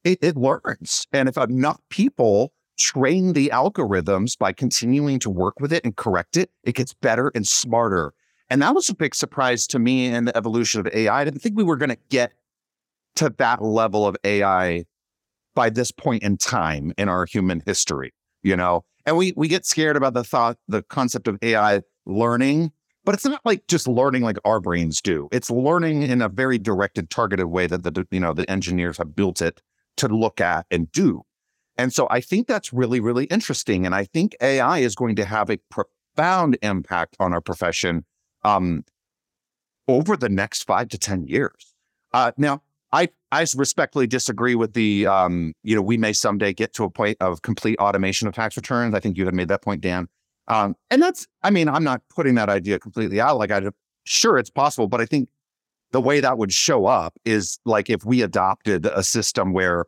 it, 0.04 0.18
it 0.22 0.36
learns. 0.36 1.06
And 1.12 1.28
if 1.28 1.36
enough 1.36 1.80
people 1.90 2.52
train 2.76 3.32
the 3.32 3.50
algorithms 3.52 4.38
by 4.38 4.52
continuing 4.52 5.18
to 5.20 5.30
work 5.30 5.60
with 5.60 5.72
it 5.72 5.84
and 5.84 5.96
correct 5.96 6.36
it, 6.36 6.50
it 6.64 6.74
gets 6.74 6.94
better 6.94 7.30
and 7.34 7.46
smarter. 7.46 8.12
And 8.48 8.62
that 8.62 8.74
was 8.74 8.88
a 8.88 8.94
big 8.94 9.14
surprise 9.14 9.66
to 9.68 9.78
me 9.78 10.06
in 10.06 10.26
the 10.26 10.36
evolution 10.36 10.80
of 10.80 10.92
AI. 10.92 11.20
I 11.20 11.24
didn't 11.24 11.40
think 11.40 11.56
we 11.56 11.64
were 11.64 11.76
going 11.76 11.90
to 11.90 11.98
get 12.10 12.32
to 13.16 13.30
that 13.38 13.62
level 13.62 14.06
of 14.06 14.16
AI 14.24 14.84
by 15.54 15.70
this 15.70 15.90
point 15.90 16.22
in 16.22 16.36
time 16.36 16.92
in 16.96 17.08
our 17.08 17.24
human 17.24 17.62
history, 17.66 18.12
you 18.42 18.56
know? 18.56 18.84
And 19.04 19.16
we 19.16 19.32
we 19.36 19.48
get 19.48 19.64
scared 19.64 19.96
about 19.96 20.14
the 20.14 20.24
thought, 20.24 20.58
the 20.68 20.82
concept 20.82 21.28
of 21.28 21.38
AI 21.42 21.80
learning, 22.06 22.72
but 23.04 23.14
it's 23.14 23.24
not 23.24 23.40
like 23.44 23.66
just 23.68 23.86
learning 23.86 24.22
like 24.22 24.36
our 24.44 24.60
brains 24.60 25.00
do. 25.00 25.28
It's 25.30 25.50
learning 25.50 26.02
in 26.02 26.20
a 26.20 26.28
very 26.28 26.58
directed, 26.58 27.08
targeted 27.08 27.46
way 27.46 27.66
that 27.68 27.84
the 27.84 28.06
you 28.10 28.20
know 28.20 28.34
the 28.34 28.48
engineers 28.50 28.98
have 28.98 29.14
built 29.14 29.40
it 29.40 29.62
to 29.98 30.08
look 30.08 30.40
at 30.40 30.66
and 30.70 30.90
do. 30.92 31.22
And 31.78 31.92
so 31.92 32.06
I 32.10 32.20
think 32.20 32.46
that's 32.46 32.72
really, 32.72 33.00
really 33.00 33.26
interesting. 33.26 33.84
And 33.84 33.94
I 33.94 34.04
think 34.04 34.34
AI 34.40 34.78
is 34.78 34.94
going 34.94 35.16
to 35.16 35.24
have 35.24 35.50
a 35.50 35.58
profound 35.70 36.58
impact 36.62 37.16
on 37.20 37.32
our 37.32 37.40
profession 37.40 38.04
um, 38.44 38.84
over 39.88 40.16
the 40.16 40.28
next 40.28 40.64
five 40.64 40.88
to 40.88 40.98
10 40.98 41.26
years. 41.26 41.74
Uh, 42.12 42.32
now, 42.36 42.62
I, 42.92 43.08
I 43.30 43.44
respectfully 43.56 44.06
disagree 44.06 44.54
with 44.54 44.72
the, 44.72 45.06
um, 45.06 45.52
you 45.62 45.74
know, 45.74 45.82
we 45.82 45.98
may 45.98 46.12
someday 46.12 46.52
get 46.52 46.72
to 46.74 46.84
a 46.84 46.90
point 46.90 47.18
of 47.20 47.42
complete 47.42 47.78
automation 47.78 48.26
of 48.26 48.34
tax 48.34 48.56
returns. 48.56 48.94
I 48.94 49.00
think 49.00 49.18
you 49.18 49.26
had 49.26 49.34
made 49.34 49.48
that 49.48 49.62
point, 49.62 49.82
Dan. 49.82 50.08
Um, 50.48 50.76
and 50.90 51.02
that's, 51.02 51.26
I 51.42 51.50
mean, 51.50 51.68
I'm 51.68 51.84
not 51.84 52.02
putting 52.08 52.36
that 52.36 52.48
idea 52.48 52.78
completely 52.78 53.20
out. 53.20 53.38
Like, 53.38 53.50
I 53.50 53.60
sure 54.04 54.38
it's 54.38 54.50
possible, 54.50 54.86
but 54.86 55.00
I 55.00 55.06
think 55.06 55.28
the 55.90 56.00
way 56.00 56.20
that 56.20 56.38
would 56.38 56.52
show 56.52 56.86
up 56.86 57.14
is 57.24 57.58
like 57.64 57.90
if 57.90 58.04
we 58.04 58.22
adopted 58.22 58.86
a 58.86 59.02
system 59.02 59.52
where 59.52 59.86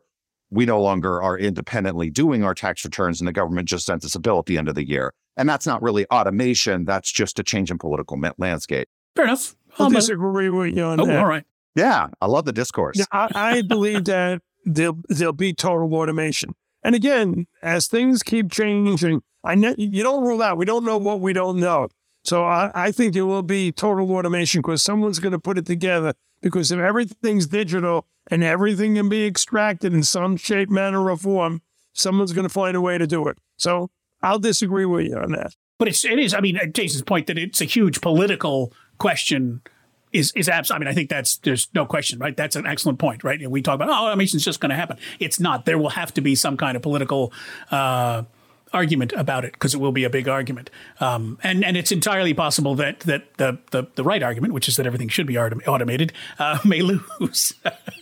we 0.51 0.65
no 0.65 0.81
longer 0.81 1.21
are 1.21 1.37
independently 1.37 2.09
doing 2.09 2.43
our 2.43 2.53
tax 2.53 2.83
returns 2.83 3.21
and 3.21 3.27
the 3.27 3.33
government 3.33 3.67
just 3.67 3.85
sends 3.85 4.05
us 4.05 4.15
a 4.15 4.19
bill 4.19 4.39
at 4.39 4.45
the 4.45 4.57
end 4.57 4.67
of 4.67 4.75
the 4.75 4.87
year. 4.87 5.13
And 5.37 5.47
that's 5.47 5.67
not 5.67 5.81
really 5.81 6.05
automation. 6.07 6.85
That's 6.85 7.11
just 7.11 7.39
a 7.39 7.43
change 7.43 7.71
in 7.71 7.77
political 7.77 8.19
landscape. 8.37 8.87
Fair 9.15 9.25
enough. 9.25 9.55
I'll 9.77 9.87
um, 9.87 9.93
disagree 9.93 10.49
with 10.49 10.75
you 10.75 10.83
on 10.83 10.99
oh, 10.99 11.05
that. 11.05 11.19
All 11.19 11.27
right. 11.27 11.45
Yeah, 11.75 12.07
I 12.19 12.25
love 12.25 12.45
the 12.45 12.51
discourse. 12.51 12.97
Yeah, 12.97 13.05
I, 13.11 13.29
I 13.35 13.61
believe 13.67 14.05
that 14.05 14.41
there'll, 14.65 14.99
there'll 15.07 15.33
be 15.33 15.53
total 15.53 15.93
automation. 15.95 16.55
And 16.83 16.95
again, 16.95 17.47
as 17.61 17.87
things 17.87 18.23
keep 18.23 18.51
changing, 18.51 19.21
I 19.43 19.55
ne- 19.55 19.75
you 19.77 20.03
don't 20.03 20.23
rule 20.23 20.41
out. 20.41 20.57
We 20.57 20.65
don't 20.65 20.83
know 20.83 20.97
what 20.97 21.19
we 21.19 21.33
don't 21.33 21.59
know. 21.59 21.89
So 22.23 22.43
I, 22.43 22.71
I 22.73 22.91
think 22.91 23.13
there 23.13 23.25
will 23.25 23.43
be 23.43 23.71
total 23.71 24.11
automation 24.11 24.61
because 24.61 24.83
someone's 24.83 25.19
going 25.19 25.31
to 25.31 25.39
put 25.39 25.57
it 25.57 25.65
together. 25.65 26.13
Because 26.41 26.71
if 26.71 26.79
everything's 26.79 27.47
digital, 27.47 28.05
and 28.29 28.43
everything 28.43 28.95
can 28.95 29.09
be 29.09 29.25
extracted 29.25 29.93
in 29.93 30.03
some 30.03 30.37
shape, 30.37 30.69
manner, 30.69 31.09
or 31.09 31.17
form, 31.17 31.61
someone's 31.93 32.33
going 32.33 32.47
to 32.47 32.53
find 32.53 32.75
a 32.75 32.81
way 32.81 32.97
to 32.97 33.07
do 33.07 33.27
it. 33.27 33.37
So 33.57 33.89
I'll 34.21 34.39
disagree 34.39 34.85
with 34.85 35.07
you 35.07 35.17
on 35.17 35.31
that. 35.33 35.55
But 35.77 35.87
it's 35.87 36.03
it 36.03 36.19
is. 36.19 36.33
I 36.33 36.41
mean, 36.41 36.59
Jasen's 36.73 37.03
point 37.03 37.27
that 37.27 37.37
it's 37.37 37.61
a 37.61 37.65
huge 37.65 38.01
political 38.01 38.73
question 38.97 39.61
is 40.11 40.33
is 40.35 40.49
absolutely. 40.49 40.87
I 40.87 40.89
mean, 40.89 40.91
I 40.91 40.95
think 40.95 41.09
that's 41.09 41.37
there's 41.37 41.69
no 41.73 41.85
question, 41.85 42.19
right? 42.19 42.35
That's 42.35 42.55
an 42.55 42.65
excellent 42.65 42.99
point, 42.99 43.23
right? 43.23 43.39
And 43.39 43.51
we 43.51 43.61
talk 43.61 43.75
about 43.75 43.89
oh, 43.89 44.19
is 44.19 44.31
just 44.33 44.59
going 44.59 44.71
to 44.71 44.75
happen. 44.75 44.97
It's 45.19 45.39
not. 45.39 45.65
There 45.65 45.77
will 45.77 45.89
have 45.89 46.13
to 46.15 46.21
be 46.21 46.35
some 46.35 46.57
kind 46.57 46.75
of 46.75 46.81
political. 46.81 47.31
Uh, 47.71 48.23
argument 48.73 49.13
about 49.13 49.45
it 49.45 49.53
because 49.53 49.73
it 49.73 49.79
will 49.79 49.91
be 49.91 50.03
a 50.03 50.09
big 50.09 50.27
argument. 50.27 50.69
Um, 50.99 51.37
and 51.43 51.63
and 51.63 51.77
it's 51.77 51.91
entirely 51.91 52.33
possible 52.33 52.75
that 52.75 53.01
that 53.01 53.37
the, 53.37 53.57
the, 53.71 53.87
the 53.95 54.03
right 54.03 54.21
argument, 54.21 54.53
which 54.53 54.67
is 54.67 54.75
that 54.77 54.85
everything 54.85 55.09
should 55.09 55.27
be 55.27 55.37
automated, 55.37 56.13
uh, 56.37 56.59
may 56.65 56.81
lose. 56.81 57.53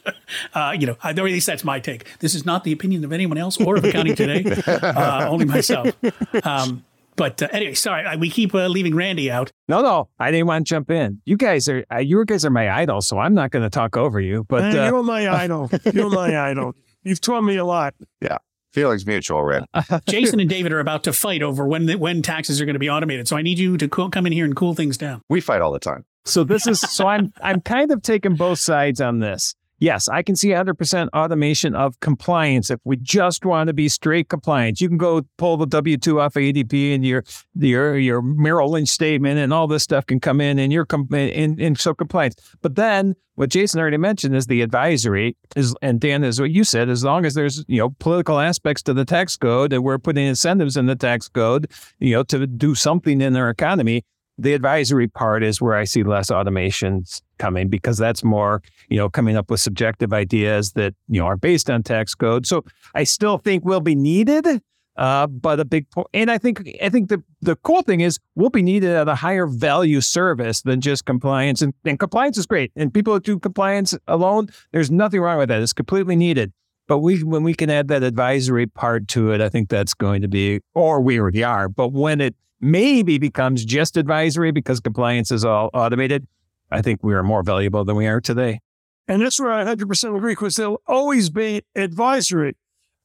uh, 0.54 0.76
you 0.78 0.88
know, 0.88 0.98
at 1.04 1.18
least 1.18 1.48
that's 1.48 1.64
my 1.64 1.80
take. 1.80 2.06
This 2.20 2.36
is 2.36 2.46
not 2.46 2.64
the 2.64 2.72
opinion 2.72 3.04
of 3.04 3.12
anyone 3.12 3.38
else 3.38 3.60
or 3.60 3.78
of 3.78 3.86
Accounting 3.86 4.16
Today, 4.16 4.44
uh, 4.68 5.28
only 5.30 5.46
myself. 5.46 5.96
Um, 6.44 6.86
but 7.16 7.42
uh, 7.42 7.48
anyway, 7.52 7.74
sorry, 7.74 8.16
we 8.18 8.30
keep 8.30 8.54
uh, 8.54 8.68
leaving 8.68 8.96
Randy 8.96 9.32
out. 9.32 9.52
No, 9.68 9.82
no, 9.82 10.10
I 10.20 10.32
didn't 10.32 10.48
want 10.48 10.68
to 10.68 10.70
jump 10.70 10.92
in. 10.92 11.22
You 11.26 11.38
guys 11.38 11.68
are 11.68 11.84
uh, 11.92 11.98
you 11.98 12.24
guys 12.26 12.46
are 12.46 12.50
my 12.52 12.70
idol, 12.70 13.02
so 13.02 13.18
I'm 13.18 13.34
not 13.34 13.52
going 13.52 13.64
to 13.64 13.70
talk 13.70 13.98
over 13.98 14.20
you. 14.20 14.46
But 14.48 14.74
you're 14.74 15.04
my 15.04 15.28
idol. 15.28 15.70
You're 15.92 16.10
my 16.10 16.38
idol. 16.38 16.76
You've 17.04 17.22
taught 17.22 17.42
me 17.42 17.56
a 17.56 17.66
lot. 17.66 17.96
Yeah. 18.22 18.38
Feelings 18.78 19.08
mutual, 19.08 19.44
Red. 19.44 19.66
Jasen 20.06 20.40
and 20.40 20.48
David 20.48 20.72
are 20.72 20.80
about 20.80 21.04
to 21.06 21.12
fight 21.12 21.42
over 21.42 21.68
when 21.68 21.90
when 21.98 22.22
taxes 22.22 22.62
are 22.62 22.66
going 22.66 22.76
to 22.76 22.80
be 22.80 22.92
automated. 22.92 23.28
So 23.28 23.36
I 23.36 23.42
need 23.42 23.58
you 23.58 23.76
to 23.76 23.88
cool, 23.88 24.12
come 24.12 24.28
in 24.28 24.32
here 24.32 24.46
and 24.46 24.56
cool 24.56 24.76
things 24.76 25.00
down. 25.00 25.24
We 25.30 25.42
fight 25.42 25.62
all 25.62 25.72
the 25.72 25.80
time. 25.80 26.06
So 26.26 26.44
this 26.44 26.68
is 26.68 26.80
so 26.80 27.08
I'm 27.08 27.34
I'm 27.42 27.60
kind 27.62 27.90
of 27.90 28.04
taking 28.04 28.36
both 28.36 28.60
sides 28.60 29.02
on 29.02 29.18
this. 29.18 29.56
Yes, 29.80 30.08
I 30.08 30.24
can 30.24 30.36
see 30.36 30.50
100% 30.50 31.10
automation 31.13 31.76
of 31.76 32.00
compliance 32.00 32.72
if 32.72 32.80
we 32.84 32.98
just 32.98 33.46
want 33.46 33.68
to 33.68 33.74
be 33.74 33.88
straight 33.90 34.28
compliance. 34.28 34.82
You 34.82 34.88
can 34.88 34.98
go 34.98 35.22
pull 35.38 35.58
the 35.58 35.68
W2 35.68 36.20
off 36.20 36.36
of 36.36 36.42
ADP 36.42 36.96
and 36.96 37.06
your 37.06 37.24
your 37.56 37.98
your 37.98 38.22
Merrill 38.24 38.72
Lynch 38.72 38.90
statement 38.90 39.38
and 39.38 39.54
all 39.54 39.68
this 39.68 39.84
stuff 39.84 40.08
can 40.08 40.20
come 40.20 40.42
in 40.42 40.58
and 40.58 40.74
you're 40.74 40.86
com- 40.86 41.08
in, 41.13 41.60
in 41.60 41.76
so 41.76 41.94
compliance. 41.94 42.36
But 42.62 42.76
then 42.76 43.16
what 43.36 43.52
Jasen 43.52 43.80
already 43.80 43.98
mentioned 43.98 44.36
is 44.36 44.48
the 44.48 44.63
advisory 44.63 45.38
is 45.56 45.76
and 45.84 46.00
Dan 46.00 46.24
is 46.24 46.42
what 46.42 46.50
you 46.50 46.63
said 46.63 46.90
as 46.90 47.04
long 47.04 47.24
as 47.24 47.36
there's 47.36 47.63
you 47.68 47.78
know 47.78 47.92
political 48.00 48.40
aspects 48.40 48.82
to 48.84 48.96
the 48.96 49.06
tax 49.06 49.38
code 49.38 49.74
and 49.74 49.84
we're 49.84 50.00
putting 50.00 50.26
incentives 50.26 50.76
in 50.76 50.88
the 50.88 50.96
tax 50.96 51.30
code 51.30 51.72
you 52.00 52.13
know 52.13 52.24
to 52.24 52.48
do 52.48 52.74
something 52.74 53.22
in 53.22 53.36
our 53.36 53.52
economy 53.52 54.04
the 54.38 54.54
advisory 54.54 55.08
part 55.08 55.43
is 55.43 55.62
where 55.62 55.76
I 55.76 55.84
see 55.84 56.04
less 56.04 56.30
automations 56.30 57.21
coming 57.39 57.69
because 57.69 57.97
that's 57.97 58.23
more, 58.23 58.62
you 58.89 58.97
know, 58.97 59.10
coming 59.10 59.36
up 59.36 59.50
with 59.50 59.60
subjective 59.60 60.13
ideas 60.13 60.73
that, 60.73 60.93
you 61.08 61.19
know, 61.19 61.26
are 61.26 61.38
based 61.38 61.69
on 61.69 61.84
tax 61.84 62.13
code. 62.13 62.45
So 62.45 62.63
I 62.93 63.04
still 63.04 63.38
think 63.38 63.65
will 63.65 63.82
be 63.82 63.95
needed. 63.95 64.62
Uh, 64.95 65.28
but 65.28 65.60
a 65.60 65.65
big 65.65 65.88
point, 65.91 66.08
and 66.12 66.32
I 66.32 66.39
think 66.39 66.67
I 66.82 66.89
think 66.89 67.10
the 67.10 67.21
the 67.41 67.56
cool 67.58 67.84
thing 67.84 68.02
is 68.02 68.17
we'll 68.34 68.50
be 68.50 68.63
needed 68.63 68.89
at 68.89 69.08
a 69.08 69.13
higher 69.13 69.45
value 69.45 70.02
service 70.02 70.63
than 70.63 70.82
just 70.82 71.06
compliance, 71.06 71.62
and, 71.62 71.76
and 71.86 72.00
compliance 72.00 72.36
is 72.36 72.47
great. 72.47 72.71
And 72.76 72.91
people 72.91 73.19
do 73.19 73.38
compliance 73.38 73.95
alone, 74.08 74.50
there's 74.71 74.89
nothing 74.89 75.21
wrong 75.21 75.38
with 75.38 75.50
that. 75.50 75.62
It's 75.62 75.71
completely 75.71 76.15
needed. 76.15 76.52
But 76.88 77.00
we 77.00 77.23
when 77.23 77.43
we 77.43 77.54
can 77.54 77.69
add 77.69 77.89
that 77.89 78.02
advisory 78.02 78.65
part 78.65 79.08
to 79.10 79.34
it, 79.34 79.39
I 79.39 79.50
think 79.50 79.69
that's 79.69 79.93
going 79.93 80.23
to 80.23 80.28
be, 80.28 80.62
or 80.73 81.00
we 81.00 81.19
already 81.19 81.43
are. 81.43 81.69
But 81.69 81.89
when 81.91 82.19
it 82.19 82.36
maybe 82.60 83.17
becomes 83.17 83.65
just 83.65 83.98
advisory 83.98 84.52
because 84.52 84.80
compliance 84.80 85.32
is 85.32 85.46
all 85.46 85.70
automated, 85.74 86.28
I 86.72 86.82
think 86.82 87.04
we 87.04 87.13
are 87.13 87.24
more 87.24 87.43
valuable 87.43 87.86
than 87.86 87.96
we 87.96 88.08
are 88.08 88.22
today. 88.22 88.60
And 89.08 89.22
that's 89.22 89.39
where 89.39 89.52
I 89.52 89.63
100% 89.63 90.15
agree 90.15 90.34
because 90.34 90.56
there'll 90.56 90.82
always 90.86 91.30
be 91.30 91.63
advisory. 91.76 92.58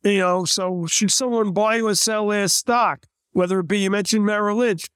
You 0.03 0.19
know, 0.19 0.45
so 0.45 0.87
should 0.87 1.13
someone 1.13 1.53
buy 1.53 1.81
or 1.81 1.95
sell 1.95 2.27
their 2.29 2.49
stock, 2.49 3.07
whether 3.33 3.61
it 3.61 3.69
be 3.69 3.81
you 3.81 3.91
mentioned 3.91 4.27
Merrill 4.27 4.59
Lynch, 4.59 4.89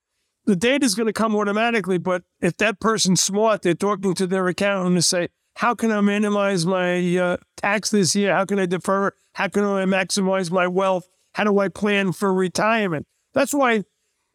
the 0.46 0.56
data 0.56 0.84
is 0.84 0.96
going 0.96 1.06
to 1.06 1.12
come 1.12 1.36
automatically. 1.36 1.98
But 1.98 2.22
if 2.40 2.56
that 2.56 2.80
person's 2.80 3.22
smart, 3.22 3.62
they're 3.62 3.74
talking 3.74 4.14
to 4.14 4.26
their 4.26 4.48
accountant 4.48 4.96
to 4.96 5.02
say, 5.02 5.28
how 5.56 5.74
can 5.74 5.92
I 5.92 6.00
minimize 6.00 6.66
my 6.66 7.16
uh, 7.16 7.36
tax 7.56 7.90
this 7.90 8.16
year? 8.16 8.34
How 8.34 8.44
can 8.44 8.58
I 8.58 8.66
defer? 8.66 9.12
How 9.34 9.48
can 9.48 9.64
I 9.64 9.84
maximize 9.84 10.50
my 10.50 10.66
wealth? 10.66 11.08
How 11.34 11.44
do 11.44 11.58
I 11.58 11.68
plan 11.68 12.12
for 12.12 12.32
retirement? 12.32 13.06
That's 13.32 13.54
why 13.54 13.84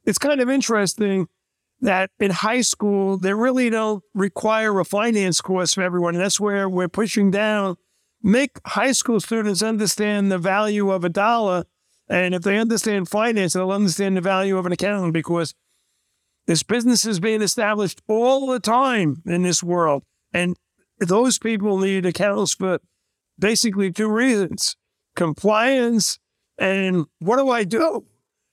it's 0.06 0.18
kind 0.18 0.42
of 0.42 0.50
interesting 0.50 1.28
that 1.82 2.12
in 2.20 2.32
high 2.32 2.62
school, 2.62 3.18
they 3.18 3.34
really 3.34 3.70
don't 3.70 4.04
require 4.14 4.80
a 4.80 4.86
finance 4.86 5.42
course 5.42 5.74
for 5.74 5.82
everyone. 5.82 6.16
And 6.16 6.24
that's 6.24 6.40
where 6.40 6.70
we're 6.70 6.88
pushing 6.88 7.32
down. 7.32 7.76
Make 8.22 8.60
high 8.66 8.92
school 8.92 9.20
students 9.20 9.64
understand 9.64 10.32
the 10.32 10.38
value 10.38 10.92
of 10.92 11.04
a 11.04 11.10
dollar. 11.10 11.66
And 12.08 12.36
if 12.36 12.44
they 12.44 12.60
understand 12.60 13.10
finance, 13.10 13.54
they'll 13.54 13.72
understand 13.72 14.16
the 14.16 14.22
value 14.22 14.58
of 14.58 14.66
an 14.66 14.72
accountant 14.72 15.14
because 15.14 15.56
this 16.46 16.62
business 16.62 17.06
is 17.06 17.20
being 17.20 17.42
established 17.42 18.02
all 18.08 18.48
the 18.48 18.60
time 18.60 19.24
in 19.26 19.42
this 19.42 19.64
world. 19.64 20.04
And 20.34 20.56
those 21.00 21.40
people 21.40 21.80
need 21.80 22.06
accountants 22.06 22.54
for 22.54 22.80
basically 23.40 23.92
two 23.92 24.10
reasons 24.10 24.76
compliance 25.16 26.20
and 26.58 27.06
what 27.20 27.38
do 27.38 27.50
I 27.50 27.64
do? 27.64 28.06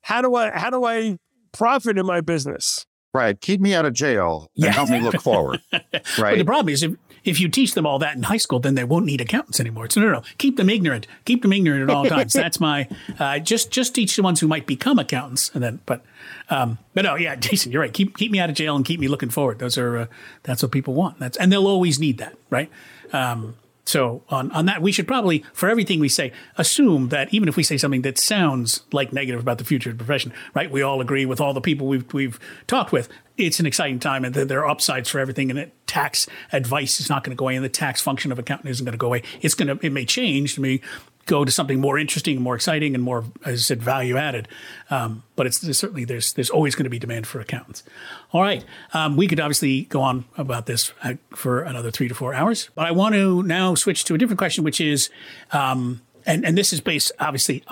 How 0.02 0.22
do 0.22 0.34
I 0.34 0.50
how 0.50 0.70
do 0.70 0.84
I 0.84 1.18
profit 1.52 1.98
in 1.98 2.06
my 2.06 2.20
business. 2.20 2.86
Right. 3.14 3.40
Keep 3.40 3.60
me 3.60 3.74
out 3.74 3.86
of 3.86 3.94
jail 3.94 4.50
and 4.54 4.66
yeah. 4.66 4.70
help 4.72 4.90
me 4.90 5.00
look 5.00 5.20
forward. 5.20 5.60
Right. 5.72 5.82
But 6.18 6.38
the 6.38 6.44
problem 6.44 6.68
is 6.68 6.82
if, 6.82 6.94
if 7.24 7.40
you 7.40 7.48
teach 7.48 7.74
them 7.74 7.86
all 7.86 7.98
that 7.98 8.16
in 8.16 8.22
high 8.24 8.36
school, 8.36 8.60
then 8.60 8.74
they 8.74 8.84
won't 8.84 9.06
need 9.06 9.20
accountants 9.20 9.58
anymore. 9.60 9.88
So 9.90 10.00
no, 10.00 10.06
no, 10.08 10.12
no. 10.14 10.22
Keep 10.38 10.56
them 10.56 10.68
ignorant. 10.68 11.06
Keep 11.24 11.42
them 11.42 11.52
ignorant 11.52 11.82
at 11.82 11.94
all 11.94 12.04
times. 12.08 12.32
That's 12.32 12.60
my 12.60 12.88
uh, 13.18 13.38
just 13.38 13.70
just 13.70 13.94
teach 13.94 14.16
the 14.16 14.22
ones 14.22 14.40
who 14.40 14.46
might 14.46 14.66
become 14.66 14.98
accountants, 14.98 15.50
and 15.54 15.62
then 15.62 15.80
but 15.86 16.02
um, 16.50 16.78
but 16.94 17.04
no, 17.04 17.16
yeah, 17.16 17.34
Jasen, 17.40 17.72
you're 17.72 17.82
right. 17.82 17.92
Keep 17.92 18.16
keep 18.16 18.30
me 18.30 18.38
out 18.38 18.50
of 18.50 18.56
jail 18.56 18.76
and 18.76 18.84
keep 18.84 19.00
me 19.00 19.08
looking 19.08 19.30
forward. 19.30 19.58
Those 19.58 19.78
are 19.78 19.96
uh, 19.98 20.06
that's 20.44 20.62
what 20.62 20.72
people 20.72 20.94
want. 20.94 21.18
That's 21.18 21.36
and 21.38 21.50
they'll 21.50 21.66
always 21.66 21.98
need 21.98 22.18
that, 22.18 22.36
right? 22.50 22.70
Um, 23.12 23.56
so 23.88 24.22
on, 24.28 24.50
on 24.52 24.66
that, 24.66 24.82
we 24.82 24.92
should 24.92 25.08
probably, 25.08 25.42
for 25.54 25.68
everything 25.70 25.98
we 25.98 26.10
say, 26.10 26.30
assume 26.58 27.08
that 27.08 27.32
even 27.32 27.48
if 27.48 27.56
we 27.56 27.62
say 27.62 27.78
something 27.78 28.02
that 28.02 28.18
sounds 28.18 28.82
like 28.92 29.14
negative 29.14 29.40
about 29.40 29.56
the 29.56 29.64
future 29.64 29.88
of 29.88 29.96
the 29.96 30.04
profession, 30.04 30.32
right? 30.54 30.70
We 30.70 30.82
all 30.82 31.00
agree 31.00 31.24
with 31.24 31.40
all 31.40 31.54
the 31.54 31.62
people 31.62 31.86
we've 31.86 32.12
we've 32.12 32.38
talked 32.66 32.92
with. 32.92 33.08
It's 33.38 33.60
an 33.60 33.66
exciting 33.66 33.98
time, 33.98 34.24
and 34.24 34.34
there 34.34 34.60
are 34.60 34.68
upsides 34.68 35.08
for 35.08 35.20
everything. 35.20 35.50
And 35.50 35.70
tax 35.86 36.26
advice 36.52 37.00
is 37.00 37.08
not 37.08 37.24
going 37.24 37.34
to 37.34 37.38
go 37.38 37.46
away, 37.46 37.56
and 37.56 37.64
the 37.64 37.70
tax 37.70 38.02
function 38.02 38.30
of 38.30 38.38
accounting 38.38 38.70
isn't 38.70 38.84
going 38.84 38.92
to 38.92 38.98
go 38.98 39.06
away. 39.06 39.22
It's 39.40 39.54
going 39.54 39.78
to, 39.78 39.86
it 39.86 39.90
may 39.90 40.04
change. 40.04 40.56
to 40.56 40.60
me 40.60 40.82
go 41.28 41.44
to 41.44 41.52
something 41.52 41.78
more 41.78 41.98
interesting, 41.98 42.40
more 42.40 42.56
exciting, 42.56 42.96
and 42.96 43.04
more, 43.04 43.24
as 43.44 43.60
I 43.60 43.62
said, 43.62 43.82
value 43.82 44.16
added. 44.16 44.48
Um, 44.90 45.22
but 45.36 45.46
it's 45.46 45.60
certainly 45.78 46.04
there's 46.04 46.32
there's 46.32 46.50
always 46.50 46.74
going 46.74 46.84
to 46.84 46.90
be 46.90 46.98
demand 46.98 47.28
for 47.28 47.38
accountants. 47.38 47.84
All 48.32 48.42
right, 48.42 48.64
um, 48.92 49.16
we 49.16 49.28
could 49.28 49.38
obviously 49.38 49.82
go 49.82 50.00
on 50.00 50.24
about 50.36 50.66
this 50.66 50.92
uh, 51.04 51.14
for 51.30 51.62
another 51.62 51.92
three 51.92 52.08
to 52.08 52.14
four 52.14 52.34
hours, 52.34 52.70
but 52.74 52.86
I 52.86 52.90
want 52.90 53.14
to 53.14 53.44
now 53.44 53.76
switch 53.76 54.04
to 54.06 54.14
a 54.14 54.18
different 54.18 54.38
question, 54.38 54.64
which 54.64 54.80
is, 54.80 55.10
um, 55.52 56.02
and 56.26 56.44
and 56.44 56.58
this 56.58 56.72
is 56.72 56.80
based 56.80 57.12
obviously 57.20 57.62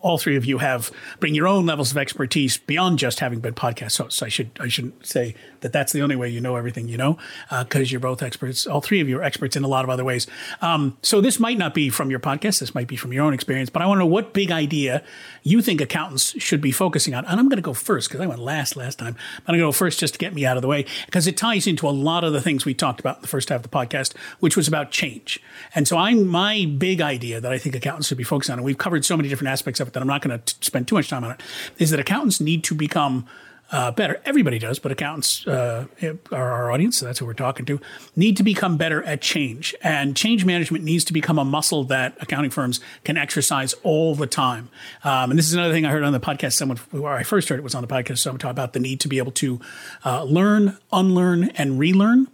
all 0.00 0.18
three 0.18 0.36
of 0.36 0.44
you 0.44 0.58
have 0.58 0.90
bring 1.20 1.34
your 1.34 1.48
own 1.48 1.66
levels 1.66 1.90
of 1.90 1.98
expertise 1.98 2.56
beyond 2.56 2.98
just 2.98 3.20
having 3.20 3.40
been 3.40 3.54
podcast 3.54 3.98
hosts. 3.98 4.22
I 4.22 4.28
should 4.28 4.50
I 4.60 4.68
shouldn't 4.68 5.06
say 5.06 5.34
that 5.60 5.72
that's 5.72 5.92
the 5.92 6.02
only 6.02 6.16
way 6.16 6.28
you 6.28 6.40
know 6.40 6.56
everything 6.56 6.88
you 6.88 6.96
know 6.96 7.18
because 7.50 7.88
uh, 7.88 7.90
you're 7.90 8.00
both 8.00 8.22
experts. 8.22 8.66
All 8.66 8.80
three 8.80 9.00
of 9.00 9.08
you 9.08 9.18
are 9.18 9.22
experts 9.22 9.56
in 9.56 9.64
a 9.64 9.68
lot 9.68 9.84
of 9.84 9.90
other 9.90 10.04
ways. 10.04 10.26
Um, 10.60 10.96
so 11.02 11.20
this 11.20 11.40
might 11.40 11.58
not 11.58 11.74
be 11.74 11.88
from 11.90 12.10
your 12.10 12.20
podcast. 12.20 12.60
This 12.60 12.74
might 12.74 12.88
be 12.88 12.96
from 12.96 13.12
your 13.12 13.24
own 13.24 13.34
experience. 13.34 13.70
But 13.70 13.82
I 13.82 13.86
want 13.86 13.98
to 13.98 14.00
know 14.00 14.06
what 14.06 14.32
big 14.32 14.50
idea 14.50 15.02
you 15.42 15.62
think 15.62 15.80
accountants 15.80 16.40
should 16.40 16.60
be 16.60 16.70
focusing 16.70 17.14
on. 17.14 17.24
And 17.24 17.40
I'm 17.40 17.48
going 17.48 17.56
to 17.56 17.62
go 17.62 17.74
first 17.74 18.08
because 18.08 18.20
I 18.20 18.26
went 18.26 18.40
last 18.40 18.76
last 18.76 18.98
time. 18.98 19.16
I'm 19.40 19.52
going 19.52 19.58
to 19.58 19.66
go 19.66 19.72
first 19.72 19.98
just 19.98 20.14
to 20.14 20.18
get 20.18 20.34
me 20.34 20.46
out 20.46 20.56
of 20.56 20.62
the 20.62 20.68
way 20.68 20.86
because 21.06 21.26
it 21.26 21.36
ties 21.36 21.66
into 21.66 21.88
a 21.88 21.90
lot 21.90 22.24
of 22.24 22.32
the 22.32 22.40
things 22.40 22.64
we 22.64 22.74
talked 22.74 23.00
about 23.00 23.16
in 23.16 23.22
the 23.22 23.28
first 23.28 23.48
half 23.48 23.56
of 23.56 23.62
the 23.62 23.68
podcast, 23.68 24.14
which 24.38 24.56
was 24.56 24.68
about 24.68 24.90
change. 24.90 25.42
And 25.74 25.88
so 25.88 25.96
I'm 25.96 26.26
my 26.26 26.66
big 26.66 27.00
idea 27.00 27.40
that 27.40 27.52
I 27.52 27.58
think 27.58 27.74
accountants 27.74 28.08
should 28.08 28.18
be 28.18 28.24
focusing 28.24 28.52
on, 28.52 28.58
and 28.58 28.64
we've 28.64 28.78
covered 28.78 29.04
so 29.04 29.16
many 29.16 29.28
different 29.28 29.48
aspects 29.48 29.80
of 29.80 29.87
that 29.92 30.00
I'm 30.00 30.08
not 30.08 30.22
going 30.22 30.38
to 30.38 30.54
spend 30.60 30.88
too 30.88 30.94
much 30.94 31.08
time 31.08 31.24
on 31.24 31.32
it, 31.32 31.42
is 31.78 31.90
that 31.90 32.00
accountants 32.00 32.40
need 32.40 32.64
to 32.64 32.74
become 32.74 33.26
uh, 33.70 33.90
better. 33.90 34.20
Everybody 34.24 34.58
does, 34.58 34.78
but 34.78 34.92
accountants 34.92 35.46
uh, 35.46 35.86
are 36.32 36.52
our 36.52 36.70
audience, 36.72 36.96
so 36.96 37.06
that's 37.06 37.18
who 37.18 37.26
we're 37.26 37.34
talking 37.34 37.66
to. 37.66 37.80
Need 38.16 38.36
to 38.38 38.42
become 38.42 38.76
better 38.76 39.02
at 39.02 39.20
change, 39.20 39.74
and 39.82 40.16
change 40.16 40.44
management 40.44 40.84
needs 40.84 41.04
to 41.04 41.12
become 41.12 41.38
a 41.38 41.44
muscle 41.44 41.84
that 41.84 42.16
accounting 42.20 42.50
firms 42.50 42.80
can 43.04 43.16
exercise 43.16 43.74
all 43.82 44.14
the 44.14 44.26
time. 44.26 44.70
Um, 45.04 45.30
and 45.30 45.38
this 45.38 45.46
is 45.46 45.54
another 45.54 45.74
thing 45.74 45.84
I 45.84 45.90
heard 45.90 46.02
on 46.02 46.12
the 46.12 46.20
podcast. 46.20 46.54
Someone 46.54 46.78
where 46.92 47.12
I 47.12 47.22
first 47.22 47.48
heard 47.48 47.58
it 47.58 47.62
was 47.62 47.74
on 47.74 47.82
the 47.82 47.88
podcast. 47.88 48.18
Someone 48.18 48.38
talked 48.38 48.52
about 48.52 48.72
the 48.72 48.80
need 48.80 49.00
to 49.00 49.08
be 49.08 49.18
able 49.18 49.32
to 49.32 49.60
uh, 50.04 50.24
learn, 50.24 50.78
unlearn, 50.90 51.50
and 51.50 51.78
relearn 51.78 52.28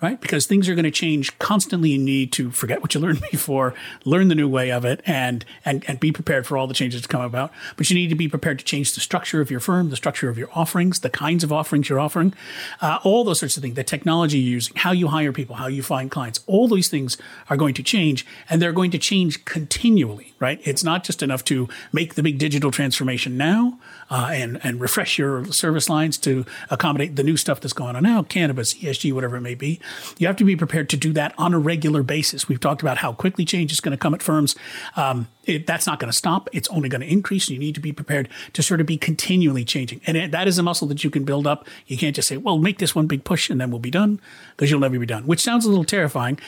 right? 0.00 0.20
Because 0.20 0.46
things 0.46 0.68
are 0.68 0.74
going 0.74 0.84
to 0.84 0.90
change 0.90 1.36
constantly. 1.38 1.90
You 1.90 1.98
need 1.98 2.32
to 2.32 2.50
forget 2.50 2.80
what 2.80 2.94
you 2.94 3.00
learned 3.00 3.20
before, 3.30 3.74
learn 4.04 4.28
the 4.28 4.34
new 4.34 4.48
way 4.48 4.70
of 4.70 4.84
it, 4.84 5.00
and 5.06 5.44
and 5.64 5.84
and 5.88 5.98
be 5.98 6.12
prepared 6.12 6.46
for 6.46 6.56
all 6.56 6.66
the 6.66 6.74
changes 6.74 7.02
to 7.02 7.08
come 7.08 7.20
about. 7.20 7.52
But 7.76 7.90
you 7.90 7.96
need 7.96 8.08
to 8.08 8.14
be 8.14 8.28
prepared 8.28 8.58
to 8.60 8.64
change 8.64 8.94
the 8.94 9.00
structure 9.00 9.40
of 9.40 9.50
your 9.50 9.60
firm, 9.60 9.90
the 9.90 9.96
structure 9.96 10.28
of 10.28 10.38
your 10.38 10.48
offerings, 10.54 11.00
the 11.00 11.10
kinds 11.10 11.44
of 11.44 11.52
offerings 11.52 11.88
you're 11.88 12.00
offering, 12.00 12.34
uh, 12.80 12.98
all 13.02 13.24
those 13.24 13.40
sorts 13.40 13.56
of 13.56 13.62
things. 13.62 13.74
The 13.74 13.84
technology 13.84 14.38
you're 14.38 14.54
using, 14.54 14.76
how 14.76 14.92
you 14.92 15.08
hire 15.08 15.32
people, 15.32 15.56
how 15.56 15.66
you 15.66 15.82
find 15.82 16.10
clients, 16.10 16.40
all 16.46 16.68
these 16.68 16.88
things 16.88 17.16
are 17.50 17.56
going 17.56 17.74
to 17.74 17.82
change, 17.82 18.26
and 18.48 18.62
they're 18.62 18.72
going 18.72 18.90
to 18.92 18.98
change 18.98 19.44
continually, 19.44 20.34
right? 20.38 20.60
It's 20.64 20.84
not 20.84 21.04
just 21.04 21.22
enough 21.22 21.44
to 21.44 21.68
make 21.92 22.14
the 22.14 22.22
big 22.22 22.38
digital 22.38 22.70
transformation 22.70 23.36
now 23.36 23.78
uh, 24.10 24.30
and 24.32 24.60
and 24.62 24.80
refresh 24.80 25.18
your 25.18 25.44
service 25.46 25.88
lines 25.88 26.18
to 26.18 26.44
accommodate 26.70 27.16
the 27.16 27.22
new 27.22 27.36
stuff 27.36 27.60
that's 27.60 27.72
going 27.72 27.96
on 27.96 28.02
now, 28.02 28.22
cannabis, 28.22 28.74
ESG, 28.74 29.12
whatever 29.12 29.36
it 29.36 29.40
may 29.40 29.54
be. 29.54 29.80
You 30.18 30.26
have 30.26 30.36
to 30.36 30.44
be 30.44 30.56
prepared 30.56 30.88
to 30.90 30.96
do 30.96 31.12
that 31.12 31.34
on 31.38 31.54
a 31.54 31.58
regular 31.58 32.02
basis. 32.02 32.48
We've 32.48 32.60
talked 32.60 32.82
about 32.82 32.98
how 32.98 33.12
quickly 33.12 33.44
change 33.44 33.72
is 33.72 33.80
going 33.80 33.92
to 33.92 33.98
come 33.98 34.14
at 34.14 34.22
firms. 34.22 34.56
Um, 34.96 35.28
it, 35.44 35.66
that's 35.66 35.86
not 35.86 35.98
going 35.98 36.10
to 36.10 36.16
stop. 36.16 36.48
It's 36.52 36.68
only 36.68 36.88
going 36.88 37.00
to 37.00 37.10
increase. 37.10 37.48
You 37.48 37.58
need 37.58 37.74
to 37.74 37.80
be 37.80 37.92
prepared 37.92 38.28
to 38.52 38.62
sort 38.62 38.80
of 38.80 38.86
be 38.86 38.98
continually 38.98 39.64
changing. 39.64 40.00
And 40.06 40.16
it, 40.16 40.30
that 40.30 40.46
is 40.46 40.58
a 40.58 40.62
muscle 40.62 40.88
that 40.88 41.04
you 41.04 41.10
can 41.10 41.24
build 41.24 41.46
up. 41.46 41.66
You 41.86 41.96
can't 41.96 42.14
just 42.14 42.28
say, 42.28 42.36
well, 42.36 42.58
make 42.58 42.78
this 42.78 42.94
one 42.94 43.06
big 43.06 43.24
push 43.24 43.48
and 43.48 43.60
then 43.60 43.70
we'll 43.70 43.78
be 43.78 43.90
done 43.90 44.20
because 44.56 44.70
you'll 44.70 44.80
never 44.80 44.98
be 44.98 45.06
done, 45.06 45.26
which 45.26 45.40
sounds 45.40 45.64
a 45.64 45.68
little 45.68 45.84
terrifying 45.84 46.38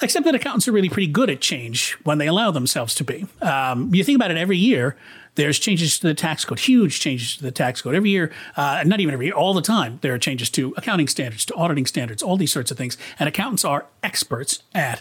except 0.00 0.24
that 0.24 0.34
accountants 0.34 0.68
are 0.68 0.72
really 0.72 0.88
pretty 0.88 1.08
good 1.08 1.28
at 1.30 1.40
change 1.40 1.94
when 2.04 2.18
they 2.18 2.26
allow 2.26 2.50
themselves 2.50 2.94
to 2.94 3.04
be. 3.04 3.26
Um, 3.42 3.92
you 3.94 4.04
think 4.04 4.16
about 4.16 4.30
it 4.30 4.36
every 4.36 4.56
year, 4.56 4.96
there's 5.38 5.58
changes 5.60 6.00
to 6.00 6.08
the 6.08 6.14
tax 6.14 6.44
code, 6.44 6.58
huge 6.58 6.98
changes 6.98 7.36
to 7.36 7.44
the 7.44 7.52
tax 7.52 7.80
code 7.80 7.94
every 7.94 8.10
year, 8.10 8.32
uh, 8.56 8.82
not 8.84 8.98
even 8.98 9.14
every 9.14 9.26
year, 9.26 9.36
all 9.36 9.54
the 9.54 9.62
time. 9.62 10.00
There 10.02 10.12
are 10.12 10.18
changes 10.18 10.50
to 10.50 10.74
accounting 10.76 11.06
standards, 11.06 11.44
to 11.44 11.54
auditing 11.54 11.86
standards, 11.86 12.24
all 12.24 12.36
these 12.36 12.52
sorts 12.52 12.72
of 12.72 12.76
things. 12.76 12.98
And 13.20 13.28
accountants 13.28 13.64
are 13.64 13.86
experts 14.02 14.64
at 14.74 15.00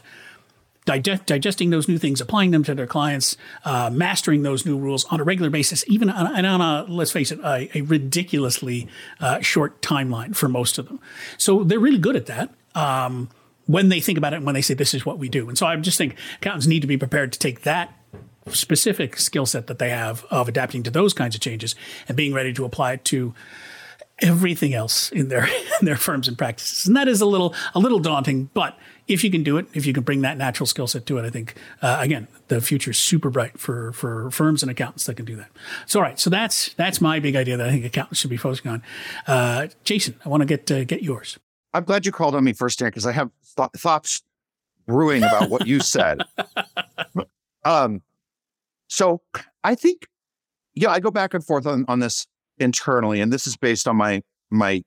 digest, 0.86 1.26
digesting 1.26 1.72
those 1.72 1.88
new 1.88 1.98
things, 1.98 2.22
applying 2.22 2.52
them 2.52 2.64
to 2.66 2.76
their 2.76 2.86
clients, 2.86 3.36
uh, 3.66 3.90
mastering 3.92 4.44
those 4.44 4.64
new 4.64 4.78
rules 4.78 5.06
on 5.06 5.20
a 5.20 5.24
regular 5.24 5.50
basis, 5.50 5.84
even 5.88 6.08
on, 6.08 6.28
and 6.36 6.46
on 6.46 6.62
a, 6.62 6.86
let's 6.88 7.12
face 7.12 7.32
it, 7.32 7.40
a, 7.40 7.76
a 7.76 7.82
ridiculously 7.82 8.88
uh, 9.20 9.42
short 9.42 9.82
timeline 9.82 10.36
for 10.36 10.48
most 10.48 10.78
of 10.78 10.88
them. 10.88 11.00
So 11.40 11.64
they're 11.64 11.80
really 11.80 11.98
good 11.98 12.16
at 12.16 12.28
that. 12.28 12.54
Um, 12.76 13.30
when 13.66 13.90
they 13.90 14.00
think 14.00 14.20
about 14.20 14.34
it 14.34 14.38
and 14.38 14.46
when 14.46 14.56
they 14.56 14.62
say 14.62 14.76
this 14.76 14.94
is 14.94 15.04
what 15.04 15.18
we 15.18 15.30
do. 15.30 15.50
And 15.50 15.58
so 15.58 15.66
I 15.66 15.76
just 15.78 15.98
think 15.98 16.16
accountants 16.38 16.68
need 16.68 16.82
to 16.82 16.88
be 16.88 16.96
prepared 16.96 17.34
to 17.34 17.40
take 17.40 17.64
that 17.64 17.97
specific 18.56 19.18
skill 19.18 19.46
set 19.46 19.68
that 19.68 19.80
they 19.80 19.90
have 19.90 20.26
of 20.30 20.48
adapting 20.48 20.84
to 20.84 20.92
those 20.92 21.14
kinds 21.14 21.36
of 21.36 21.42
changes 21.42 21.76
and 22.08 22.16
being 22.16 22.34
ready 22.34 22.54
to 22.54 22.66
apply 22.66 22.94
it 22.94 23.06
to 23.06 23.34
everything 24.20 24.74
else 24.74 25.12
in 25.12 25.28
their 25.28 25.46
in 25.80 25.86
their 25.86 25.96
firms 25.96 26.28
and 26.28 26.38
practices. 26.38 26.88
And 26.88 26.96
that 26.96 27.08
is 27.08 27.22
a 27.22 27.26
little 27.26 27.54
a 27.74 27.80
little 27.80 28.00
daunting, 28.00 28.50
but 28.54 28.78
if 29.08 29.24
you 29.24 29.32
can 29.32 29.42
do 29.42 29.58
it, 29.58 29.68
if 29.74 29.86
you 29.86 29.94
can 29.94 30.04
bring 30.04 30.22
that 30.22 30.38
natural 30.38 30.68
skill 30.68 30.88
set 30.88 31.06
to 31.06 31.18
it, 31.18 31.26
I 31.26 31.30
think 31.30 31.56
uh, 31.82 31.98
again 32.00 32.28
the 32.48 32.62
future 32.62 32.92
is 32.92 32.98
super 32.98 33.30
bright 33.30 33.60
for 33.60 33.92
for 33.94 34.30
firms 34.32 34.64
and 34.64 34.72
accountants 34.72 35.06
that 35.06 35.16
can 35.16 35.26
do 35.26 35.36
that. 35.36 35.50
So 35.86 36.00
all 36.00 36.04
right, 36.04 36.20
so 36.20 36.30
that's 36.30 36.74
that's 36.74 37.02
my 37.02 37.20
big 37.20 37.36
idea 37.36 37.58
that 37.58 37.68
I 37.68 37.72
think 37.72 37.86
accountants 37.86 38.20
should 38.20 38.30
be 38.30 38.38
focusing 38.38 38.72
on. 38.72 38.84
Uh, 39.28 39.68
Jasen, 39.84 40.16
I 40.26 40.30
want 40.30 40.42
to 40.42 40.48
get 40.48 40.70
uh, 40.72 40.84
get 40.84 41.04
yours. 41.04 41.38
I'm 41.74 41.84
glad 41.84 42.06
you 42.06 42.12
called 42.12 42.34
on 42.34 42.44
me 42.44 42.54
first, 42.54 42.80
Dan, 42.80 42.90
because 42.90 43.06
I 43.06 43.12
have 43.12 43.30
th- 43.56 43.70
thoughts 43.78 44.24
brewing 44.88 45.22
about 45.22 45.50
what 45.50 45.68
you 45.68 45.80
said. 45.82 46.22
um, 47.66 48.02
so 48.88 49.22
I 49.64 49.76
think, 49.76 50.08
yeah, 50.74 50.90
I 50.90 51.00
go 51.00 51.12
back 51.12 51.34
and 51.34 51.44
forth 51.44 51.66
on, 51.66 51.86
on 51.88 52.00
this 52.00 52.26
internally, 52.58 53.22
and 53.22 53.32
this 53.32 53.48
is 53.48 53.58
based 53.58 53.88
on 53.88 53.96
my 53.96 54.22
my 54.50 54.82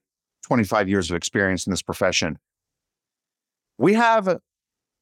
25 0.46 0.88
years 0.88 1.10
of 1.10 1.16
experience 1.16 1.66
in 1.66 1.70
this 1.70 1.82
profession. 1.82 2.38
We 3.78 3.94
have 3.94 4.28
uh, 4.28 4.38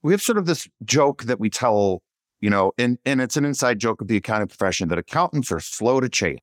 we 0.02 0.12
have 0.12 0.22
sort 0.22 0.38
of 0.38 0.46
this 0.46 0.68
joke 0.84 1.24
that 1.24 1.40
we 1.40 1.50
tell, 1.50 2.02
you 2.40 2.50
know, 2.50 2.72
and 2.78 2.98
and 3.04 3.20
it's 3.20 3.36
an 3.36 3.44
inside 3.44 3.78
joke 3.78 4.00
of 4.00 4.08
the 4.08 4.16
accounting 4.16 4.48
profession 4.48 4.88
that 4.88 4.98
accountants 4.98 5.52
are 5.52 5.60
slow 5.60 6.00
to 6.00 6.08
change. 6.08 6.40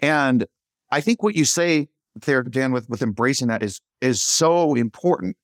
And 0.00 0.46
I 0.90 1.00
think 1.00 1.22
what 1.22 1.34
you 1.34 1.44
say 1.44 1.88
there, 2.14 2.42
Dan, 2.42 2.72
with 2.72 2.88
with 2.88 3.02
embracing 3.02 3.48
that 3.48 3.62
is 3.62 3.80
is 4.00 4.22
so 4.22 4.74
important. 4.74 5.36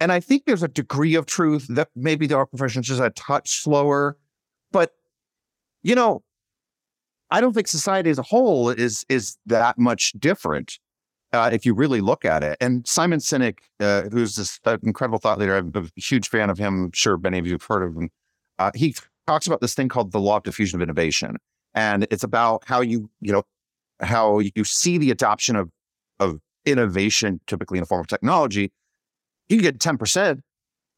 And 0.00 0.10
I 0.10 0.18
think 0.18 0.46
there's 0.46 0.64
a 0.64 0.68
degree 0.68 1.14
of 1.14 1.26
truth 1.26 1.66
that 1.68 1.88
maybe 1.94 2.26
the 2.26 2.44
profession 2.46 2.80
is 2.80 2.88
just 2.88 3.00
a 3.00 3.10
touch 3.10 3.62
slower, 3.62 4.16
but 4.72 4.90
you 5.82 5.94
know, 5.94 6.22
I 7.30 7.40
don't 7.40 7.54
think 7.54 7.66
society 7.68 8.10
as 8.10 8.18
a 8.18 8.22
whole 8.22 8.68
is 8.68 9.04
is 9.08 9.38
that 9.46 9.78
much 9.78 10.12
different 10.18 10.78
uh, 11.32 11.50
if 11.52 11.64
you 11.64 11.74
really 11.74 12.00
look 12.00 12.24
at 12.24 12.42
it. 12.42 12.58
And 12.60 12.86
Simon 12.86 13.20
Sinek, 13.20 13.58
uh, 13.80 14.02
who's 14.10 14.36
this 14.36 14.60
uh, 14.64 14.76
incredible 14.82 15.18
thought 15.18 15.38
leader, 15.38 15.56
I'm 15.56 15.72
a 15.74 16.00
huge 16.00 16.28
fan 16.28 16.50
of 16.50 16.58
him. 16.58 16.84
I'm 16.84 16.92
sure 16.92 17.16
many 17.16 17.38
of 17.38 17.46
you 17.46 17.52
have 17.52 17.62
heard 17.62 17.82
of 17.82 17.96
him. 17.96 18.10
Uh, 18.58 18.70
he 18.74 18.94
talks 19.26 19.46
about 19.46 19.60
this 19.60 19.74
thing 19.74 19.88
called 19.88 20.12
the 20.12 20.20
law 20.20 20.36
of 20.36 20.42
diffusion 20.42 20.78
of 20.78 20.82
innovation, 20.82 21.36
and 21.74 22.06
it's 22.10 22.22
about 22.22 22.64
how 22.66 22.80
you 22.80 23.10
you 23.20 23.32
know 23.32 23.42
how 24.00 24.40
you 24.40 24.64
see 24.64 24.98
the 24.98 25.10
adoption 25.10 25.56
of 25.56 25.70
of 26.20 26.38
innovation, 26.66 27.40
typically 27.46 27.78
in 27.78 27.82
the 27.82 27.86
form 27.86 28.00
of 28.00 28.08
technology. 28.08 28.70
You 29.48 29.60
get 29.60 29.80
ten 29.80 29.96
percent 29.96 30.40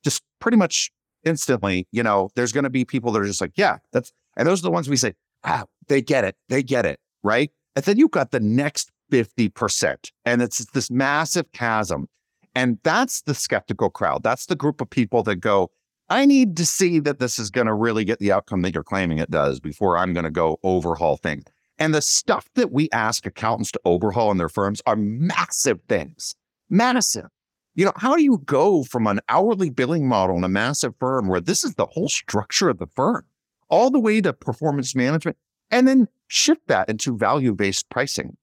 just 0.03 0.23
pretty 0.41 0.57
much 0.57 0.91
instantly. 1.25 1.87
You 1.93 2.03
know, 2.03 2.31
there's 2.35 2.53
going 2.53 2.65
to 2.65 2.71
be 2.71 2.85
people 2.85 3.13
that 3.13 3.21
are 3.21 3.27
just 3.27 3.41
like, 3.41 3.53
yeah, 3.55 3.79
that's 3.93 4.13
and 4.37 4.47
those 4.47 4.61
are 4.61 4.65
the 4.65 4.71
ones 4.71 4.89
we 4.89 4.97
say, 4.97 5.15
ah, 5.45 5.65
they 5.89 6.03
get 6.03 6.25
it. 6.25 6.37
They 6.49 6.63
get 6.63 6.87
it. 6.87 6.99
Right. 7.23 7.51
And 7.77 7.85
then 7.85 7.99
you've 7.99 8.11
got 8.11 8.31
the 8.31 8.41
next 8.41 8.91
50%. 9.13 10.11
And 10.25 10.43
it's 10.43 10.65
this 10.73 10.91
massive 10.91 11.51
chasm. 11.53 12.09
And 12.55 12.79
that's 12.83 13.23
the 13.23 13.35
skeptical 13.35 13.91
crowd. 13.91 14.23
That's 14.23 14.47
the 14.47 14.57
group 14.57 14.81
of 14.81 14.89
people 14.89 15.23
that 15.25 15.37
go, 15.37 15.71
I 16.09 16.27
need 16.27 16.57
to 16.59 16.67
see 16.67 17.01
that 17.01 17.19
this 17.19 17.39
is 17.39 17.51
going 17.51 17.67
to 17.67 17.75
really 17.75 18.05
get 18.05 18.19
the 18.19 18.33
outcome 18.33 18.63
that 18.63 18.75
you're 18.75 18.85
claiming 18.85 19.19
it 19.19 19.31
does 19.31 19.59
before 19.59 19.97
I'm 19.97 20.13
going 20.13 20.25
to 20.25 20.31
go 20.31 20.59
overhaul 20.63 21.17
things. 21.17 21.45
And 21.79 21.93
the 21.93 22.03
stuff 22.03 22.49
that 22.55 22.71
we 22.71 22.89
ask 22.93 23.27
accountants 23.27 23.73
to 23.73 23.81
overhaul 23.85 24.31
in 24.31 24.39
their 24.39 24.49
firms 24.49 24.81
are 24.87 24.97
massive 24.97 25.81
things. 25.89 26.37
Massive. 26.71 27.27
You 27.75 27.87
know, 27.87 27.93
how 27.97 28.15
do 28.15 28.23
you 28.23 28.41
go 28.45 28.85
from 28.85 29.09
an 29.09 29.21
hourly 29.29 29.71
billing 29.71 30.07
model 30.07 30.37
in 30.37 30.45
a 30.45 30.49
massive 30.49 30.95
firm 31.01 31.27
where 31.27 31.41
this 31.41 31.65
is 31.65 31.75
the 31.75 31.87
whole 31.87 32.09
structure 32.09 32.69
of 32.69 32.79
the 32.79 32.87
firm 32.87 33.25
all 33.75 33.91
the 33.91 33.99
way 33.99 34.21
to 34.21 34.33
performance 34.33 34.95
management, 34.95 35.37
and 35.73 35.89
then 35.89 36.07
shift 36.29 36.69
that 36.69 36.89
into 36.89 37.17
value 37.17 37.53
based 37.53 37.91
pricing 37.91 38.37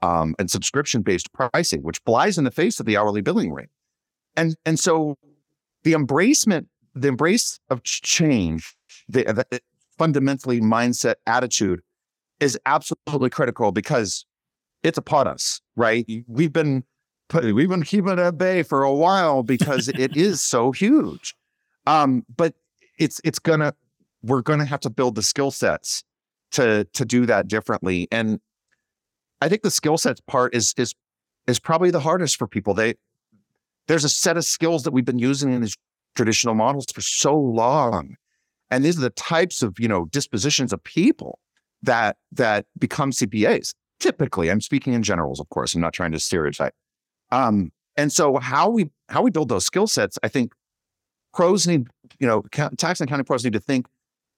um, 0.00 0.34
and 0.38 0.50
subscription 0.50 1.02
based 1.02 1.30
pricing, 1.34 1.82
which 1.82 2.00
flies 2.06 2.38
in 2.38 2.44
the 2.44 2.50
face 2.50 2.80
of 2.80 2.86
the 2.86 2.96
hourly 2.96 3.20
billing 3.20 3.52
rate. 3.52 3.68
And 4.38 4.56
and 4.64 4.80
so 4.80 5.18
the 5.82 5.92
embracement, 5.92 6.66
the 6.94 7.08
embrace 7.08 7.60
of 7.68 7.82
change, 7.82 8.74
the, 9.06 9.24
the 9.50 9.60
fundamentally 9.98 10.62
mindset 10.62 11.16
attitude 11.26 11.80
is 12.40 12.58
absolutely 12.64 13.28
critical 13.28 13.72
because 13.72 14.24
it's 14.82 14.96
upon 14.96 15.26
us, 15.26 15.60
right? 15.76 16.08
We've 16.26 16.54
been 16.54 16.84
we've 17.34 17.68
been 17.68 17.82
keeping 17.82 18.12
it 18.12 18.18
at 18.18 18.38
bay 18.38 18.62
for 18.62 18.82
a 18.82 18.94
while 18.94 19.42
because 19.42 19.88
it 19.88 20.16
is 20.16 20.40
so 20.40 20.72
huge. 20.72 21.34
Um, 21.86 22.24
but 22.34 22.54
it's 22.98 23.20
it's 23.24 23.38
gonna 23.38 23.74
we're 24.22 24.42
going 24.42 24.58
to 24.58 24.64
have 24.64 24.80
to 24.80 24.90
build 24.90 25.14
the 25.14 25.22
skill 25.22 25.50
sets 25.50 26.02
to 26.52 26.84
to 26.92 27.04
do 27.04 27.26
that 27.26 27.48
differently. 27.48 28.08
And 28.10 28.40
I 29.40 29.48
think 29.48 29.62
the 29.62 29.70
skill 29.70 29.98
sets 29.98 30.20
part 30.26 30.54
is 30.54 30.74
is 30.76 30.94
is 31.46 31.58
probably 31.58 31.90
the 31.90 32.00
hardest 32.00 32.36
for 32.36 32.46
people. 32.46 32.74
They 32.74 32.94
there's 33.88 34.04
a 34.04 34.08
set 34.08 34.36
of 34.36 34.44
skills 34.44 34.84
that 34.84 34.92
we've 34.92 35.04
been 35.04 35.18
using 35.18 35.52
in 35.52 35.62
these 35.62 35.76
traditional 36.14 36.54
models 36.54 36.86
for 36.92 37.00
so 37.00 37.36
long. 37.36 38.16
And 38.70 38.84
these 38.84 38.96
are 38.98 39.02
the 39.02 39.10
types 39.10 39.62
of, 39.62 39.74
you 39.80 39.88
know, 39.88 40.04
dispositions 40.06 40.72
of 40.72 40.82
people 40.84 41.38
that 41.82 42.16
that 42.32 42.66
become 42.78 43.10
CPAs. 43.10 43.74
Typically, 43.98 44.50
I'm 44.50 44.60
speaking 44.60 44.92
in 44.92 45.02
generals, 45.02 45.40
of 45.40 45.48
course. 45.48 45.74
I'm 45.74 45.80
not 45.80 45.92
trying 45.92 46.12
to 46.12 46.20
stereotype. 46.20 46.74
Um, 47.32 47.72
and 47.96 48.12
so 48.12 48.38
how 48.38 48.70
we 48.70 48.90
how 49.08 49.22
we 49.22 49.30
build 49.30 49.48
those 49.48 49.66
skill 49.66 49.86
sets, 49.86 50.18
I 50.22 50.28
think 50.28 50.52
pros 51.34 51.66
need, 51.66 51.88
you 52.18 52.26
know, 52.26 52.42
tax 52.52 53.00
and 53.00 53.08
accounting 53.08 53.24
pros 53.24 53.44
need 53.44 53.52
to 53.54 53.60
think 53.60 53.86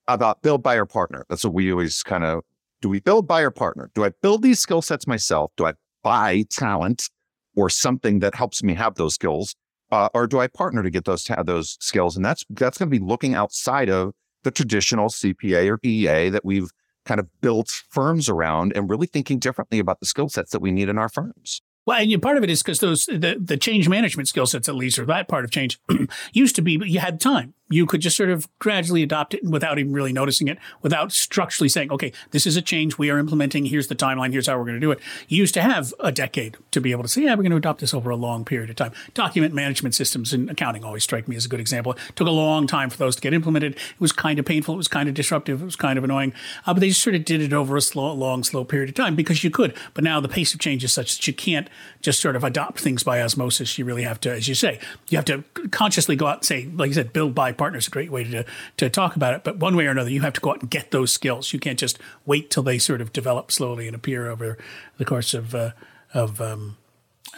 about 0.09 0.43
build, 0.43 0.63
buy, 0.63 0.75
or 0.75 0.87
partner. 0.87 1.25
That's 1.29 1.45
what 1.45 1.55
we 1.55 1.71
always 1.71 2.03
kind 2.03 2.25
of 2.25 2.43
do. 2.81 2.89
We 2.89 3.01
build, 3.01 3.27
buy, 3.27 3.43
or 3.43 3.51
partner. 3.51 3.91
Do 3.95 4.05
I 4.05 4.11
build 4.23 4.43
these 4.43 4.61
skill 4.61 4.83
sets 4.83 5.07
myself? 5.07 5.53
Do 5.57 5.67
I 5.67 5.75
buy 6.03 6.45
talent 6.51 7.09
or 7.57 7.69
something 7.69 8.21
that 8.21 8.35
helps 8.35 8.63
me 8.63 8.75
have 8.75 8.95
those 8.95 9.15
skills, 9.15 9.55
uh, 9.91 10.09
or 10.15 10.27
do 10.27 10.41
I 10.41 10.47
partner 10.47 10.83
to 10.83 10.91
get 10.91 11.05
those 11.05 11.29
those 11.45 11.77
skills? 11.81 12.17
And 12.17 12.25
that's 12.25 12.45
that's 12.51 12.79
going 12.79 12.91
to 12.91 12.99
be 12.99 13.05
looking 13.05 13.35
outside 13.35 13.91
of 13.91 14.13
the 14.43 14.51
traditional 14.51 15.09
CPA 15.09 15.71
or 15.71 15.79
EA 15.83 16.31
that 16.31 16.45
we've 16.45 16.71
kind 17.05 17.21
of 17.21 17.29
built 17.41 17.71
firms 17.91 18.29
around, 18.29 18.73
and 18.77 18.89
really 18.89 19.07
thinking 19.07 19.39
differently 19.39 19.79
about 19.79 20.01
the 20.01 20.07
skill 20.07 20.29
sets 20.29 20.53
that 20.53 20.61
we 20.61 20.71
need 20.71 20.89
in 20.89 20.99
our 20.99 21.09
firms. 21.09 21.61
Well, 21.85 22.01
and 22.01 22.23
part 22.23 22.37
of 22.37 22.45
it 22.45 22.51
is 22.51 22.63
because 22.63 22.79
those 22.79 23.07
the, 23.07 23.37
the 23.41 23.57
change 23.57 23.89
management 23.89 24.29
skill 24.29 24.47
sets, 24.47 24.69
at 24.69 24.77
least, 24.77 24.99
or 24.99 25.07
that 25.07 25.29
part 25.29 25.45
of 25.45 25.51
change, 25.51 25.81
used 26.33 26.55
to 26.57 26.63
be 26.63 26.81
you 26.85 27.01
had 27.01 27.21
time 27.21 27.55
you 27.71 27.87
could 27.87 28.01
just 28.01 28.17
sort 28.17 28.29
of 28.29 28.49
gradually 28.59 29.03
adopt 29.03 29.35
it 29.35 29.43
without 29.45 29.79
even 29.79 29.93
really 29.93 30.13
noticing 30.13 30.49
it, 30.49 30.59
without 30.83 31.11
structurally 31.11 31.69
saying, 31.69 31.91
okay, 31.91 32.13
this 32.31 32.47
is 32.47 32.57
a 32.57 32.63
change 32.63 32.99
we 32.99 33.11
are 33.11 33.19
implementing. 33.19 33.65
Here's 33.65 33.89
the 33.89 33.95
timeline. 33.95 34.33
Here's 34.33 34.47
how 34.47 34.59
we're 34.59 34.65
going 34.65 34.75
to 34.75 34.81
do 34.81 34.91
it. 34.91 35.01
You 35.29 35.39
used 35.39 35.55
to 35.55 35.63
have 35.63 35.95
a 35.99 36.13
decade 36.13 36.57
to 36.73 36.81
be 36.81 36.93
able 36.93 37.03
to 37.03 37.09
say, 37.09 37.23
yeah, 37.23 37.31
we're 37.31 37.43
going 37.43 37.51
to 37.51 37.57
adopt 37.57 37.81
this 37.81 37.95
over 37.95 38.11
a 38.11 38.17
long 38.17 38.45
period 38.45 38.69
of 38.69 38.77
time. 38.77 38.93
Document 39.15 39.55
management 39.55 39.95
systems 39.95 40.35
in 40.35 40.49
accounting 40.49 40.85
always 40.85 41.05
strike 41.05 41.27
me 41.29 41.37
as 41.37 41.47
a 41.47 41.49
good 41.49 41.61
example. 41.61 41.93
It 41.93 42.17
took 42.17 42.29
a 42.29 42.33
long 42.33 42.67
time 42.67 42.91
for 42.91 42.99
those 42.99 43.17
to 43.17 43.23
get 43.23 43.33
implemented. 43.33 43.75
It 43.75 44.01
was 44.01 44.13
kind 44.13 44.39
of 44.39 44.45
painful. 44.45 44.75
It 44.75 44.79
was 44.79 44.89
kind 44.89 45.09
of 45.09 45.15
disruptive. 45.15 45.63
It 45.63 45.65
was 45.65 45.77
kind 45.77 45.97
of 45.97 46.05
annoying. 46.05 46.35
Uh, 46.67 46.75
but 46.75 46.81
they 46.81 46.89
just 46.89 47.03
sort 47.03 47.17
of 47.17 47.25
did 47.25 47.41
it 47.41 47.53
over 47.53 47.77
a 47.77 47.81
slow, 47.81 48.13
long, 48.13 48.45
slow 48.45 48.65
period 48.65 48.91
of 48.91 48.95
time 48.95 49.17
because 49.17 49.43
you 49.43 49.51
could. 49.51 49.75
But 49.95 50.05
now 50.05 50.21
the 50.21 50.29
pace 50.29 50.53
of 50.53 50.61
change 50.61 50.85
is 50.85 50.93
such 50.93 51.17
that 51.17 51.27
you 51.27 51.33
can't 51.33 51.69
just 52.03 52.21
sort 52.21 52.37
of 52.37 52.45
adopt 52.45 52.81
things 52.81 53.03
buy 53.03 53.23
osmosis. 53.23 53.79
You 53.79 53.87
really 53.87 54.03
have 54.03 54.21
to, 54.21 54.33
as 54.33 54.47
you 54.47 54.55
say, 54.55 54.79
you 55.09 55.17
have 55.17 55.25
to 55.27 55.43
consciously 55.71 56.17
go 56.17 56.27
out 56.27 56.39
and 56.39 56.45
say, 56.45 56.69
like 56.75 56.89
you 56.89 56.95
said, 56.95 57.13
build 57.13 57.35
by 57.35 57.53
partner 57.63 57.79
is 57.79 57.89
a 57.89 57.97
great 57.97 58.11
way 58.11 58.25
to, 58.25 58.45
to 58.77 58.91
talk 58.91 59.17
about 59.17 59.35
it. 59.35 59.45
But 59.45 59.55
one 59.67 59.77
way 59.77 59.87
or 59.87 59.91
another, 59.91 60.11
you 60.11 60.23
have 60.23 60.33
to 60.39 60.41
go 60.41 60.51
out 60.51 60.63
and 60.63 60.71
get 60.71 60.91
those 60.91 61.13
skills. 61.13 61.53
You 61.53 61.61
can't 61.61 61.81
just 61.81 61.99
wait 62.27 62.51
till 62.51 62.65
they 62.65 62.79
sort 62.79 63.01
of 63.01 63.13
develop 63.13 63.51
slowly 63.51 63.87
and 63.87 63.97
appear 63.97 64.31
over 64.33 64.59
the 64.99 65.05
course 65.05 65.39
of, 65.41 65.55
uh, 65.55 65.71
of 66.13 66.41
um, 66.41 66.77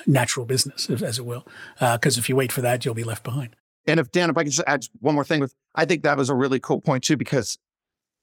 natural 0.07 0.47
business, 0.47 0.91
as 0.91 1.19
it 1.19 1.27
will. 1.27 1.45
Because 1.79 2.17
uh, 2.17 2.21
if 2.21 2.29
you 2.29 2.37
wait 2.37 2.53
for 2.53 2.63
that, 2.63 2.85
you'll 2.85 3.03
be 3.05 3.11
left 3.13 3.25
behind. 3.25 3.57
And 3.87 4.01
if 4.01 4.11
Dan, 4.11 4.31
if 4.31 4.37
I 4.39 4.45
could 4.45 4.53
just 4.53 4.67
add 4.67 4.87
one 5.01 5.15
more 5.15 5.25
thing 5.25 5.41
with, 5.41 5.55
I 5.75 5.85
think 5.85 6.03
that 6.03 6.17
was 6.17 6.31
a 6.31 6.35
really 6.35 6.59
cool 6.59 6.81
point 6.81 7.05
too, 7.05 7.19
because 7.19 7.59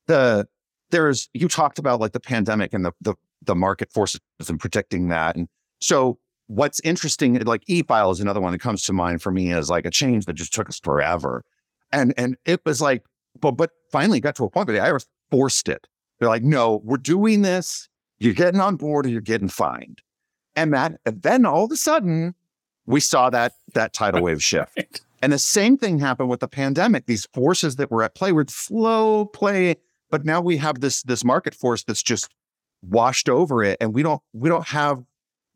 the 0.08 0.48
there's 0.90 1.30
you 1.34 1.48
talked 1.48 1.80
about 1.80 2.00
like 2.00 2.14
the 2.14 2.20
pandemic 2.20 2.74
and 2.74 2.84
the 2.84 2.94
the, 3.00 3.14
the 3.44 3.56
market 3.56 3.94
forces 3.94 4.22
and 4.50 4.60
predicting 4.60 5.10
that, 5.10 5.36
and 5.36 5.48
so 5.80 6.18
what's 6.48 6.82
interesting, 6.82 7.40
like 7.46 7.64
e-file 7.68 8.12
is 8.12 8.20
another 8.20 8.42
one 8.42 8.52
that 8.52 8.60
comes 8.60 8.84
to 8.84 8.94
mind 8.94 9.22
for 9.22 9.32
me 9.32 9.54
as 9.54 9.70
like 9.70 9.86
a 9.86 9.92
change 9.92 10.26
that 10.26 10.34
just 10.34 10.54
took 10.54 10.68
us 10.68 10.80
forever. 10.80 11.44
And 11.92 12.14
and 12.18 12.38
it 12.46 12.62
was 12.66 12.82
like, 12.82 13.04
but 13.40 13.52
but 13.52 13.72
finally 13.92 14.20
got 14.20 14.36
to 14.36 14.46
a 14.46 14.50
point 14.50 14.68
where 14.68 14.78
the 14.78 14.86
IRS 14.86 15.06
forced 15.30 15.70
it. 15.70 15.88
They're 16.20 16.30
like, 16.30 16.44
no, 16.44 16.82
we're 16.84 16.98
doing 16.98 17.42
this. 17.42 17.90
You're 18.20 18.34
getting 18.34 18.62
on 18.62 18.76
board 18.76 19.06
or 19.06 19.10
you're 19.10 19.22
getting 19.22 19.50
fined. 19.50 20.02
And 20.56 20.74
that 20.74 21.00
and 21.06 21.22
then 21.22 21.46
all 21.46 21.66
of 21.66 21.72
a 21.72 21.78
sudden 21.78 22.36
we 22.86 23.00
saw 23.00 23.30
that 23.30 23.54
that 23.74 23.94
tidal 23.94 24.22
wave 24.22 24.44
shift. 24.44 25.02
And 25.22 25.32
the 25.32 25.40
same 25.40 25.78
thing 25.78 26.00
happened 26.00 26.30
with 26.30 26.40
the 26.40 26.48
pandemic. 26.48 27.06
These 27.06 27.28
forces 27.34 27.76
that 27.76 27.92
were 27.92 28.04
at 28.04 28.16
play 28.16 28.32
were 28.32 28.46
slow 28.50 29.26
play, 29.26 29.76
but 30.10 30.26
now 30.26 30.42
we 30.42 30.58
have 30.58 30.82
this 30.82 31.04
this 31.04 31.24
market 31.24 31.54
force 31.54 31.84
that's 31.84 32.02
just 32.02 32.30
washed 32.82 33.30
over 33.30 33.64
it, 33.64 33.78
and 33.80 33.94
we 33.94 34.02
don't 34.04 34.22
we 34.34 34.50
don't 34.50 34.68
have 34.68 35.04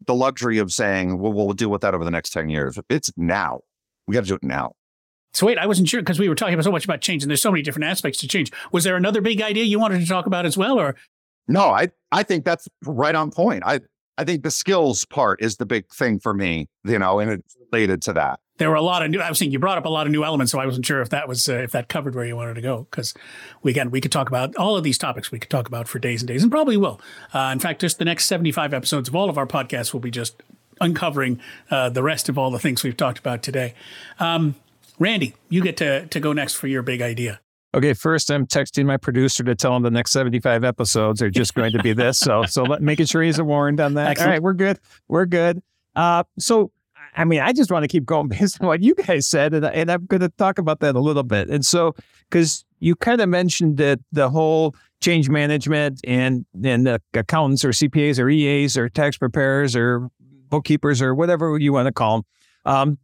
the 0.05 0.13
luxury 0.13 0.59
of 0.59 0.71
saying, 0.71 1.17
"Well, 1.17 1.33
we'll 1.33 1.53
deal 1.53 1.69
with 1.69 1.81
that 1.81 1.95
over 1.95 2.05
the 2.05 2.11
next 2.11 2.29
ten 2.29 2.49
years." 2.49 2.77
It's 2.89 3.11
now. 3.17 3.61
We 4.07 4.13
got 4.13 4.21
to 4.21 4.27
do 4.27 4.35
it 4.35 4.43
now. 4.43 4.73
So 5.35 5.45
wait, 5.45 5.57
I 5.57 5.67
wasn't 5.67 5.89
sure 5.89 6.01
because 6.01 6.17
we 6.17 6.29
were 6.29 6.35
talking 6.35 6.53
about 6.53 6.63
so 6.63 6.71
much 6.71 6.85
about 6.85 7.01
change, 7.01 7.23
and 7.23 7.29
there's 7.29 7.41
so 7.41 7.51
many 7.51 7.61
different 7.61 7.85
aspects 7.85 8.19
to 8.19 8.27
change. 8.27 8.51
Was 8.71 8.85
there 8.85 8.95
another 8.95 9.21
big 9.21 9.41
idea 9.41 9.65
you 9.65 9.79
wanted 9.79 9.99
to 9.99 10.07
talk 10.07 10.25
about 10.25 10.45
as 10.45 10.57
well, 10.57 10.79
or? 10.79 10.95
No, 11.47 11.69
I 11.69 11.91
I 12.11 12.23
think 12.23 12.45
that's 12.45 12.67
right 12.85 13.13
on 13.13 13.31
point. 13.31 13.63
I 13.65 13.81
I 14.17 14.23
think 14.23 14.43
the 14.43 14.51
skills 14.51 15.03
part 15.05 15.41
is 15.41 15.57
the 15.57 15.65
big 15.65 15.89
thing 15.93 16.19
for 16.19 16.33
me, 16.33 16.69
you 16.85 16.97
know, 16.97 17.19
and 17.19 17.31
it's 17.31 17.57
related 17.71 18.01
to 18.03 18.13
that. 18.13 18.39
There 18.57 18.69
were 18.69 18.77
a 18.77 18.81
lot 18.81 19.03
of 19.03 19.11
new. 19.11 19.19
I 19.19 19.27
was 19.27 19.37
saying 19.37 19.51
you 19.51 19.59
brought 19.59 19.77
up 19.77 19.85
a 19.85 19.89
lot 19.89 20.07
of 20.07 20.13
new 20.13 20.23
elements, 20.23 20.53
so 20.53 20.59
I 20.59 20.65
wasn't 20.65 20.85
sure 20.85 21.01
if 21.01 21.09
that 21.09 21.27
was 21.27 21.49
uh, 21.49 21.55
if 21.55 21.71
that 21.73 21.89
covered 21.89 22.15
where 22.15 22.25
you 22.25 22.37
wanted 22.37 22.53
to 22.53 22.61
go. 22.61 22.87
Because 22.89 23.13
we 23.61 23.71
again, 23.71 23.91
we 23.91 23.99
could 23.99 24.13
talk 24.13 24.29
about 24.29 24.55
all 24.55 24.77
of 24.77 24.85
these 24.85 24.97
topics. 24.97 25.29
We 25.29 25.39
could 25.39 25.49
talk 25.49 25.67
about 25.67 25.89
for 25.89 25.99
days 25.99 26.21
and 26.21 26.27
days, 26.29 26.41
and 26.41 26.49
probably 26.49 26.77
will. 26.77 27.01
Uh, 27.33 27.49
in 27.51 27.59
fact, 27.59 27.81
just 27.81 27.99
the 27.99 28.05
next 28.05 28.27
seventy-five 28.27 28.73
episodes 28.73 29.09
of 29.09 29.15
all 29.15 29.29
of 29.29 29.37
our 29.37 29.45
podcasts 29.45 29.91
will 29.91 29.99
be 29.99 30.11
just 30.11 30.41
uncovering 30.79 31.41
uh, 31.69 31.89
the 31.89 32.01
rest 32.01 32.29
of 32.29 32.37
all 32.37 32.49
the 32.49 32.59
things 32.59 32.83
we've 32.83 32.97
talked 32.97 33.19
about 33.19 33.43
today. 33.43 33.73
Um, 34.19 34.55
Randy, 34.99 35.33
you 35.49 35.61
get 35.61 35.77
to 35.77 36.07
to 36.07 36.19
go 36.19 36.33
next 36.33 36.55
for 36.55 36.67
your 36.67 36.81
big 36.81 37.01
idea. 37.01 37.41
Okay, 37.73 37.93
first 37.93 38.31
I'm 38.31 38.47
texting 38.47 38.85
my 38.85 38.95
producer 38.95 39.43
to 39.43 39.53
tell 39.53 39.75
him 39.75 39.83
the 39.83 39.91
next 39.91 40.11
75 40.11 40.63
episodes 40.63 41.21
are 41.21 41.29
just 41.29 41.53
going 41.55 41.73
to 41.73 41.83
be 41.83 41.91
this. 41.91 42.17
So 42.17 42.43
so 42.45 42.63
let, 42.63 42.81
making 42.81 43.07
sure 43.07 43.21
he's 43.21 43.41
warned 43.41 43.81
on 43.81 43.95
that. 43.95 44.11
Excellent. 44.11 44.27
All 44.27 44.33
right, 44.33 44.41
we're 44.41 44.53
good. 44.53 44.79
We're 45.09 45.25
good. 45.25 45.61
Uh, 45.95 46.23
so 46.39 46.71
I 47.17 47.23
mean, 47.23 47.39
I 47.39 47.53
just 47.53 47.71
want 47.71 47.83
to 47.83 47.87
keep 47.87 48.05
going 48.05 48.27
based 48.29 48.61
on 48.61 48.67
what 48.67 48.81
you 48.81 48.95
guys 48.95 49.27
said, 49.27 49.53
and, 49.53 49.65
and 49.65 49.91
I'm 49.91 50.05
going 50.05 50.21
to 50.21 50.29
talk 50.29 50.59
about 50.59 50.79
that 50.81 50.95
a 50.95 50.99
little 50.99 51.23
bit. 51.23 51.49
And 51.49 51.65
so, 51.65 51.95
because 52.29 52.65
you 52.79 52.95
kind 52.95 53.21
of 53.21 53.29
mentioned 53.29 53.77
that 53.77 53.99
the 54.11 54.29
whole 54.29 54.75
change 55.01 55.29
management 55.29 56.01
and 56.03 56.45
and 56.63 56.87
the 56.87 57.01
accountants 57.13 57.63
or 57.63 57.69
CPAs 57.69 58.19
or 58.19 58.29
EAs 58.29 58.77
or 58.77 58.89
tax 58.89 59.17
preparers 59.17 59.75
or 59.75 60.09
bookkeepers 60.49 61.01
or 61.01 61.15
whatever 61.15 61.57
you 61.57 61.73
want 61.73 61.87
to 61.87 61.91
call 61.91 62.17
them, 62.17 62.25
um, 62.65 62.97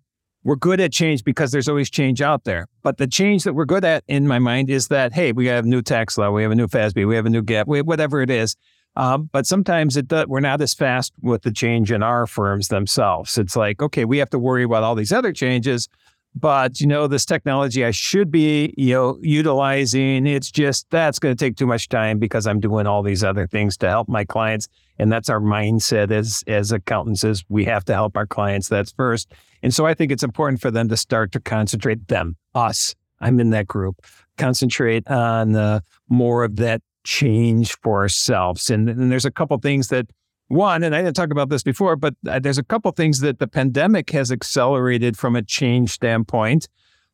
we're 0.44 0.56
good 0.56 0.80
at 0.80 0.92
change 0.92 1.24
because 1.24 1.52
there's 1.52 1.70
always 1.70 1.90
change 1.90 2.22
out 2.22 2.44
there. 2.44 2.68
But 2.82 2.98
the 2.98 3.08
change 3.08 3.44
that 3.44 3.54
we're 3.54 3.66
good 3.66 3.86
at, 3.86 4.04
in 4.08 4.28
my 4.28 4.40
mind, 4.40 4.70
is 4.70 4.88
that 4.88 5.14
hey, 5.14 5.32
we 5.32 5.48
have 5.48 5.66
a 5.66 5.68
new 5.68 5.82
tax 5.82 6.18
law, 6.18 6.32
we 6.32 6.44
have 6.44 6.52
a 6.52 6.56
new 6.56 6.68
FASB, 6.68 7.08
we 7.08 7.16
have 7.16 7.26
a 7.26 7.30
new 7.30 7.44
GAAP, 7.44 7.68
we, 7.68 7.82
whatever 7.82 8.22
it 8.22 8.30
is. 8.30 8.56
Um, 8.96 9.30
but 9.32 9.46
sometimes 9.46 9.96
it 9.96 10.08
does, 10.08 10.28
we're 10.28 10.42
not 10.42 10.60
as 10.60 10.74
fast 10.74 11.14
with 11.22 11.44
the 11.44 11.52
change 11.52 11.92
in 11.92 12.04
our 12.04 12.28
firms 12.28 12.68
themselves. 12.68 13.38
It's 13.38 13.56
like, 13.56 13.82
okay, 13.82 14.04
we 14.04 14.18
have 14.18 14.30
to 14.32 14.40
worry 14.40 14.64
about 14.64 14.84
all 14.84 14.96
these 14.96 15.14
other 15.14 15.32
changes, 15.32 15.88
but 16.34 16.80
you 16.80 16.88
know, 16.88 17.08
this 17.08 17.26
technology 17.26 17.84
I 17.84 17.92
should 17.92 18.32
be, 18.32 18.74
you 18.78 18.94
know, 18.94 19.18
utilizing, 19.22 20.26
it's 20.26 20.50
just 20.50 20.90
that's 20.90 21.20
going 21.20 21.36
to 21.36 21.46
take 21.46 21.58
too 21.58 21.66
much 21.66 21.90
time 21.90 22.20
because 22.20 22.48
I'm 22.48 22.60
doing 22.60 22.88
all 22.88 23.04
these 23.04 23.24
other 23.24 23.48
things 23.48 23.78
to 23.78 23.90
help 23.90 24.08
my 24.08 24.24
clients. 24.24 24.68
And 24.98 25.12
that's 25.12 25.30
our 25.30 25.42
mindset 25.42 26.12
as 26.12 26.44
as 26.48 26.72
accountants 26.72 27.24
is 27.24 27.44
we 27.50 27.66
have 27.66 27.84
to 27.86 27.94
help 27.94 28.16
our 28.16 28.28
clients. 28.28 28.70
That's 28.70 28.92
first. 28.92 29.32
And 29.64 29.74
so 29.74 29.86
I 29.86 29.94
think 29.94 30.12
it's 30.12 30.24
important 30.24 30.62
for 30.62 30.72
them 30.72 30.90
to 30.90 30.98
start 30.98 31.32
to 31.34 31.40
concentrate 31.40 32.08
them, 32.08 32.36
us. 32.56 32.96
I'm 33.20 33.40
in 33.40 33.52
that 33.52 33.68
group. 33.68 34.04
Concentrate 34.38 35.08
on 35.08 35.56
uh, 35.56 35.82
more 36.10 36.44
of 36.44 36.56
that 36.58 36.82
change 37.04 37.76
for 37.84 38.02
ourselves. 38.02 38.70
And, 38.70 38.90
and 38.90 39.12
there's 39.12 39.26
a 39.26 39.32
couple 39.32 39.58
things 39.60 39.90
that 39.90 40.08
one, 40.52 40.84
and 40.84 40.96
I 40.96 41.02
didn't 41.02 41.16
talk 41.16 41.32
about 41.32 41.50
this 41.50 41.64
before, 41.64 41.96
but 41.96 42.14
uh, 42.28 42.40
there's 42.40 42.58
a 42.58 42.64
couple 42.64 42.92
things 42.92 43.20
that 43.22 43.40
the 43.40 43.48
pandemic 43.48 44.10
has 44.12 44.32
accelerated 44.32 45.18
from 45.18 45.36
a 45.36 45.42
change 45.42 45.92
standpoint. 45.92 46.68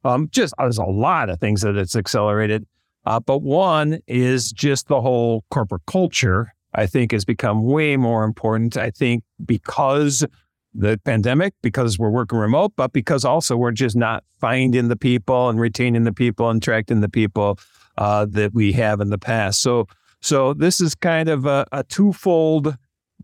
Um, 0.03 0.29
just 0.31 0.53
uh, 0.57 0.63
there's 0.63 0.77
a 0.77 0.83
lot 0.83 1.29
of 1.29 1.39
things 1.39 1.61
that 1.61 1.75
it's 1.75 1.95
accelerated. 1.95 2.65
Uh, 3.05 3.19
but 3.19 3.41
one 3.41 3.99
is 4.07 4.51
just 4.51 4.87
the 4.87 5.01
whole 5.01 5.45
corporate 5.49 5.85
culture, 5.85 6.53
I 6.73 6.87
think, 6.87 7.11
has 7.13 7.23
become 7.23 7.63
way 7.63 7.95
more 7.95 8.23
important. 8.23 8.75
I 8.75 8.91
think 8.91 9.23
because 9.45 10.25
the 10.73 10.99
pandemic, 11.05 11.53
because 11.61 11.97
we're 11.97 12.09
working 12.09 12.37
remote, 12.37 12.73
but 12.75 12.93
because 12.93 13.23
also 13.23 13.55
we're 13.55 13.71
just 13.71 13.95
not 13.95 14.23
finding 14.39 14.89
the 14.89 14.95
people 14.95 15.49
and 15.49 15.59
retaining 15.59 16.03
the 16.03 16.13
people 16.13 16.49
and 16.49 16.61
attracting 16.61 16.99
the 17.01 17.09
people 17.09 17.57
uh, 17.97 18.25
that 18.29 18.53
we 18.53 18.73
have 18.73 18.99
in 18.99 19.09
the 19.09 19.17
past. 19.17 19.61
So, 19.61 19.87
so 20.21 20.53
this 20.53 20.81
is 20.81 20.93
kind 20.93 21.29
of 21.29 21.45
a, 21.45 21.65
a 21.71 21.83
twofold 21.83 22.75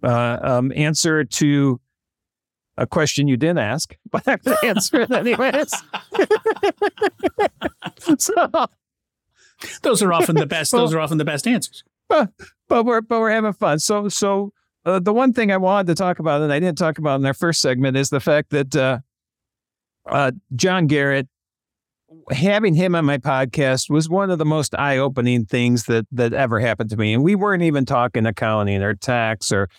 uh, 0.03 0.39
um, 0.41 0.71
answer 0.75 1.23
to 1.23 1.79
a 2.77 2.87
question 2.87 3.27
you 3.27 3.37
didn't 3.37 3.59
ask, 3.59 3.95
but 4.11 4.27
I'm 4.27 4.39
going 4.43 4.57
to 4.57 4.67
answer 4.67 5.01
it 5.01 5.11
anyways. 5.11 5.73
so, 8.17 8.67
those 9.81 10.01
are 10.01 10.13
often 10.13 10.35
the 10.35 10.45
best. 10.47 10.71
Those 10.71 10.93
are 10.93 10.99
often 10.99 11.17
the 11.17 11.25
best 11.25 11.47
answers. 11.47 11.83
But, 12.09 12.29
but 12.67 12.85
we're 12.85 13.01
but 13.01 13.19
we're 13.19 13.31
having 13.31 13.53
fun. 13.53 13.79
So 13.79 14.09
so 14.09 14.51
uh, 14.85 14.99
the 14.99 15.13
one 15.13 15.33
thing 15.33 15.51
I 15.51 15.57
wanted 15.57 15.87
to 15.87 15.95
talk 15.95 16.19
about, 16.19 16.41
and 16.41 16.51
I 16.51 16.59
didn't 16.59 16.77
talk 16.77 16.97
about 16.97 17.19
in 17.19 17.25
our 17.25 17.33
first 17.33 17.61
segment, 17.61 17.95
is 17.95 18.09
the 18.09 18.19
fact 18.19 18.49
that 18.49 18.75
uh, 18.75 18.99
uh, 20.09 20.31
John 20.55 20.87
Garrett 20.87 21.27
having 22.31 22.73
him 22.75 22.93
on 22.95 23.05
my 23.05 23.17
podcast 23.17 23.89
was 23.89 24.09
one 24.09 24.29
of 24.29 24.37
the 24.37 24.45
most 24.45 24.75
eye-opening 24.75 25.45
things 25.45 25.85
that 25.85 26.05
that 26.11 26.33
ever 26.33 26.59
happened 26.59 26.89
to 26.89 26.97
me. 26.97 27.13
And 27.13 27.23
we 27.23 27.35
weren't 27.35 27.63
even 27.63 27.85
talking 27.85 28.25
accounting 28.25 28.83
or 28.83 28.93
tax 28.93 29.51
or 29.51 29.69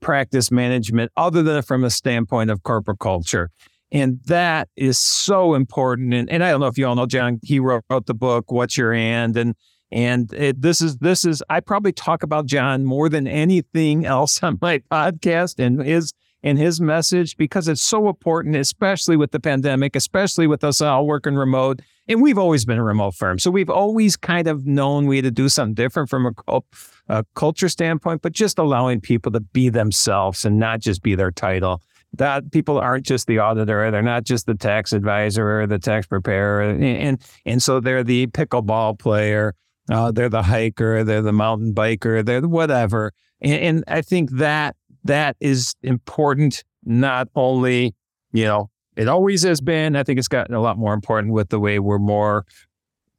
practice 0.00 0.50
management, 0.50 1.12
other 1.16 1.42
than 1.42 1.62
from 1.62 1.84
a 1.84 1.90
standpoint 1.90 2.50
of 2.50 2.62
corporate 2.62 2.98
culture. 2.98 3.50
And 3.90 4.20
that 4.26 4.68
is 4.76 4.98
so 4.98 5.54
important. 5.54 6.12
And, 6.12 6.30
and 6.30 6.44
I 6.44 6.50
don't 6.50 6.60
know 6.60 6.66
if 6.66 6.76
you 6.76 6.86
all 6.86 6.94
know 6.94 7.06
John, 7.06 7.40
he 7.42 7.58
wrote, 7.58 7.84
wrote 7.88 8.06
the 8.06 8.14
book, 8.14 8.50
What's 8.50 8.76
Your 8.76 8.92
And? 8.92 9.36
And 9.36 9.54
and 9.90 10.32
it, 10.34 10.60
this 10.60 10.80
is 10.82 10.98
this 10.98 11.24
is 11.24 11.42
I 11.48 11.60
probably 11.60 11.92
talk 11.92 12.22
about 12.22 12.46
John 12.46 12.84
more 12.84 13.08
than 13.08 13.26
anything 13.26 14.04
else 14.04 14.42
on 14.42 14.58
my 14.60 14.80
podcast 14.90 15.58
and 15.58 15.82
his 15.82 16.12
in 16.42 16.56
his 16.56 16.80
message 16.80 17.36
because 17.36 17.68
it's 17.68 17.82
so 17.82 18.08
important, 18.08 18.56
especially 18.56 19.16
with 19.16 19.32
the 19.32 19.40
pandemic, 19.40 19.96
especially 19.96 20.46
with 20.46 20.62
us 20.62 20.80
all 20.80 21.06
working 21.06 21.34
remote. 21.34 21.80
And 22.06 22.22
we've 22.22 22.38
always 22.38 22.64
been 22.64 22.78
a 22.78 22.84
remote 22.84 23.14
firm. 23.14 23.38
So 23.38 23.50
we've 23.50 23.68
always 23.68 24.16
kind 24.16 24.46
of 24.46 24.64
known 24.64 25.06
we 25.06 25.16
had 25.16 25.24
to 25.24 25.30
do 25.30 25.48
something 25.48 25.74
different 25.74 26.08
from 26.08 26.34
a, 26.46 26.60
a 27.08 27.24
culture 27.34 27.68
standpoint, 27.68 28.22
but 28.22 28.32
just 28.32 28.58
allowing 28.58 29.00
people 29.00 29.32
to 29.32 29.40
be 29.40 29.68
themselves 29.68 30.44
and 30.44 30.58
not 30.58 30.80
just 30.80 31.02
be 31.02 31.14
their 31.14 31.30
title. 31.30 31.82
That 32.14 32.52
people 32.52 32.78
aren't 32.78 33.04
just 33.04 33.26
the 33.26 33.38
auditor, 33.38 33.90
they're 33.90 34.00
not 34.00 34.24
just 34.24 34.46
the 34.46 34.54
tax 34.54 34.94
advisor 34.94 35.60
or 35.60 35.66
the 35.66 35.78
tax 35.78 36.06
preparer. 36.06 36.62
And, 36.62 36.82
and, 36.82 37.22
and 37.44 37.62
so 37.62 37.80
they're 37.80 38.02
the 38.02 38.28
pickleball 38.28 38.98
player, 38.98 39.54
uh, 39.90 40.10
they're 40.12 40.30
the 40.30 40.42
hiker, 40.42 41.04
they're 41.04 41.20
the 41.20 41.32
mountain 41.34 41.74
biker, 41.74 42.24
they're 42.24 42.40
the 42.40 42.48
whatever. 42.48 43.12
And, 43.42 43.60
and 43.60 43.84
I 43.88 44.00
think 44.00 44.30
that 44.38 44.76
that 45.04 45.36
is 45.40 45.74
important, 45.82 46.64
not 46.84 47.28
only, 47.34 47.94
you 48.32 48.44
know, 48.44 48.70
it 48.96 49.08
always 49.08 49.42
has 49.42 49.60
been. 49.60 49.96
I 49.96 50.02
think 50.02 50.18
it's 50.18 50.28
gotten 50.28 50.54
a 50.54 50.60
lot 50.60 50.76
more 50.76 50.92
important 50.92 51.32
with 51.32 51.50
the 51.50 51.60
way 51.60 51.78
we're 51.78 51.98
more 51.98 52.44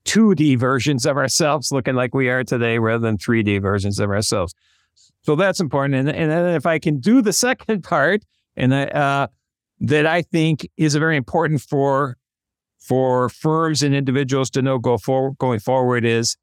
2D 0.05 0.57
versions 0.57 1.05
of 1.05 1.17
ourselves 1.17 1.71
looking 1.71 1.95
like 1.95 2.13
we 2.13 2.29
are 2.29 2.43
today 2.43 2.79
rather 2.79 3.01
than 3.01 3.17
3D 3.17 3.61
versions 3.61 3.99
of 3.99 4.09
ourselves. 4.09 4.53
So 5.21 5.35
that's 5.35 5.59
important. 5.59 5.95
And, 5.95 6.09
and 6.09 6.31
then 6.31 6.55
if 6.55 6.65
I 6.65 6.79
can 6.79 6.99
do 6.99 7.21
the 7.21 7.33
second 7.47 7.83
part, 7.83 8.23
and 8.55 8.75
I, 8.75 8.83
uh, 8.85 9.27
that 9.81 10.05
I 10.05 10.21
think 10.21 10.67
is 10.77 10.95
very 10.95 11.15
important 11.15 11.61
for 11.61 12.17
for 12.79 13.29
firms 13.29 13.83
and 13.83 13.93
individuals 13.93 14.49
to 14.49 14.61
know 14.61 14.79
go 14.79 14.97
forward 14.97 15.37
going 15.37 15.59
forward 15.59 16.05
is 16.05 16.37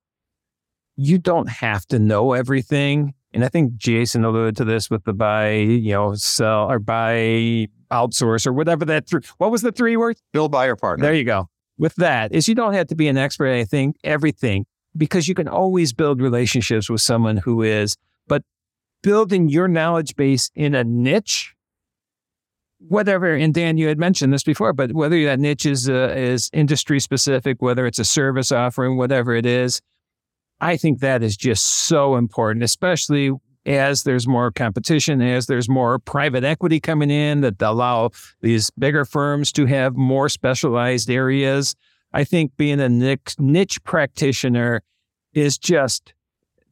you 0.97 1.19
don't 1.19 1.49
have 1.49 1.87
to 1.87 1.99
know 1.99 2.33
everything. 2.33 3.15
And 3.33 3.45
I 3.45 3.49
think 3.49 3.75
Jasen 3.75 4.25
alluded 4.25 4.57
to 4.57 4.65
this 4.65 4.89
with 4.89 5.05
the 5.05 5.13
buy, 5.13 5.53
you 5.53 5.93
know, 5.93 6.15
sell 6.15 6.71
or 6.71 6.79
buy 6.79 7.69
outsource 7.91 8.47
or 8.47 8.53
whatever 8.53 8.85
that 8.87 9.09
three. 9.09 9.21
What 9.39 9.51
was 9.51 9.63
the 9.63 9.73
three 9.73 9.97
words? 9.97 10.23
Build, 10.33 10.53
buy, 10.53 10.67
or 10.67 10.77
partner. 10.77 11.05
There 11.05 11.15
you 11.15 11.25
go. 11.25 11.49
With 11.79 11.97
that, 11.97 12.33
is 12.33 12.49
you 12.49 12.55
don't 12.55 12.73
have 12.73 12.87
to 12.87 12.95
be 12.95 13.09
an 13.09 13.19
expert 13.19 13.49
at 13.49 13.55
anything, 13.55 13.95
everything, 14.03 14.65
because 14.97 15.29
you 15.29 15.35
can 15.35 15.49
always 15.49 15.93
build 15.93 16.23
relationships 16.23 16.89
with 16.89 17.03
someone 17.03 17.37
who 17.37 17.63
is. 17.63 17.97
But 18.27 18.43
building 19.03 19.49
your 19.49 19.69
knowledge 19.69 20.17
base 20.17 20.51
in 20.55 20.75
a 20.75 20.85
niche, 20.85 21.55
whatever. 22.79 23.35
And 23.35 23.53
Dan, 23.53 23.77
you 23.77 23.89
had 23.89 23.99
mentioned 23.99 24.33
this 24.33 24.43
before, 24.43 24.73
but 24.73 24.93
whether 24.93 25.23
that 25.25 25.39
niche 25.39 25.67
is 25.67 25.89
uh, 25.89 26.15
is 26.17 26.49
industry 26.55 27.01
specific, 27.01 27.61
whether 27.61 27.87
it's 27.87 27.99
a 27.99 28.05
service 28.05 28.51
offering, 28.51 28.97
whatever 28.97 29.35
it 29.35 29.45
is, 29.45 29.83
I 30.61 30.77
think 30.77 31.01
that 31.01 31.23
is 31.23 31.37
just 31.37 31.87
so 31.87 32.17
important, 32.17 32.65
especially 32.65 33.31
as 33.67 34.05
there's 34.05 34.27
more 34.27 34.51
competition, 34.51 35.21
as 35.21 35.47
there's 35.47 35.69
more 35.69 35.99
private 35.99 36.45
equity 36.45 36.81
coming 36.81 37.11
in 37.11 37.41
that 37.41 37.61
allow 37.61 38.11
these 38.41 38.71
bigger 38.71 39.05
firms 39.05 39.51
to 39.53 39.67
have 39.67 39.97
more 39.97 40.29
specialized 40.29 41.11
areas. 41.11 41.75
I 42.13 42.25
think 42.25 42.57
being 42.57 42.81
a 42.81 42.89
niche, 42.89 43.85
practitioner 43.85 44.83
is 45.35 45.59
just 45.59 46.15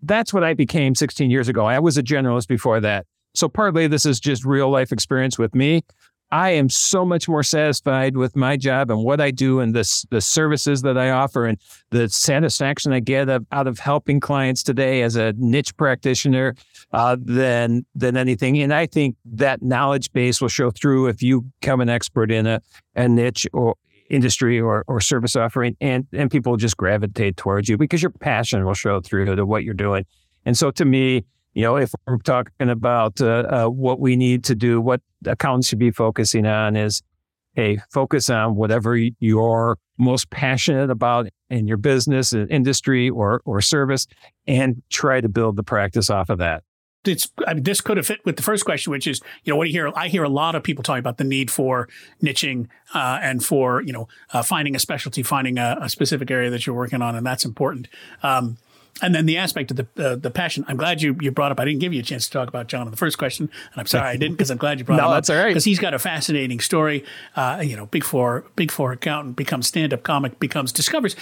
that's 0.03 0.33
what 0.33 0.45
I 0.45 0.55
became 0.55 0.95
16 0.95 1.31
years 1.31 1.49
ago. 1.49 1.67
I 1.67 1.79
was 1.79 1.99
a 1.99 2.03
generalist 2.03 2.47
before 2.47 2.81
that. 2.81 3.07
So 3.35 3.49
partly 3.49 3.87
this 3.87 4.07
is 4.07 4.21
just 4.21 4.45
real 4.45 4.71
life 4.71 4.93
experience 4.93 5.39
with 5.39 5.55
me, 5.55 5.83
I 6.31 6.51
am 6.51 6.69
so 6.69 7.05
much 7.05 7.29
more 7.29 7.43
satisfied 7.43 8.17
with 8.17 8.35
my 8.35 8.57
job 8.57 8.91
and 8.91 9.05
what 9.05 9.21
I 9.21 9.31
do 9.31 9.61
and 9.61 9.75
the, 9.75 10.07
the 10.11 10.21
services 10.21 10.83
that 10.83 10.99
I 10.99 11.11
offer 11.11 11.47
and 11.47 11.59
the 11.91 12.09
satisfaction 12.09 12.93
I 12.93 13.01
get 13.01 13.29
out 13.29 13.67
of 13.67 13.79
helping 13.79 14.21
clients 14.21 14.63
today 14.63 15.03
as 15.03 15.17
a 15.17 15.33
niche 15.37 15.77
practitioner 15.77 16.55
uh, 16.93 17.17
than 17.21 17.87
than 17.95 18.17
anything. 18.17 18.61
And 18.61 18.75
I 18.75 18.87
think 18.87 19.17
that 19.25 19.63
knowledge 19.63 20.13
base 20.13 20.41
will 20.41 20.49
show 20.49 20.71
through 20.71 21.09
if 21.09 21.23
you 21.23 21.43
become 21.61 21.81
an 21.81 21.89
expert 21.89 22.33
in 22.33 22.47
a, 22.47 22.61
a 22.97 23.09
niche 23.09 23.47
or 23.53 23.77
industry 24.11 24.61
or, 24.61 24.85
or 24.87 25.01
service 25.01 25.37
offering 25.37 25.77
and, 25.81 26.07
and 26.13 26.31
people 26.31 26.57
just 26.57 26.77
gravitate 26.77 27.37
towards 27.37 27.69
you 27.69 27.77
because 27.77 28.03
your 28.03 28.11
passion 28.11 28.65
will 28.65 28.75
show 28.75 29.01
through 29.01 29.25
to 29.35 29.47
what 29.47 29.65
you're 29.65 29.75
doing. 29.75 30.05
And 30.45 30.57
so 30.57 30.71
to 30.73 30.85
me, 30.85 31.25
you 31.55 31.63
know, 31.63 31.77
if 31.77 31.93
we're 32.07 32.19
talking 32.19 32.69
about 32.69 33.21
uh, 33.21 33.27
uh, 33.49 33.67
what 33.67 34.01
we 34.01 34.17
need 34.17 34.45
to 34.45 34.55
do, 34.55 34.81
what 34.81 35.01
accountants 35.25 35.69
should 35.69 35.79
be 35.79 35.91
focusing 35.91 36.47
on 36.47 36.77
is, 36.77 37.03
hey, 37.55 37.79
focus 37.93 38.29
on 38.29 38.57
whatever 38.57 38.97
you're 38.97 39.79
most 39.97 40.29
passionate 40.31 40.91
about 40.91 41.29
in 41.51 41.69
your 41.69 41.77
business, 41.77 42.33
industry, 42.33 43.09
or 43.09 43.41
or 43.45 43.61
service, 43.61 44.07
and 44.47 44.83
try 44.91 45.21
to 45.21 45.29
build 45.29 45.57
the 45.57 45.63
practice 45.63 46.11
off 46.11 46.29
of 46.29 46.39
that 46.39 46.65
it's 47.07 47.31
I 47.47 47.55
mean, 47.55 47.63
this 47.63 47.81
could 47.81 47.97
have 47.97 48.07
fit 48.07 48.25
with 48.25 48.37
the 48.37 48.43
first 48.43 48.65
question, 48.65 48.91
which 48.91 49.07
is 49.07 49.21
you 49.45 49.53
know 49.53 49.57
what 49.57 49.65
do 49.65 49.71
you 49.71 49.75
hear? 49.75 49.93
I 49.95 50.09
hear 50.09 50.25
a 50.25 50.29
lot 50.29 50.55
of 50.55 50.63
people 50.63 50.83
talking 50.83 51.01
about 51.01 51.19
the 51.19 51.25
need 51.25 51.51
for 51.51 51.89
niching 52.23 52.69
uh, 52.95 53.19
and 53.23 53.45
for 53.45 53.83
you 53.83 53.93
know 53.93 54.09
uh, 54.33 54.43
finding 54.43 54.75
a 54.75 54.79
specialty, 54.79 55.23
finding 55.23 55.59
a, 55.59 55.79
a, 55.81 55.89
specific 55.89 56.31
area 56.31 56.51
that 56.51 56.67
you're 56.67 56.77
working 56.77 57.03
on, 57.03 57.15
and 57.15 57.27
that's 57.27 57.45
important. 57.45 57.89
Um, 58.23 58.59
and 59.03 59.15
then 59.15 59.27
the 59.27 59.37
aspect 59.37 59.71
of 59.71 59.77
the 59.77 59.87
uh, 60.05 60.17
the 60.17 60.31
passion. 60.31 60.65
I'm 60.69 60.77
glad 60.77 61.03
you 61.03 61.17
you 61.21 61.31
brought 61.31 61.51
up. 61.51 61.59
I 61.59 61.65
didn't 61.65 61.81
give 61.81 61.93
you 61.93 62.01
a 62.01 62.05
chance 62.05 62.27
to 62.27 62.33
talk 62.33 62.49
about 62.49 62.69
John 62.69 62.87
in 62.87 62.91
the 62.91 62.97
first 62.97 63.19
question, 63.19 63.51
and 63.73 63.81
I'm 63.81 63.87
sorry 63.87 64.09
I 64.09 64.17
didn't 64.17 64.37
because 64.37 64.51
I'm 64.51 64.57
glad 64.57 64.79
you 64.79 64.85
brought 64.85 64.97
no, 64.97 65.07
him 65.07 65.13
that's 65.13 65.31
all 65.31 65.37
right. 65.37 65.49
Because 65.49 65.65
he's 65.65 65.81
got 65.81 65.95
a 65.95 65.99
fascinating 65.99 66.61
story. 66.61 67.05
Uh, 67.35 67.63
you 67.65 67.77
know, 67.77 67.87
big 67.87 68.05
four 68.05 68.45
big 68.55 68.71
four 68.71 68.93
accountant 68.93 69.37
becomes 69.37 69.67
stand 69.67 69.93
up 69.93 70.03
comic, 70.05 70.39
becomes 70.39 70.71
discovers 70.71 71.17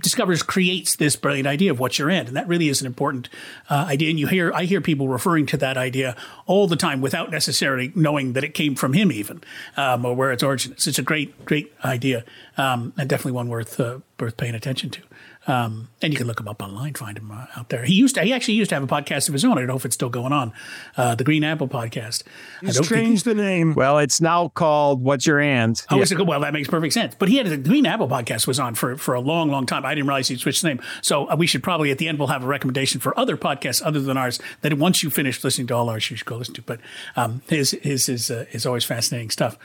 discovers 0.00 0.42
creates 0.42 0.96
this 0.96 1.16
brilliant 1.16 1.46
idea 1.46 1.70
of 1.70 1.78
what 1.78 1.98
you're 1.98 2.10
in, 2.10 2.26
and 2.26 2.36
that 2.36 2.48
really 2.48 2.68
is 2.68 2.80
an 2.80 2.86
important 2.86 3.28
uh, 3.68 3.86
idea. 3.88 4.08
And 4.08 4.18
you 4.18 4.26
hear 4.26 4.52
I 4.54 4.64
hear 4.64 4.80
people 4.80 5.08
referring 5.08 5.46
to 5.46 5.56
that 5.58 5.76
idea 5.76 6.16
all 6.46 6.66
the 6.66 6.76
time 6.76 7.02
without 7.02 7.30
necessarily 7.30 7.92
knowing 7.94 8.32
that 8.32 8.44
it 8.44 8.54
came 8.54 8.74
from 8.74 8.94
him 8.94 9.12
even 9.12 9.42
um, 9.76 10.04
or 10.04 10.14
where 10.14 10.32
its 10.32 10.42
origin 10.42 10.72
is. 10.72 10.86
It's 10.86 10.98
a 10.98 11.02
great 11.02 11.44
great 11.44 11.72
idea 11.84 12.24
um, 12.56 12.94
and 12.96 13.08
definitely 13.08 13.32
one 13.32 13.48
worth 13.48 13.78
uh, 13.78 13.98
worth 14.18 14.36
paying 14.38 14.54
attention 14.54 14.88
to. 14.90 15.02
Um, 15.48 15.88
and 16.00 16.12
you 16.12 16.16
can 16.16 16.28
look 16.28 16.38
him 16.38 16.46
up 16.46 16.62
online, 16.62 16.94
find 16.94 17.18
him 17.18 17.30
uh, 17.30 17.46
out 17.56 17.70
there. 17.70 17.84
He 17.84 17.94
used 17.94 18.14
to, 18.14 18.22
he 18.22 18.32
actually 18.32 18.54
used 18.54 18.68
to 18.68 18.76
have 18.76 18.84
a 18.84 18.86
podcast 18.86 19.28
of 19.28 19.32
his 19.32 19.44
own. 19.44 19.52
I 19.52 19.62
don't 19.62 19.66
know 19.66 19.76
if 19.76 19.84
it's 19.84 19.94
still 19.94 20.10
going 20.10 20.32
on, 20.32 20.52
uh, 20.96 21.14
the 21.14 21.24
Green 21.24 21.42
Apple 21.42 21.66
podcast. 21.66 22.22
He's 22.60 22.80
changed 22.86 23.24
the 23.24 23.34
name. 23.34 23.74
Well, 23.74 23.98
it's 23.98 24.20
now 24.20 24.48
called 24.48 25.02
What's 25.02 25.26
Your 25.26 25.40
And? 25.40 25.82
Oh, 25.90 25.96
yeah. 25.96 26.22
well, 26.22 26.40
that 26.40 26.52
makes 26.52 26.68
perfect 26.68 26.94
sense. 26.94 27.16
But 27.18 27.28
he 27.28 27.36
had 27.36 27.46
the 27.46 27.56
Green 27.56 27.86
Apple 27.86 28.08
podcast 28.08 28.46
was 28.46 28.60
on 28.60 28.74
for 28.74 28.96
for 28.96 29.14
a 29.14 29.20
long, 29.20 29.50
long 29.50 29.66
time. 29.66 29.84
I 29.84 29.94
didn't 29.94 30.06
realize 30.06 30.28
he'd 30.28 30.40
switched 30.40 30.62
the 30.62 30.68
name. 30.68 30.80
So 31.02 31.30
uh, 31.30 31.36
we 31.36 31.46
should 31.46 31.62
probably 31.62 31.90
at 31.90 31.98
the 31.98 32.08
end 32.08 32.18
we'll 32.18 32.28
have 32.28 32.44
a 32.44 32.46
recommendation 32.46 33.00
for 33.00 33.18
other 33.18 33.36
podcasts 33.36 33.82
other 33.84 34.00
than 34.00 34.16
ours 34.16 34.40
that 34.60 34.74
once 34.74 35.02
you 35.02 35.10
finish 35.10 35.42
listening 35.42 35.66
to 35.68 35.74
all 35.74 35.88
ours, 35.88 36.10
you 36.10 36.16
should 36.16 36.26
go 36.26 36.36
listen 36.36 36.54
to. 36.54 36.62
But 36.62 36.80
um, 37.16 37.42
his 37.48 37.72
his 37.82 38.08
is 38.08 38.30
uh, 38.30 38.44
is 38.52 38.66
always 38.66 38.84
fascinating 38.84 39.30
stuff. 39.30 39.58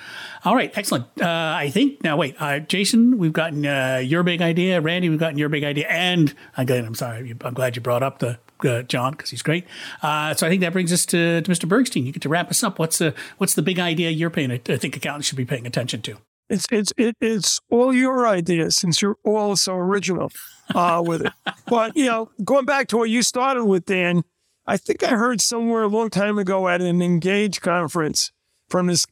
All 0.45 0.55
right, 0.55 0.71
excellent. 0.77 1.05
Uh, 1.21 1.53
I 1.57 1.69
think 1.69 2.03
now 2.03 2.17
wait, 2.17 2.35
uh, 2.39 2.59
Jasen, 2.59 3.15
we've 3.15 3.33
gotten 3.33 3.65
uh, 3.65 4.01
your 4.03 4.23
big 4.23 4.41
idea. 4.41 4.81
Randy, 4.81 5.09
we've 5.09 5.19
gotten 5.19 5.37
your 5.37 5.49
big 5.49 5.63
idea, 5.63 5.72
and 5.77 6.33
again, 6.57 6.85
I'm 6.85 6.95
sorry, 6.95 7.35
I'm 7.41 7.53
glad 7.53 7.75
you 7.75 7.81
brought 7.81 8.03
up 8.03 8.19
the 8.19 8.39
uh, 8.63 8.83
John 8.83 9.11
because 9.11 9.29
he's 9.29 9.41
great. 9.41 9.65
Uh, 10.01 10.33
so 10.33 10.47
I 10.47 10.49
think 10.49 10.61
that 10.61 10.73
brings 10.73 10.93
us 10.93 11.05
to, 11.07 11.41
to 11.41 11.51
Mr. 11.51 11.67
Bergstein. 11.67 12.05
You 12.05 12.11
get 12.11 12.21
to 12.23 12.29
wrap 12.29 12.49
us 12.49 12.63
up. 12.63 12.79
What's 12.79 12.97
the 12.97 13.13
what's 13.37 13.55
the 13.55 13.61
big 13.61 13.79
idea 13.79 14.09
you're 14.09 14.29
paying? 14.29 14.51
I 14.51 14.57
think 14.57 14.95
accountants 14.95 15.27
should 15.27 15.37
be 15.37 15.45
paying 15.45 15.67
attention 15.67 16.01
to. 16.03 16.17
It's 16.49 16.65
it's 16.71 16.93
it, 16.97 17.15
it's 17.21 17.59
all 17.69 17.93
your 17.93 18.27
ideas 18.27 18.75
since 18.75 19.01
you're 19.01 19.17
all 19.23 19.55
so 19.55 19.75
original 19.75 20.31
uh, 20.73 21.01
with 21.05 21.25
it. 21.25 21.33
But 21.67 21.95
you 21.95 22.05
know, 22.05 22.29
going 22.43 22.65
back 22.65 22.87
to 22.89 22.97
what 22.97 23.09
you 23.09 23.23
started 23.23 23.65
with, 23.65 23.85
Dan, 23.85 24.23
I 24.67 24.77
think 24.77 25.01
I 25.01 25.09
heard 25.09 25.41
somewhere 25.41 25.83
a 25.83 25.87
long 25.87 26.09
time 26.09 26.37
ago 26.37 26.67
at 26.67 26.81
an 26.81 27.01
Engage 27.01 27.61
conference 27.61 28.31
from 28.69 28.87
this 28.87 29.05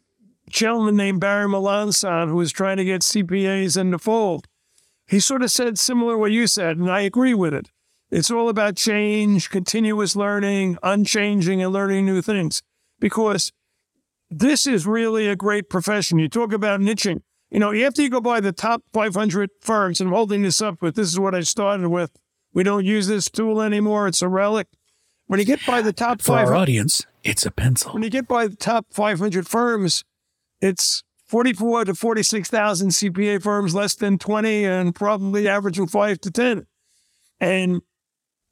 gentleman 0.50 0.98
named 0.98 1.22
Barry 1.22 1.48
Melancon 1.48 2.28
who 2.28 2.36
was 2.36 2.52
trying 2.52 2.78
to 2.78 2.86
get 2.86 3.02
CPAs 3.02 3.78
in 3.78 3.92
the 3.92 4.00
fold. 4.00 4.48
He 5.12 5.20
sort 5.20 5.44
of 5.44 5.52
said 5.52 5.78
similar 5.78 6.18
what 6.18 6.32
you 6.32 6.48
said, 6.48 6.78
and 6.78 6.90
I 6.90 7.02
agree 7.02 7.34
with 7.34 7.54
it. 7.54 7.70
It's 8.12 8.32
all 8.32 8.48
about 8.48 8.78
change, 8.78 9.50
continuous 9.50 10.16
learning, 10.16 10.78
unchanging, 10.84 11.62
and 11.62 11.74
learning 11.74 12.06
new 12.06 12.22
things. 12.22 12.64
Because 12.98 13.52
this 14.30 14.66
is 14.66 14.88
really 14.88 15.28
a 15.28 15.36
great 15.36 15.70
profession. 15.70 16.18
You 16.18 16.30
talk 16.30 16.54
about 16.54 16.80
niching. 16.80 17.24
You 17.50 17.60
know, 17.60 17.74
after 17.74 18.02
you 18.02 18.10
go 18.10 18.22
by 18.22 18.40
the 18.40 18.54
top 18.54 18.84
500 18.94 19.50
firms, 19.60 20.00
and 20.00 20.08
I'm 20.08 20.16
holding 20.16 20.44
this 20.44 20.62
up 20.62 20.82
with 20.82 20.96
this 20.96 21.10
is 21.10 21.20
what 21.20 21.36
I 21.36 21.42
started 21.42 21.90
with. 21.90 22.12
We 22.54 22.64
don't 22.64 22.86
use 22.86 23.08
this 23.08 23.30
tool 23.30 23.62
anymore. 23.62 24.08
It's 24.08 24.22
a 24.22 24.30
relic. 24.30 24.68
When 25.28 25.42
you 25.42 25.46
get 25.46 25.60
by 25.66 25.82
the 25.82 25.92
top 25.92 26.22
For 26.22 26.38
our 26.38 26.56
audience, 26.56 27.06
it's 27.22 27.46
a 27.46 27.52
pencil. 27.52 27.92
When 27.92 28.04
you 28.04 28.10
get 28.10 28.30
by 28.30 28.48
the 28.48 28.56
top 28.56 28.86
500 28.92 29.46
firms, 29.46 30.06
it's 30.62 31.04
44 31.32 31.86
to 31.86 31.96
46,000 31.96 32.90
CPA 32.90 33.42
firms, 33.42 33.74
less 33.74 33.96
than 33.96 34.18
20, 34.18 34.66
and 34.66 34.94
probably 34.94 35.48
averaging 35.48 35.88
five 35.88 36.20
to 36.20 36.30
10. 36.30 36.68
And 37.40 37.82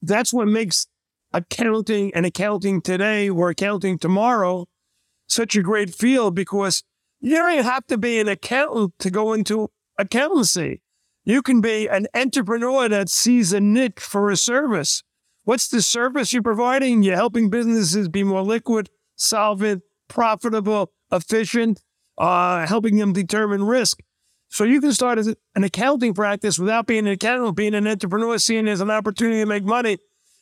that's 0.02 0.32
what 0.32 0.48
makes 0.48 0.88
accounting 1.34 2.14
and 2.16 2.26
accounting 2.26 2.82
today 2.82 3.30
or 3.30 3.50
accounting 3.50 4.00
tomorrow 4.00 4.66
such 5.28 5.58
a 5.58 5.62
great 5.62 5.94
field 5.94 6.36
because 6.36 6.82
you 7.20 7.36
don't 7.36 7.66
have 7.66 7.86
to 7.88 7.98
be 7.98 8.18
an 8.18 8.30
accountant 8.30 8.94
to 9.00 9.12
go 9.12 9.34
into 9.34 9.70
accountancy. 9.98 10.82
You 11.26 11.42
can 11.42 11.60
be 11.60 11.90
an 11.90 12.08
entrepreneur 12.16 12.88
that 12.88 13.10
sees 13.10 13.52
a 13.52 13.60
niche 13.60 14.00
for 14.00 14.32
a 14.32 14.38
service. 14.38 15.04
What's 15.44 15.68
the 15.68 15.82
service 15.82 16.32
you're 16.32 16.42
providing? 16.42 17.04
You're 17.04 17.18
helping 17.18 17.50
businesses 17.50 18.08
be 18.08 18.24
more 18.24 18.42
liquid, 18.42 18.90
solvent, 19.18 19.84
profitable, 20.08 20.94
efficient, 21.12 21.82
uh, 22.20 22.68
helping 22.68 22.98
them 22.98 23.14
determine 23.14 23.64
risk. 23.64 24.02
So 24.50 24.64
you 24.64 24.82
can 24.82 24.92
start 24.94 25.20
an 25.20 25.64
accounting 25.64 26.14
practice 26.14 26.60
without 26.60 26.88
being 26.88 27.08
an 27.08 27.14
accountant, 27.14 27.56
being 27.56 27.76
an 27.76 27.88
entrepreneur, 27.88 28.38
seeing 28.38 28.68
it 28.68 28.72
as 28.72 28.82
an 28.82 28.92
opportunity 28.92 29.40
to 29.40 29.46
make 29.46 29.64
money. 29.64 29.98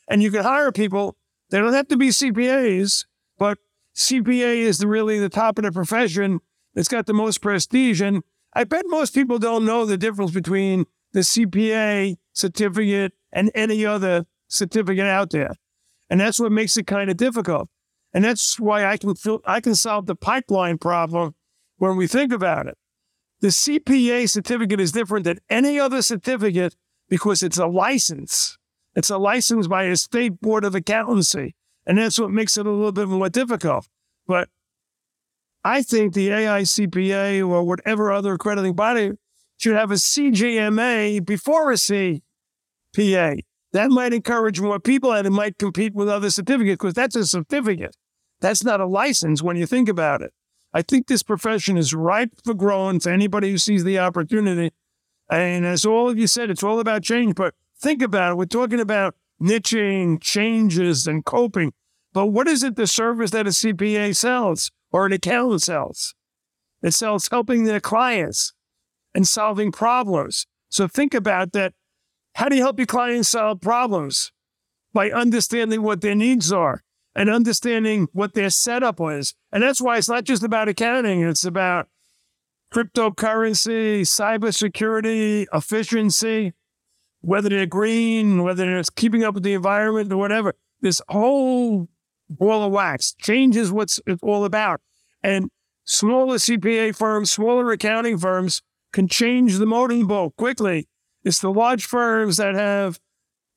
And 0.10 0.24
you 0.24 0.32
can 0.32 0.44
hire 0.44 0.72
people. 0.72 1.18
They 1.50 1.60
don't 1.60 1.74
have 1.74 1.90
to 1.90 1.98
be 1.98 2.10
CPAs, 2.10 3.06
but 3.38 3.58
CPA 3.96 4.58
is 4.58 4.80
the, 4.80 4.88
really 4.88 5.20
the 5.20 5.30
top 5.30 5.58
of 5.58 5.66
the 5.66 5.72
profession. 5.72 6.40
It's 6.74 6.88
got 6.88 7.06
the 7.06 7.14
most 7.14 7.42
prestige. 7.42 8.02
And 8.02 8.24
I 8.54 8.64
bet 8.64 8.86
most 8.88 9.14
people 9.14 9.40
don't 9.40 9.66
know 9.66 9.86
the 9.86 9.98
difference 9.98 10.32
between 10.32 10.86
the 11.12 11.20
CPA 11.20 12.16
certificate 12.34 13.14
and 13.32 13.52
any 13.54 13.86
other 13.86 14.26
certificate 14.48 15.06
out 15.06 15.32
there. 15.32 15.52
And 16.10 16.22
that's 16.22 16.40
what 16.40 16.52
makes 16.54 16.78
it 16.78 16.88
kind 16.88 17.10
of 17.10 17.18
difficult. 17.18 17.70
And 18.14 18.24
that's 18.24 18.58
why 18.58 18.86
I 18.86 18.96
can 18.96 19.16
feel, 19.16 19.42
I 19.46 19.60
can 19.60 19.76
solve 19.76 20.06
the 20.06 20.16
pipeline 20.16 20.78
problem 20.78 21.36
when 21.78 21.96
we 21.96 22.08
think 22.08 22.32
about 22.34 22.68
it. 22.68 22.78
The 23.40 23.50
CPA 23.50 24.30
certificate 24.30 24.80
is 24.80 24.92
different 24.92 25.26
than 25.26 25.40
any 25.50 25.80
other 25.80 26.02
certificate 26.02 26.76
because 27.08 27.44
it's 27.44 27.58
a 27.58 27.68
license. 27.68 28.58
It's 28.96 29.10
a 29.10 29.18
license 29.18 29.68
by 29.68 29.84
a 29.84 29.96
state 29.96 30.42
board 30.42 30.66
of 30.66 30.74
accountancy. 30.74 31.56
And 31.86 31.98
that's 31.98 32.20
what 32.20 32.32
makes 32.32 32.58
it 32.58 32.66
a 32.66 32.72
little 32.72 32.92
bit 32.92 33.08
more 33.08 33.30
difficult. 33.30 33.88
But 34.26 34.50
I 35.64 35.84
think 35.84 36.14
the 36.14 36.30
AICPA 36.30 37.48
or 37.48 37.64
whatever 37.64 38.12
other 38.12 38.34
accrediting 38.34 38.74
body 38.74 39.12
should 39.58 39.76
have 39.76 39.92
a 39.92 39.96
CGMA 39.96 41.26
before 41.26 41.72
a 41.72 41.76
CPA. 41.76 43.40
That 43.74 43.90
might 43.90 44.14
encourage 44.14 44.60
more 44.60 44.80
people 44.80 45.14
and 45.14 45.28
it 45.28 45.32
might 45.32 45.58
compete 45.58 45.94
with 45.94 46.10
other 46.10 46.30
certificates 46.30 46.78
because 46.78 46.94
that's 46.94 47.16
a 47.16 47.26
certificate. 47.26 47.96
That's 48.40 48.64
not 48.64 48.82
a 48.82 48.86
license 48.86 49.44
when 49.44 49.58
you 49.58 49.66
think 49.66 49.90
about 49.90 50.22
it. 50.22 50.34
I 50.78 50.84
think 50.84 51.08
this 51.08 51.24
profession 51.24 51.76
is 51.76 51.96
ripe 51.96 52.34
for 52.44 52.54
growing 52.54 53.00
to 53.00 53.12
anybody 53.12 53.50
who 53.50 53.58
sees 53.58 53.84
the 53.84 53.98
opportunity. 53.98 54.74
And 55.28 55.66
as 55.66 55.88
all 55.88 56.08
of 56.08 56.20
you 56.20 56.28
said, 56.28 56.52
it's 56.52 56.62
all 56.62 56.80
about 56.80 57.02
change. 57.02 57.34
But 57.34 57.56
think 57.80 58.04
about 58.04 58.34
it. 58.34 58.36
We're 58.36 58.46
talking 58.46 58.80
about 58.80 59.16
niching, 59.42 60.22
changes, 60.22 61.08
and 61.08 61.26
coping. 61.26 61.74
But 62.14 62.28
what 62.28 62.48
is 62.48 62.62
it 62.62 62.76
the 62.76 62.86
service 62.86 63.32
that 63.32 63.48
a 63.48 63.50
CPA 63.50 64.16
sells 64.16 64.70
or 64.92 65.08
an 65.08 65.14
accountant 65.14 65.64
sells? 65.64 66.14
It 66.84 66.94
sells 66.94 67.28
helping 67.28 67.64
their 67.64 67.80
clients 67.80 68.54
and 69.16 69.28
solving 69.28 69.72
problems. 69.72 70.46
So 70.70 70.88
think 70.88 71.16
about 71.16 71.54
that. 71.54 71.74
How 72.36 72.50
do 72.50 72.56
you 72.56 72.62
help 72.62 72.78
your 72.78 72.86
clients 72.86 73.30
solve 73.30 73.62
problems? 73.62 74.32
By 74.94 75.10
understanding 75.10 75.82
what 75.82 76.02
their 76.02 76.14
needs 76.14 76.54
are 76.54 76.84
and 77.18 77.32
understanding 77.32 78.08
what 78.14 78.36
their 78.36 78.52
setup 78.52 79.00
was. 79.00 79.34
And 79.52 79.64
that's 79.64 79.82
why 79.82 79.98
it's 79.98 80.08
not 80.08 80.24
just 80.24 80.44
about 80.44 80.70
accounting, 80.70 81.24
it's 81.24 81.44
about 81.44 81.88
cryptocurrency, 82.72 84.02
cybersecurity, 84.02 85.48
efficiency, 85.52 86.54
whether 87.22 87.50
they're 87.50 87.66
green, 87.66 88.44
whether 88.44 88.66
they're 88.66 88.84
keeping 88.96 89.24
up 89.24 89.34
with 89.34 89.44
the 89.44 89.56
environment 89.56 90.14
or 90.14 90.18
whatever. 90.18 90.54
This 90.82 91.02
whole 91.10 91.90
ball 92.30 92.64
of 92.64 92.72
wax 92.72 93.16
changes 93.20 93.72
what's 93.72 94.00
it's 94.06 94.22
all 94.22 94.46
about. 94.46 94.80
And 95.24 95.50
smaller 95.86 96.36
CPA 96.36 96.96
firms, 96.96 97.32
smaller 97.32 97.72
accounting 97.72 98.20
firms 98.20 98.62
can 98.94 99.08
change 99.08 99.58
the 99.58 99.66
motor 99.66 100.06
boat 100.06 100.36
quickly. 100.38 100.88
It's 101.24 101.40
the 101.40 101.52
large 101.52 101.86
firms 101.86 102.38
that 102.38 102.54
have 102.54 103.00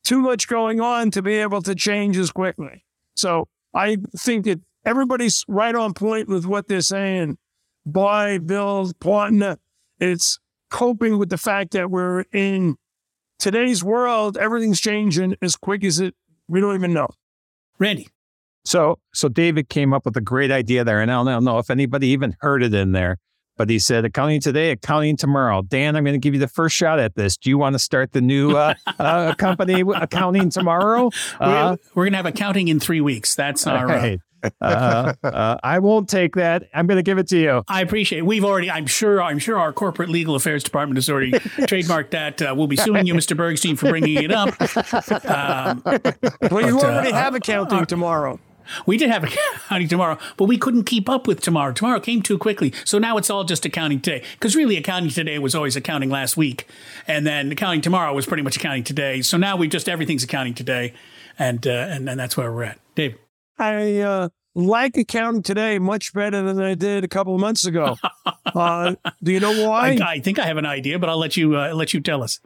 too 0.02 0.20
much 0.20 0.48
going 0.48 0.80
on 0.80 1.10
to 1.10 1.20
be 1.20 1.34
able 1.34 1.60
to 1.62 1.74
change 1.74 2.16
as 2.16 2.30
quickly. 2.30 2.84
So 3.20 3.48
I 3.74 3.98
think 4.16 4.46
that 4.46 4.60
everybody's 4.84 5.44
right 5.46 5.74
on 5.74 5.94
point 5.94 6.28
with 6.28 6.46
what 6.46 6.68
they're 6.68 6.80
saying. 6.80 7.38
Buy, 7.86 8.38
build, 8.38 8.98
partner. 9.00 9.58
It's 9.98 10.38
coping 10.70 11.18
with 11.18 11.28
the 11.28 11.38
fact 11.38 11.72
that 11.72 11.90
we're 11.90 12.24
in 12.32 12.76
today's 13.38 13.82
world, 13.82 14.36
everything's 14.36 14.80
changing 14.80 15.34
as 15.42 15.56
quick 15.56 15.82
as 15.84 15.98
it, 15.98 16.14
we 16.48 16.60
don't 16.60 16.74
even 16.74 16.92
know. 16.92 17.08
Randy. 17.78 18.08
So, 18.64 18.98
so 19.14 19.28
David 19.28 19.68
came 19.68 19.92
up 19.94 20.04
with 20.04 20.16
a 20.16 20.20
great 20.20 20.50
idea 20.50 20.84
there, 20.84 21.00
and 21.00 21.10
I 21.10 21.24
don't 21.24 21.44
know 21.44 21.58
if 21.58 21.70
anybody 21.70 22.08
even 22.08 22.36
heard 22.40 22.62
it 22.62 22.74
in 22.74 22.92
there, 22.92 23.16
but 23.56 23.68
he 23.68 23.78
said, 23.78 24.04
"Accounting 24.04 24.40
today, 24.40 24.70
accounting 24.70 25.16
tomorrow." 25.16 25.62
Dan, 25.62 25.96
I'm 25.96 26.04
going 26.04 26.14
to 26.14 26.18
give 26.18 26.34
you 26.34 26.40
the 26.40 26.48
first 26.48 26.76
shot 26.76 26.98
at 26.98 27.14
this. 27.14 27.36
Do 27.36 27.50
you 27.50 27.58
want 27.58 27.74
to 27.74 27.78
start 27.78 28.12
the 28.12 28.20
new 28.20 28.52
uh, 28.52 28.74
uh, 28.98 29.34
company, 29.34 29.82
accounting 29.94 30.50
tomorrow? 30.50 31.10
Uh, 31.38 31.76
we're, 31.94 32.00
we're 32.00 32.04
going 32.04 32.12
to 32.12 32.16
have 32.18 32.26
accounting 32.26 32.68
in 32.68 32.80
three 32.80 33.00
weeks. 33.00 33.34
That's 33.34 33.66
our. 33.66 33.86
Right. 33.86 34.20
Uh, 34.60 35.12
uh, 35.22 35.56
I 35.62 35.78
won't 35.80 36.08
take 36.08 36.36
that. 36.36 36.64
I'm 36.72 36.86
going 36.86 36.96
to 36.96 37.02
give 37.02 37.18
it 37.18 37.28
to 37.28 37.38
you. 37.38 37.62
I 37.68 37.82
appreciate. 37.82 38.20
It. 38.20 38.26
We've 38.26 38.44
already. 38.44 38.70
I'm 38.70 38.86
sure. 38.86 39.22
I'm 39.22 39.38
sure 39.38 39.58
our 39.58 39.72
corporate 39.72 40.08
legal 40.08 40.34
affairs 40.34 40.62
department 40.62 40.96
has 40.96 41.10
already 41.10 41.32
trademarked 41.32 42.10
that. 42.10 42.40
Uh, 42.40 42.54
we'll 42.56 42.66
be 42.66 42.76
suing 42.76 43.06
you, 43.06 43.14
Mr. 43.14 43.36
Bergstein, 43.36 43.78
for 43.78 43.90
bringing 43.90 44.22
it 44.22 44.32
up. 44.32 44.54
Um, 45.30 45.82
well, 45.84 46.66
you 46.66 46.78
already 46.78 47.12
uh, 47.12 47.14
have 47.14 47.34
accounting 47.34 47.86
tomorrow. 47.86 48.38
We 48.86 48.96
did 48.96 49.10
have 49.10 49.24
accounting 49.24 49.88
tomorrow, 49.88 50.18
but 50.36 50.44
we 50.44 50.58
couldn't 50.58 50.84
keep 50.84 51.08
up 51.08 51.26
with 51.26 51.40
tomorrow. 51.40 51.72
Tomorrow 51.72 52.00
came 52.00 52.22
too 52.22 52.38
quickly. 52.38 52.72
So 52.84 52.98
now 52.98 53.16
it's 53.16 53.30
all 53.30 53.44
just 53.44 53.64
accounting 53.64 54.00
today. 54.00 54.24
Because 54.34 54.56
really, 54.56 54.76
accounting 54.76 55.10
today 55.10 55.38
was 55.38 55.54
always 55.54 55.76
accounting 55.76 56.10
last 56.10 56.36
week. 56.36 56.66
And 57.06 57.26
then 57.26 57.52
accounting 57.52 57.80
tomorrow 57.80 58.14
was 58.14 58.26
pretty 58.26 58.42
much 58.42 58.56
accounting 58.56 58.84
today. 58.84 59.22
So 59.22 59.36
now 59.36 59.56
we 59.56 59.68
just 59.68 59.88
everything's 59.88 60.24
accounting 60.24 60.54
today. 60.54 60.94
And, 61.38 61.66
uh, 61.66 61.70
and, 61.70 62.08
and 62.08 62.20
that's 62.20 62.36
where 62.36 62.52
we're 62.52 62.64
at. 62.64 62.78
Dave. 62.94 63.16
I 63.58 64.00
uh, 64.00 64.28
like 64.54 64.96
accounting 64.96 65.42
today 65.42 65.78
much 65.78 66.12
better 66.12 66.42
than 66.42 66.60
I 66.60 66.74
did 66.74 67.04
a 67.04 67.08
couple 67.08 67.34
of 67.34 67.40
months 67.40 67.66
ago. 67.66 67.96
uh, 68.46 68.94
do 69.22 69.32
you 69.32 69.40
know 69.40 69.68
why? 69.68 69.98
I, 70.00 70.12
I, 70.12 70.20
think 70.20 70.38
I 70.38 70.46
have 70.46 70.56
an 70.56 70.66
idea, 70.66 70.98
but 70.98 71.08
I'll 71.08 71.18
let 71.18 71.36
you 71.36 71.56
uh, 71.56 71.72
let 71.74 71.92
you 71.92 72.00
tell 72.00 72.22
us 72.22 72.40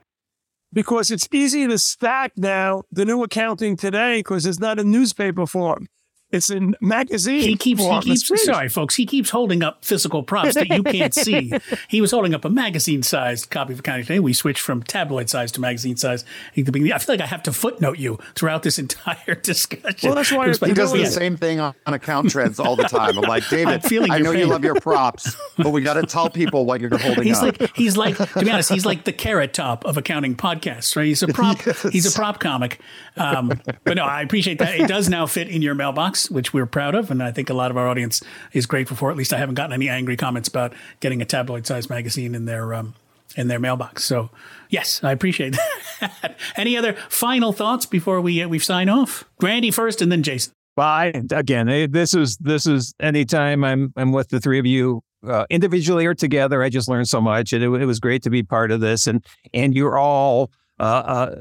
because 0.75 1.11
it's 1.11 1.29
easy 1.33 1.67
to 1.67 1.79
stack 1.79 2.33
now 2.37 2.83
the 2.91 3.05
new 3.05 3.23
accounting 3.23 3.77
today 3.77 4.19
because 4.19 4.45
it's 4.45 4.59
not 4.59 4.79
a 4.79 4.85
newspaper 4.85 5.47
form. 5.47 5.87
It's 6.35 6.51
in 6.51 6.77
magazine. 6.81 7.41
He 7.41 7.57
keeps, 7.57 7.83
he 7.83 8.01
keeps 8.17 8.45
sorry, 8.45 8.69
folks. 8.69 8.97
He 8.97 9.07
keeps 9.07 9.31
holding 9.31 9.63
up 9.63 9.85
physical 9.85 10.23
props 10.23 10.55
that 10.55 10.69
you 10.69 10.83
can't 10.83 11.15
see. 11.25 11.53
He 11.89 12.01
was 12.01 12.11
holding 12.11 12.35
up 12.35 12.45
a 12.45 12.51
magazine-sized 12.51 13.51
copy 13.51 13.73
of 13.73 13.79
Accounting 13.79 14.05
Today. 14.05 14.21
We 14.21 14.33
switched 14.33 14.61
from 14.61 14.83
tabloid 14.83 15.31
size 15.31 15.53
to 15.53 15.61
magazine 15.61 15.97
size. 15.97 16.25
I 16.57 16.63
feel 16.63 17.15
like 17.15 17.21
I 17.21 17.27
have 17.27 17.43
to 17.45 17.53
footnote 17.53 17.99
you 17.99 18.19
throughout 18.35 18.63
this 18.63 18.79
entire 18.85 19.35
discussion. 19.37 20.09
Well, 20.09 20.17
that's 20.17 20.33
why 20.33 20.49
he 20.69 20.75
does 20.75 20.93
the 20.93 21.07
same 21.07 21.37
thing 21.37 21.61
on, 21.61 21.75
on 21.87 21.99
AccounTrends 21.99 22.63
all 22.65 22.77
the 22.77 22.85
time. 22.85 23.17
I'm 23.17 23.25
like, 23.25 23.49
David, 23.49 23.85
I'm 23.85 24.11
I 24.11 24.19
know 24.19 24.33
pain. 24.33 24.41
you 24.41 24.47
love 24.47 24.65
your 24.65 24.81
props, 24.81 25.37
but 25.57 25.71
we 25.71 25.83
got 25.83 25.95
to 25.95 26.03
tell 26.03 26.31
people 26.31 26.65
what 26.65 26.81
you're 26.81 26.97
holding 26.97 27.25
he's 27.25 27.39
up. 27.39 27.61
Like, 27.61 27.77
he's 27.77 27.97
like, 27.97 28.17
to 28.17 28.41
be 28.41 28.51
honest, 28.51 28.71
he's 28.71 28.87
like 28.87 29.05
the 29.05 29.13
carrot 29.13 29.55
top 29.55 29.85
of 29.85 29.97
accounting 29.97 30.35
podcasts, 30.35 30.97
right? 30.97 31.07
He's 31.07 31.23
a 31.23 31.29
prop. 31.29 31.65
yes. 31.65 31.83
He's 31.83 32.13
a 32.13 32.17
prop 32.17 32.41
comic. 32.41 32.81
Um, 33.17 33.61
but 33.85 33.95
no, 33.95 34.05
I 34.05 34.23
appreciate 34.23 34.59
that. 34.59 34.75
It 34.81 34.89
does 34.89 35.09
now 35.09 35.27
fit 35.27 35.49
in 35.49 35.63
your 35.63 35.75
mailbox, 35.75 36.24
which 36.31 36.53
we're 36.53 36.67
proud 36.67 36.95
of 36.95 37.11
and 37.11 37.23
I 37.23 37.33
think 37.33 37.51
a 37.51 37.55
lot 37.55 37.71
of 37.71 37.77
our 37.77 37.89
audience 37.89 38.23
is 38.53 38.67
grateful 38.67 38.97
for. 38.97 39.11
At 39.11 39.17
least 39.17 39.33
I 39.33 39.39
haven't 39.39 39.55
gotten 39.55 39.73
any 39.73 39.89
angry 39.89 40.17
comments 40.17 40.49
about 40.49 40.75
getting 41.01 41.23
a 41.23 41.25
tabloid-sized 41.25 41.91
magazine 41.91 42.35
in 42.35 42.45
their 42.45 42.75
um, 42.75 42.95
in 43.37 43.49
their 43.49 43.59
mailbox. 43.59 44.05
So 44.05 44.31
yes, 44.69 45.03
I 45.03 45.13
appreciate 45.13 45.57
that. 46.01 46.37
any 46.57 46.77
other 46.77 46.95
final 47.09 47.53
thoughts 47.53 47.87
before 47.87 48.21
we 48.21 48.43
uh, 48.43 48.49
we 48.49 48.59
sign 48.59 48.89
off? 48.89 49.25
Randy 49.41 49.71
first, 49.71 50.03
and 50.03 50.11
then 50.11 50.23
Jasen. 50.23 50.51
Well, 50.77 50.89
I, 50.89 51.13
again, 51.31 51.69
eh, 51.69 51.87
this 51.89 52.15
is 52.15 52.37
this 52.39 52.67
is 52.67 52.95
anytime 53.01 53.65
I'm 53.65 53.93
I'm 53.97 54.13
with 54.13 54.29
the 54.29 54.41
three 54.41 54.59
of 54.59 54.67
you 54.67 55.03
uh, 55.27 55.47
individually 55.51 56.07
or 56.07 56.15
together. 56.15 56.63
I 56.63 56.69
just 56.69 56.89
learned 56.89 57.09
so 57.09 57.21
much, 57.21 57.53
and 57.53 57.63
it, 57.63 57.69
it, 57.69 57.87
was 57.87 58.01
great 58.01 58.23
to 58.25 58.31
be 58.31 58.43
part 58.43 58.71
of 58.71 58.81
this. 58.81 59.07
And 59.07 59.25
and 59.53 59.75
you're 59.75 59.97
all 59.97 60.51
uh, 60.81 60.83
uh, 60.83 61.37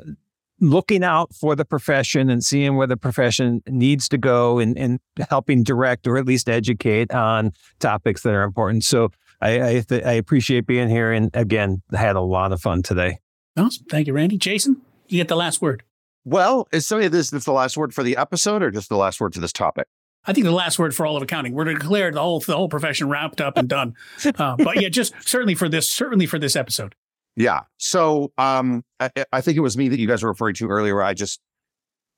looking 0.63 1.03
out 1.03 1.33
for 1.33 1.55
the 1.55 1.65
profession 1.65 2.29
and 2.29 2.43
seeing 2.43 2.75
where 2.75 2.87
the 2.87 2.97
profession 2.97 3.61
needs 3.67 4.07
to 4.09 4.17
go 4.17 4.59
and, 4.59 4.77
and 4.77 4.99
helping 5.29 5.63
direct 5.63 6.07
or 6.07 6.17
at 6.17 6.25
least 6.25 6.49
educate 6.49 7.11
on 7.13 7.51
topics 7.79 8.23
that 8.23 8.33
are 8.33 8.43
important. 8.43 8.83
So 8.83 9.09
I, 9.41 9.61
I, 9.61 9.79
th- 9.81 10.03
I 10.03 10.13
appreciate 10.13 10.65
being 10.65 10.89
here. 10.89 11.11
And 11.11 11.29
again, 11.33 11.81
had 11.93 12.15
a 12.15 12.21
lot 12.21 12.53
of 12.53 12.61
fun 12.61 12.81
today. 12.81 13.19
Awesome. 13.57 13.85
Thank 13.89 14.07
you, 14.07 14.13
Randy. 14.13 14.37
Jasen, 14.37 14.77
you 15.07 15.17
get 15.17 15.27
the 15.27 15.35
last 15.35 15.61
word. 15.61 15.83
Well, 16.25 16.67
is 16.71 16.87
so 16.87 16.97
this, 17.09 17.29
this 17.29 17.43
the 17.43 17.51
last 17.51 17.75
word 17.75 17.93
for 17.93 18.01
the 18.01 18.15
episode 18.15 18.63
or 18.63 18.71
just 18.71 18.87
the 18.87 18.95
last 18.95 19.19
word 19.19 19.33
to 19.33 19.41
this 19.41 19.51
topic? 19.51 19.87
I 20.25 20.31
think 20.31 20.45
the 20.45 20.51
last 20.51 20.79
word 20.79 20.95
for 20.95 21.05
all 21.05 21.17
of 21.17 21.23
accounting. 21.23 21.53
We're 21.53 21.65
to 21.65 21.73
declare 21.73 22.09
the 22.09 22.21
whole 22.21 22.39
the 22.39 22.55
whole 22.55 22.69
profession 22.69 23.09
wrapped 23.09 23.41
up 23.41 23.57
and 23.57 23.67
done. 23.67 23.95
Uh, 24.37 24.55
but 24.55 24.81
yeah, 24.81 24.87
just 24.87 25.13
certainly 25.19 25.53
for 25.53 25.67
this 25.67 25.89
certainly 25.89 26.25
for 26.25 26.39
this 26.39 26.55
episode. 26.55 26.95
Yeah. 27.35 27.61
So 27.77 28.31
um, 28.37 28.83
I, 28.99 29.09
I, 29.31 29.41
think 29.41 29.57
it 29.57 29.61
was 29.61 29.75
me 29.75 29.89
that 29.89 29.99
you 29.99 30.07
guys 30.07 30.21
were 30.21 30.29
referring 30.29 30.55
to 30.55 30.67
earlier. 30.67 31.01
I 31.01 31.13
just, 31.13 31.39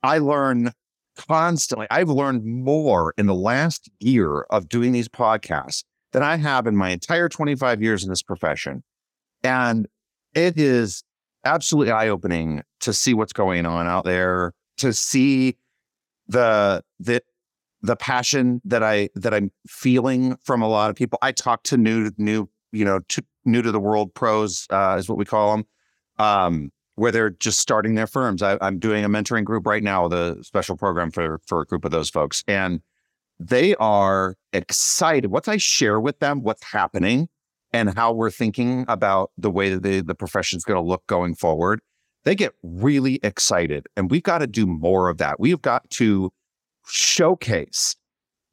I 0.03 0.18
learn 0.18 0.72
constantly. 1.16 1.88
I've 1.89 2.09
learned 2.09 2.45
more 2.45 3.13
in 3.18 3.26
the 3.26 3.36
last 3.36 3.89
year 3.99 4.41
of 4.49 4.68
doing 4.68 4.91
these 4.91 5.07
podcasts 5.07 5.84
than 6.11 6.22
I 6.22 6.36
have 6.36 6.68
in 6.68 6.76
my 6.76 6.89
entire 6.89 7.30
25 7.30 7.82
years 7.82 8.03
in 8.03 8.09
this 8.09 8.22
profession. 8.22 8.84
And 9.43 9.88
it 10.34 10.57
is 10.57 11.03
absolutely 11.45 11.91
eye 11.91 12.09
opening 12.09 12.63
to 12.82 12.91
see 12.91 13.13
what's 13.13 13.34
going 13.34 13.66
on 13.66 13.88
out 13.88 14.03
there, 14.03 14.53
to 14.78 14.91
see 14.91 15.55
the, 16.28 16.84
the, 16.99 17.22
the 17.82 17.95
passion 17.95 18.61
that 18.66 18.84
I 18.84 19.09
that 19.16 19.34
I'm 19.34 19.51
feeling 19.68 20.38
from 20.43 20.61
a 20.61 20.68
lot 20.68 20.89
of 20.89 20.95
people. 20.95 21.20
I 21.22 21.32
talk 21.32 21.63
to 21.63 21.78
new 21.78 22.11
new 22.18 22.49
you 22.76 22.86
know 22.86 22.99
new 23.45 23.61
to 23.61 23.71
the 23.71 23.80
world 23.80 24.13
pros 24.13 24.67
uh, 24.69 24.95
is 24.97 25.07
what 25.07 25.17
we 25.17 25.26
call 25.26 25.55
them, 25.55 25.65
um, 26.17 26.71
where 26.95 27.11
they're 27.11 27.30
just 27.30 27.59
starting 27.59 27.95
their 27.95 28.07
firms. 28.07 28.41
I, 28.41 28.57
am 28.61 28.80
doing 28.80 29.05
a 29.05 29.09
mentoring 29.09 29.43
group 29.43 29.65
right 29.65 29.84
now, 29.84 30.07
the 30.07 30.39
special 30.41 30.76
program 30.78 31.11
for 31.11 31.39
for 31.47 31.61
a 31.61 31.65
group 31.65 31.86
of 31.86 31.91
those 31.91 32.09
folks, 32.09 32.43
and 32.47 32.82
they 33.39 33.76
are 33.76 34.36
excited. 34.53 35.28
Once 35.32 35.47
I 35.47 35.57
share 35.57 35.99
with 35.99 36.19
them 36.19 36.41
what's 36.41 36.63
happening 36.63 37.28
and 37.73 37.93
how 37.95 38.13
we're 38.13 38.32
thinking 38.32 38.86
about 38.88 39.32
the 39.38 39.51
way 39.51 39.69
that 39.69 39.84
the, 39.84 40.01
the 40.01 40.15
profession 40.15 40.57
is 40.57 40.63
going 40.63 40.82
to 40.82 40.88
look 40.88 41.05
going 41.07 41.36
forward, 41.36 41.82
they 42.23 42.36
get 42.36 42.53
really 42.63 43.19
excited. 43.23 43.88
And 43.97 44.09
we've 44.09 44.23
got 44.23 44.38
to 44.38 44.47
do 44.47 44.65
more 44.65 45.09
of 45.09 45.17
that. 45.17 45.39
We've 45.39 45.61
got 45.61 45.89
to 45.91 46.32
showcase 46.88 47.95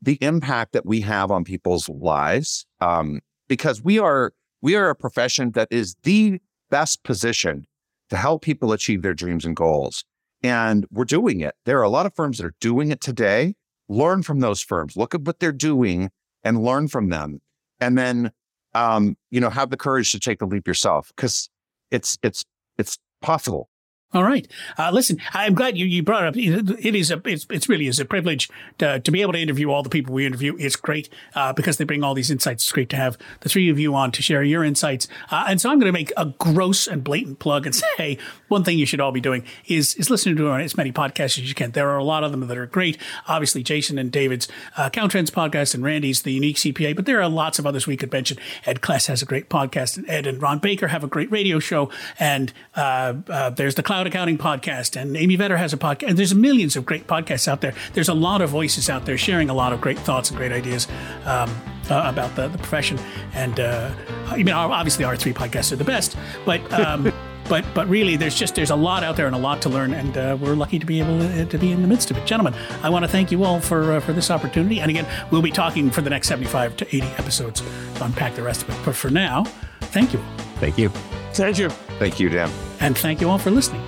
the 0.01 0.19
impact 0.21 0.73
that 0.73 0.85
we 0.85 1.01
have 1.03 1.31
on 1.31 1.45
people's 1.45 1.89
lives 1.89 2.67
um, 2.81 3.21
because 3.49 3.83
we 3.83 3.99
are 3.99 4.33
we 4.61 4.77
are 4.77 4.89
a 4.89 4.95
profession 4.95 5.53
that 5.53 5.69
is 5.71 5.97
the 6.05 6.41
best 6.71 7.03
positioned 7.03 7.67
to 8.11 8.17
help 8.17 8.43
people 8.43 8.73
achieve 8.73 9.03
their 9.03 9.15
dreams 9.15 9.45
and 9.45 9.57
goals. 9.57 10.05
And 10.43 10.87
we're 10.91 11.05
doing 11.05 11.41
it. 11.41 11.55
There 11.65 11.79
are 11.79 11.83
a 11.83 11.89
lot 11.89 12.07
of 12.07 12.15
firms 12.15 12.39
that 12.39 12.47
are 12.47 12.55
doing 12.61 12.91
it 12.91 13.01
today. 13.01 13.55
Learn 13.89 14.23
from 14.23 14.41
those 14.41 14.63
firms. 14.63 14.97
Look 14.97 15.15
at 15.15 15.23
what 15.23 15.41
they're 15.41 15.53
doing 15.53 16.11
and 16.45 16.63
learn 16.63 16.89
from 16.89 17.09
them. 17.09 17.41
And 17.81 17.97
then, 17.99 18.33
um, 18.75 19.17
you 19.31 19.41
know, 19.41 19.51
have 19.51 19.71
the 19.71 19.77
courage 19.77 20.13
to 20.13 20.21
take 20.21 20.39
the 20.39 20.47
leap 20.47 20.67
yourself 20.67 21.13
because 21.15 21.49
it's, 21.91 22.19
it's, 22.23 22.45
it's 22.79 22.99
possible. 23.21 23.69
All 24.15 24.25
right. 24.25 24.47
Uh, 24.79 24.91
listen, 24.91 25.19
I'm 25.33 25.55
glad 25.55 25.79
you, 25.79 25.87
you 25.87 26.03
brought 26.03 26.25
up. 26.25 26.37
It 26.37 26.95
is 26.95 27.11
a 27.11 27.21
it's, 27.25 27.47
it's 27.49 27.69
really 27.69 27.87
is 27.87 27.99
a 27.99 28.05
privilege 28.05 28.51
to, 28.79 29.01
to 29.01 29.11
be 29.11 29.23
able 29.23 29.33
to 29.33 29.39
interview 29.39 29.71
all 29.71 29.83
the 29.83 29.89
people 29.89 30.13
we 30.15 30.27
interview. 30.27 30.55
It's 30.59 30.77
great 30.77 31.09
uh, 31.35 31.55
because 31.55 31.79
they 31.79 31.85
bring 31.85 32.03
all 32.03 32.13
these 32.13 32.31
insights. 32.31 32.65
It's 32.65 32.73
great 32.73 32.91
to 32.91 32.97
have 32.97 33.17
the 33.41 33.49
three 33.49 33.71
of 33.71 33.79
you 33.79 33.95
on 33.95 34.13
to 34.13 34.21
share 34.21 34.43
your 34.43 34.65
insights. 34.65 35.09
Uh, 35.31 35.47
and 35.49 35.61
so 35.61 35.71
I'm 35.71 35.79
going 35.79 35.93
to 35.93 35.99
make 35.99 36.13
a 36.17 36.27
gross 36.27 36.87
and 36.87 37.03
blatant 37.03 37.39
plug 37.39 37.65
and 37.65 37.75
say 37.97 38.19
one 38.49 38.65
thing 38.65 38.79
you 38.79 38.85
should 38.85 39.01
all 39.01 39.13
be 39.13 39.21
doing 39.21 39.45
is 39.67 39.95
is 39.95 40.11
listening 40.11 40.37
to 40.37 40.53
as 40.53 40.77
many 40.77 40.93
podcasts 40.93 41.39
as 41.39 41.49
you 41.49 41.55
can. 41.55 41.71
There 41.71 41.89
are 41.89 41.97
a 41.97 42.05
lot 42.05 42.23
of 42.23 42.33
them 42.33 42.47
that 42.47 42.59
are 42.59 42.67
great. 42.67 42.99
Obviously, 43.29 43.65
Jasen 43.65 43.99
and 43.99 44.13
David's 44.13 44.47
uh, 44.77 44.91
Trends 44.91 45.31
podcast 45.31 45.75
and 45.75 45.83
Randy's 45.83 46.23
The 46.23 46.33
Unique 46.33 46.57
CPA, 46.57 46.95
but 46.95 47.07
there 47.07 47.21
are 47.23 47.29
lots 47.29 47.59
of 47.59 47.67
others 47.67 47.87
we 47.87 47.97
could 47.97 48.13
mention. 48.13 48.37
Ed 48.67 48.83
Kless 48.83 49.07
has 49.07 49.23
a 49.23 49.27
great 49.27 49.49
podcast, 49.49 49.97
and 49.97 50.09
Ed 50.09 50.27
and 50.27 50.41
Ron 50.41 50.59
Baker 50.59 50.89
have 50.89 51.03
a 51.03 51.09
great 51.09 51.31
radio 51.31 51.59
show, 51.59 51.91
and 52.19 52.53
uh, 52.77 53.15
uh, 53.29 53.51
there's 53.51 53.75
the 53.75 53.83
Cloud 53.83 54.02
Cloud 54.03 54.09
Accounting 54.09 54.39
Podcast, 54.39 55.01
and 55.01 55.17
Amy 55.17 55.39
Vetter 55.39 55.57
has 55.57 55.73
a 55.73 55.77
podcast. 55.77 56.09
And 56.09 56.19
there's 56.19 56.35
millions 56.35 56.75
of 56.75 56.85
great 56.85 57.07
podcasts 57.07 57.47
out 57.47 57.61
there. 57.61 57.73
There's 57.93 58.09
a 58.09 58.15
lot 58.15 58.43
of 58.43 58.51
voices 58.51 58.91
out 58.91 59.07
there 59.07 59.17
sharing 59.17 59.49
a 59.49 59.55
lot 59.55 59.73
of 59.73 59.81
great 59.81 59.97
thoughts 59.97 60.29
and 60.29 60.37
great 60.37 60.51
ideas 60.51 60.89
um, 61.25 61.49
uh, 61.89 62.03
about 62.05 62.35
the, 62.35 62.49
the, 62.49 62.59
profession. 62.59 62.99
And 63.33 63.61
uh, 63.61 63.93
I 64.27 64.39
mean, 64.39 64.49
obviously, 64.49 65.05
our 65.05 65.15
three 65.15 65.33
podcasts 65.33 65.71
are 65.71 65.77
the 65.77 65.85
best, 65.85 66.17
but. 66.45 66.61
Um, 66.73 67.13
but 67.49 67.65
but 67.75 67.89
really, 67.89 68.17
there's 68.17 68.35
just 68.35 68.57
there's 68.57 68.71
a 68.71 68.77
lot 68.77 69.05
out 69.05 69.17
there 69.17 69.27
and 69.27 69.37
a 69.37 69.39
lot 69.39 69.63
to 69.63 69.69
learn, 69.69 69.95
and 69.95 70.17
uh, 70.17 70.37
we're 70.41 70.55
lucky 70.55 70.81
to 70.81 70.87
be 70.87 70.99
able 70.99 71.19
to, 71.19 71.45
to, 71.45 71.59
be 71.59 71.71
in 71.71 71.83
the 71.83 71.89
midst 71.89 72.11
of 72.11 72.17
it, 72.17 72.27
gentlemen. 72.27 72.55
I 72.83 72.89
want 72.89 73.05
to 73.05 73.09
thank 73.09 73.31
you 73.31 73.45
all 73.45 73.61
for 73.61 73.93
uh, 73.93 74.01
for 74.01 74.13
this 74.13 74.31
opportunity, 74.31 74.81
and 74.81 74.91
again, 74.91 75.07
we'll 75.31 75.43
be 75.43 75.51
talking 75.51 75.91
for 75.91 76.03
the 76.03 76.11
next 76.11 76.29
75 76.29 76.77
to 76.79 76.87
80 76.97 77.07
episodes 77.19 77.61
to 77.61 78.05
unpack 78.05 78.35
the 78.35 78.43
rest 78.43 78.63
of 78.63 78.71
it. 78.71 78.79
But 78.85 78.97
for 78.97 79.11
now, 79.11 79.45
thank 79.81 80.13
you. 80.13 80.21
Thank 80.57 80.79
you. 80.79 80.91
Thank 81.35 81.59
you. 81.59 81.69
Thank 81.99 82.21
you, 82.21 82.29
Dan. 82.29 82.51
And 82.81 82.97
thank 82.97 83.21
you 83.21 83.31
all 83.31 83.39
for 83.39 83.51
listening. 83.51 83.83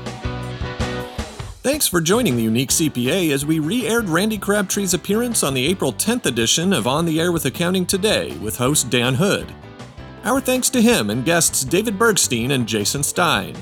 Thanks 1.63 1.87
for 1.87 2.01
joining 2.01 2.37
the 2.37 2.43
Unique 2.43 2.71
CPA 2.71 3.33
as 3.33 3.47
we 3.47 3.59
re 3.59 3.87
aired 3.87 4.09
Randy 4.09 4.37
Crabtree's 4.39 4.93
appearance 4.93 5.43
on 5.43 5.55
the 5.55 5.67
April 5.67 5.93
10th 5.93 6.27
edition 6.27 6.73
of 6.73 6.87
On 6.87 7.07
the 7.07 7.19
Air 7.21 7.33
with 7.33 7.47
Accounting 7.47 7.87
Today 7.87 8.37
with 8.37 8.59
host 8.59 8.91
Dan 8.91 9.15
Hood. 9.15 9.51
Our 10.25 10.41
thanks 10.41 10.69
to 10.71 10.83
him 10.83 11.11
and 11.11 11.25
guests 11.25 11.65
David 11.65 11.99
Bergstein 11.99 12.51
and 12.51 12.67
Jasen 12.67 13.03
Stein. 13.03 13.57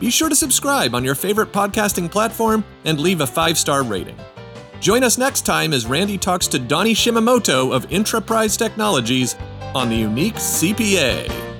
Be 0.00 0.10
sure 0.10 0.28
to 0.28 0.36
subscribe 0.36 0.94
on 0.94 1.04
your 1.04 1.14
favorite 1.14 1.52
podcasting 1.52 2.10
platform 2.10 2.64
and 2.84 3.00
leave 3.00 3.20
a 3.20 3.26
five 3.26 3.58
star 3.58 3.84
rating. 3.84 4.18
Join 4.80 5.04
us 5.04 5.18
next 5.18 5.42
time 5.46 5.74
as 5.74 5.84
Randy 5.84 6.16
talks 6.16 6.46
to 6.48 6.58
Donny 6.58 6.94
Shimamoto 6.94 7.74
of 7.74 7.86
Intraprise 7.90 8.56
Technologies 8.56 9.36
on 9.74 9.90
the 9.90 9.96
Unique 9.96 10.36
CPA. 10.36 11.59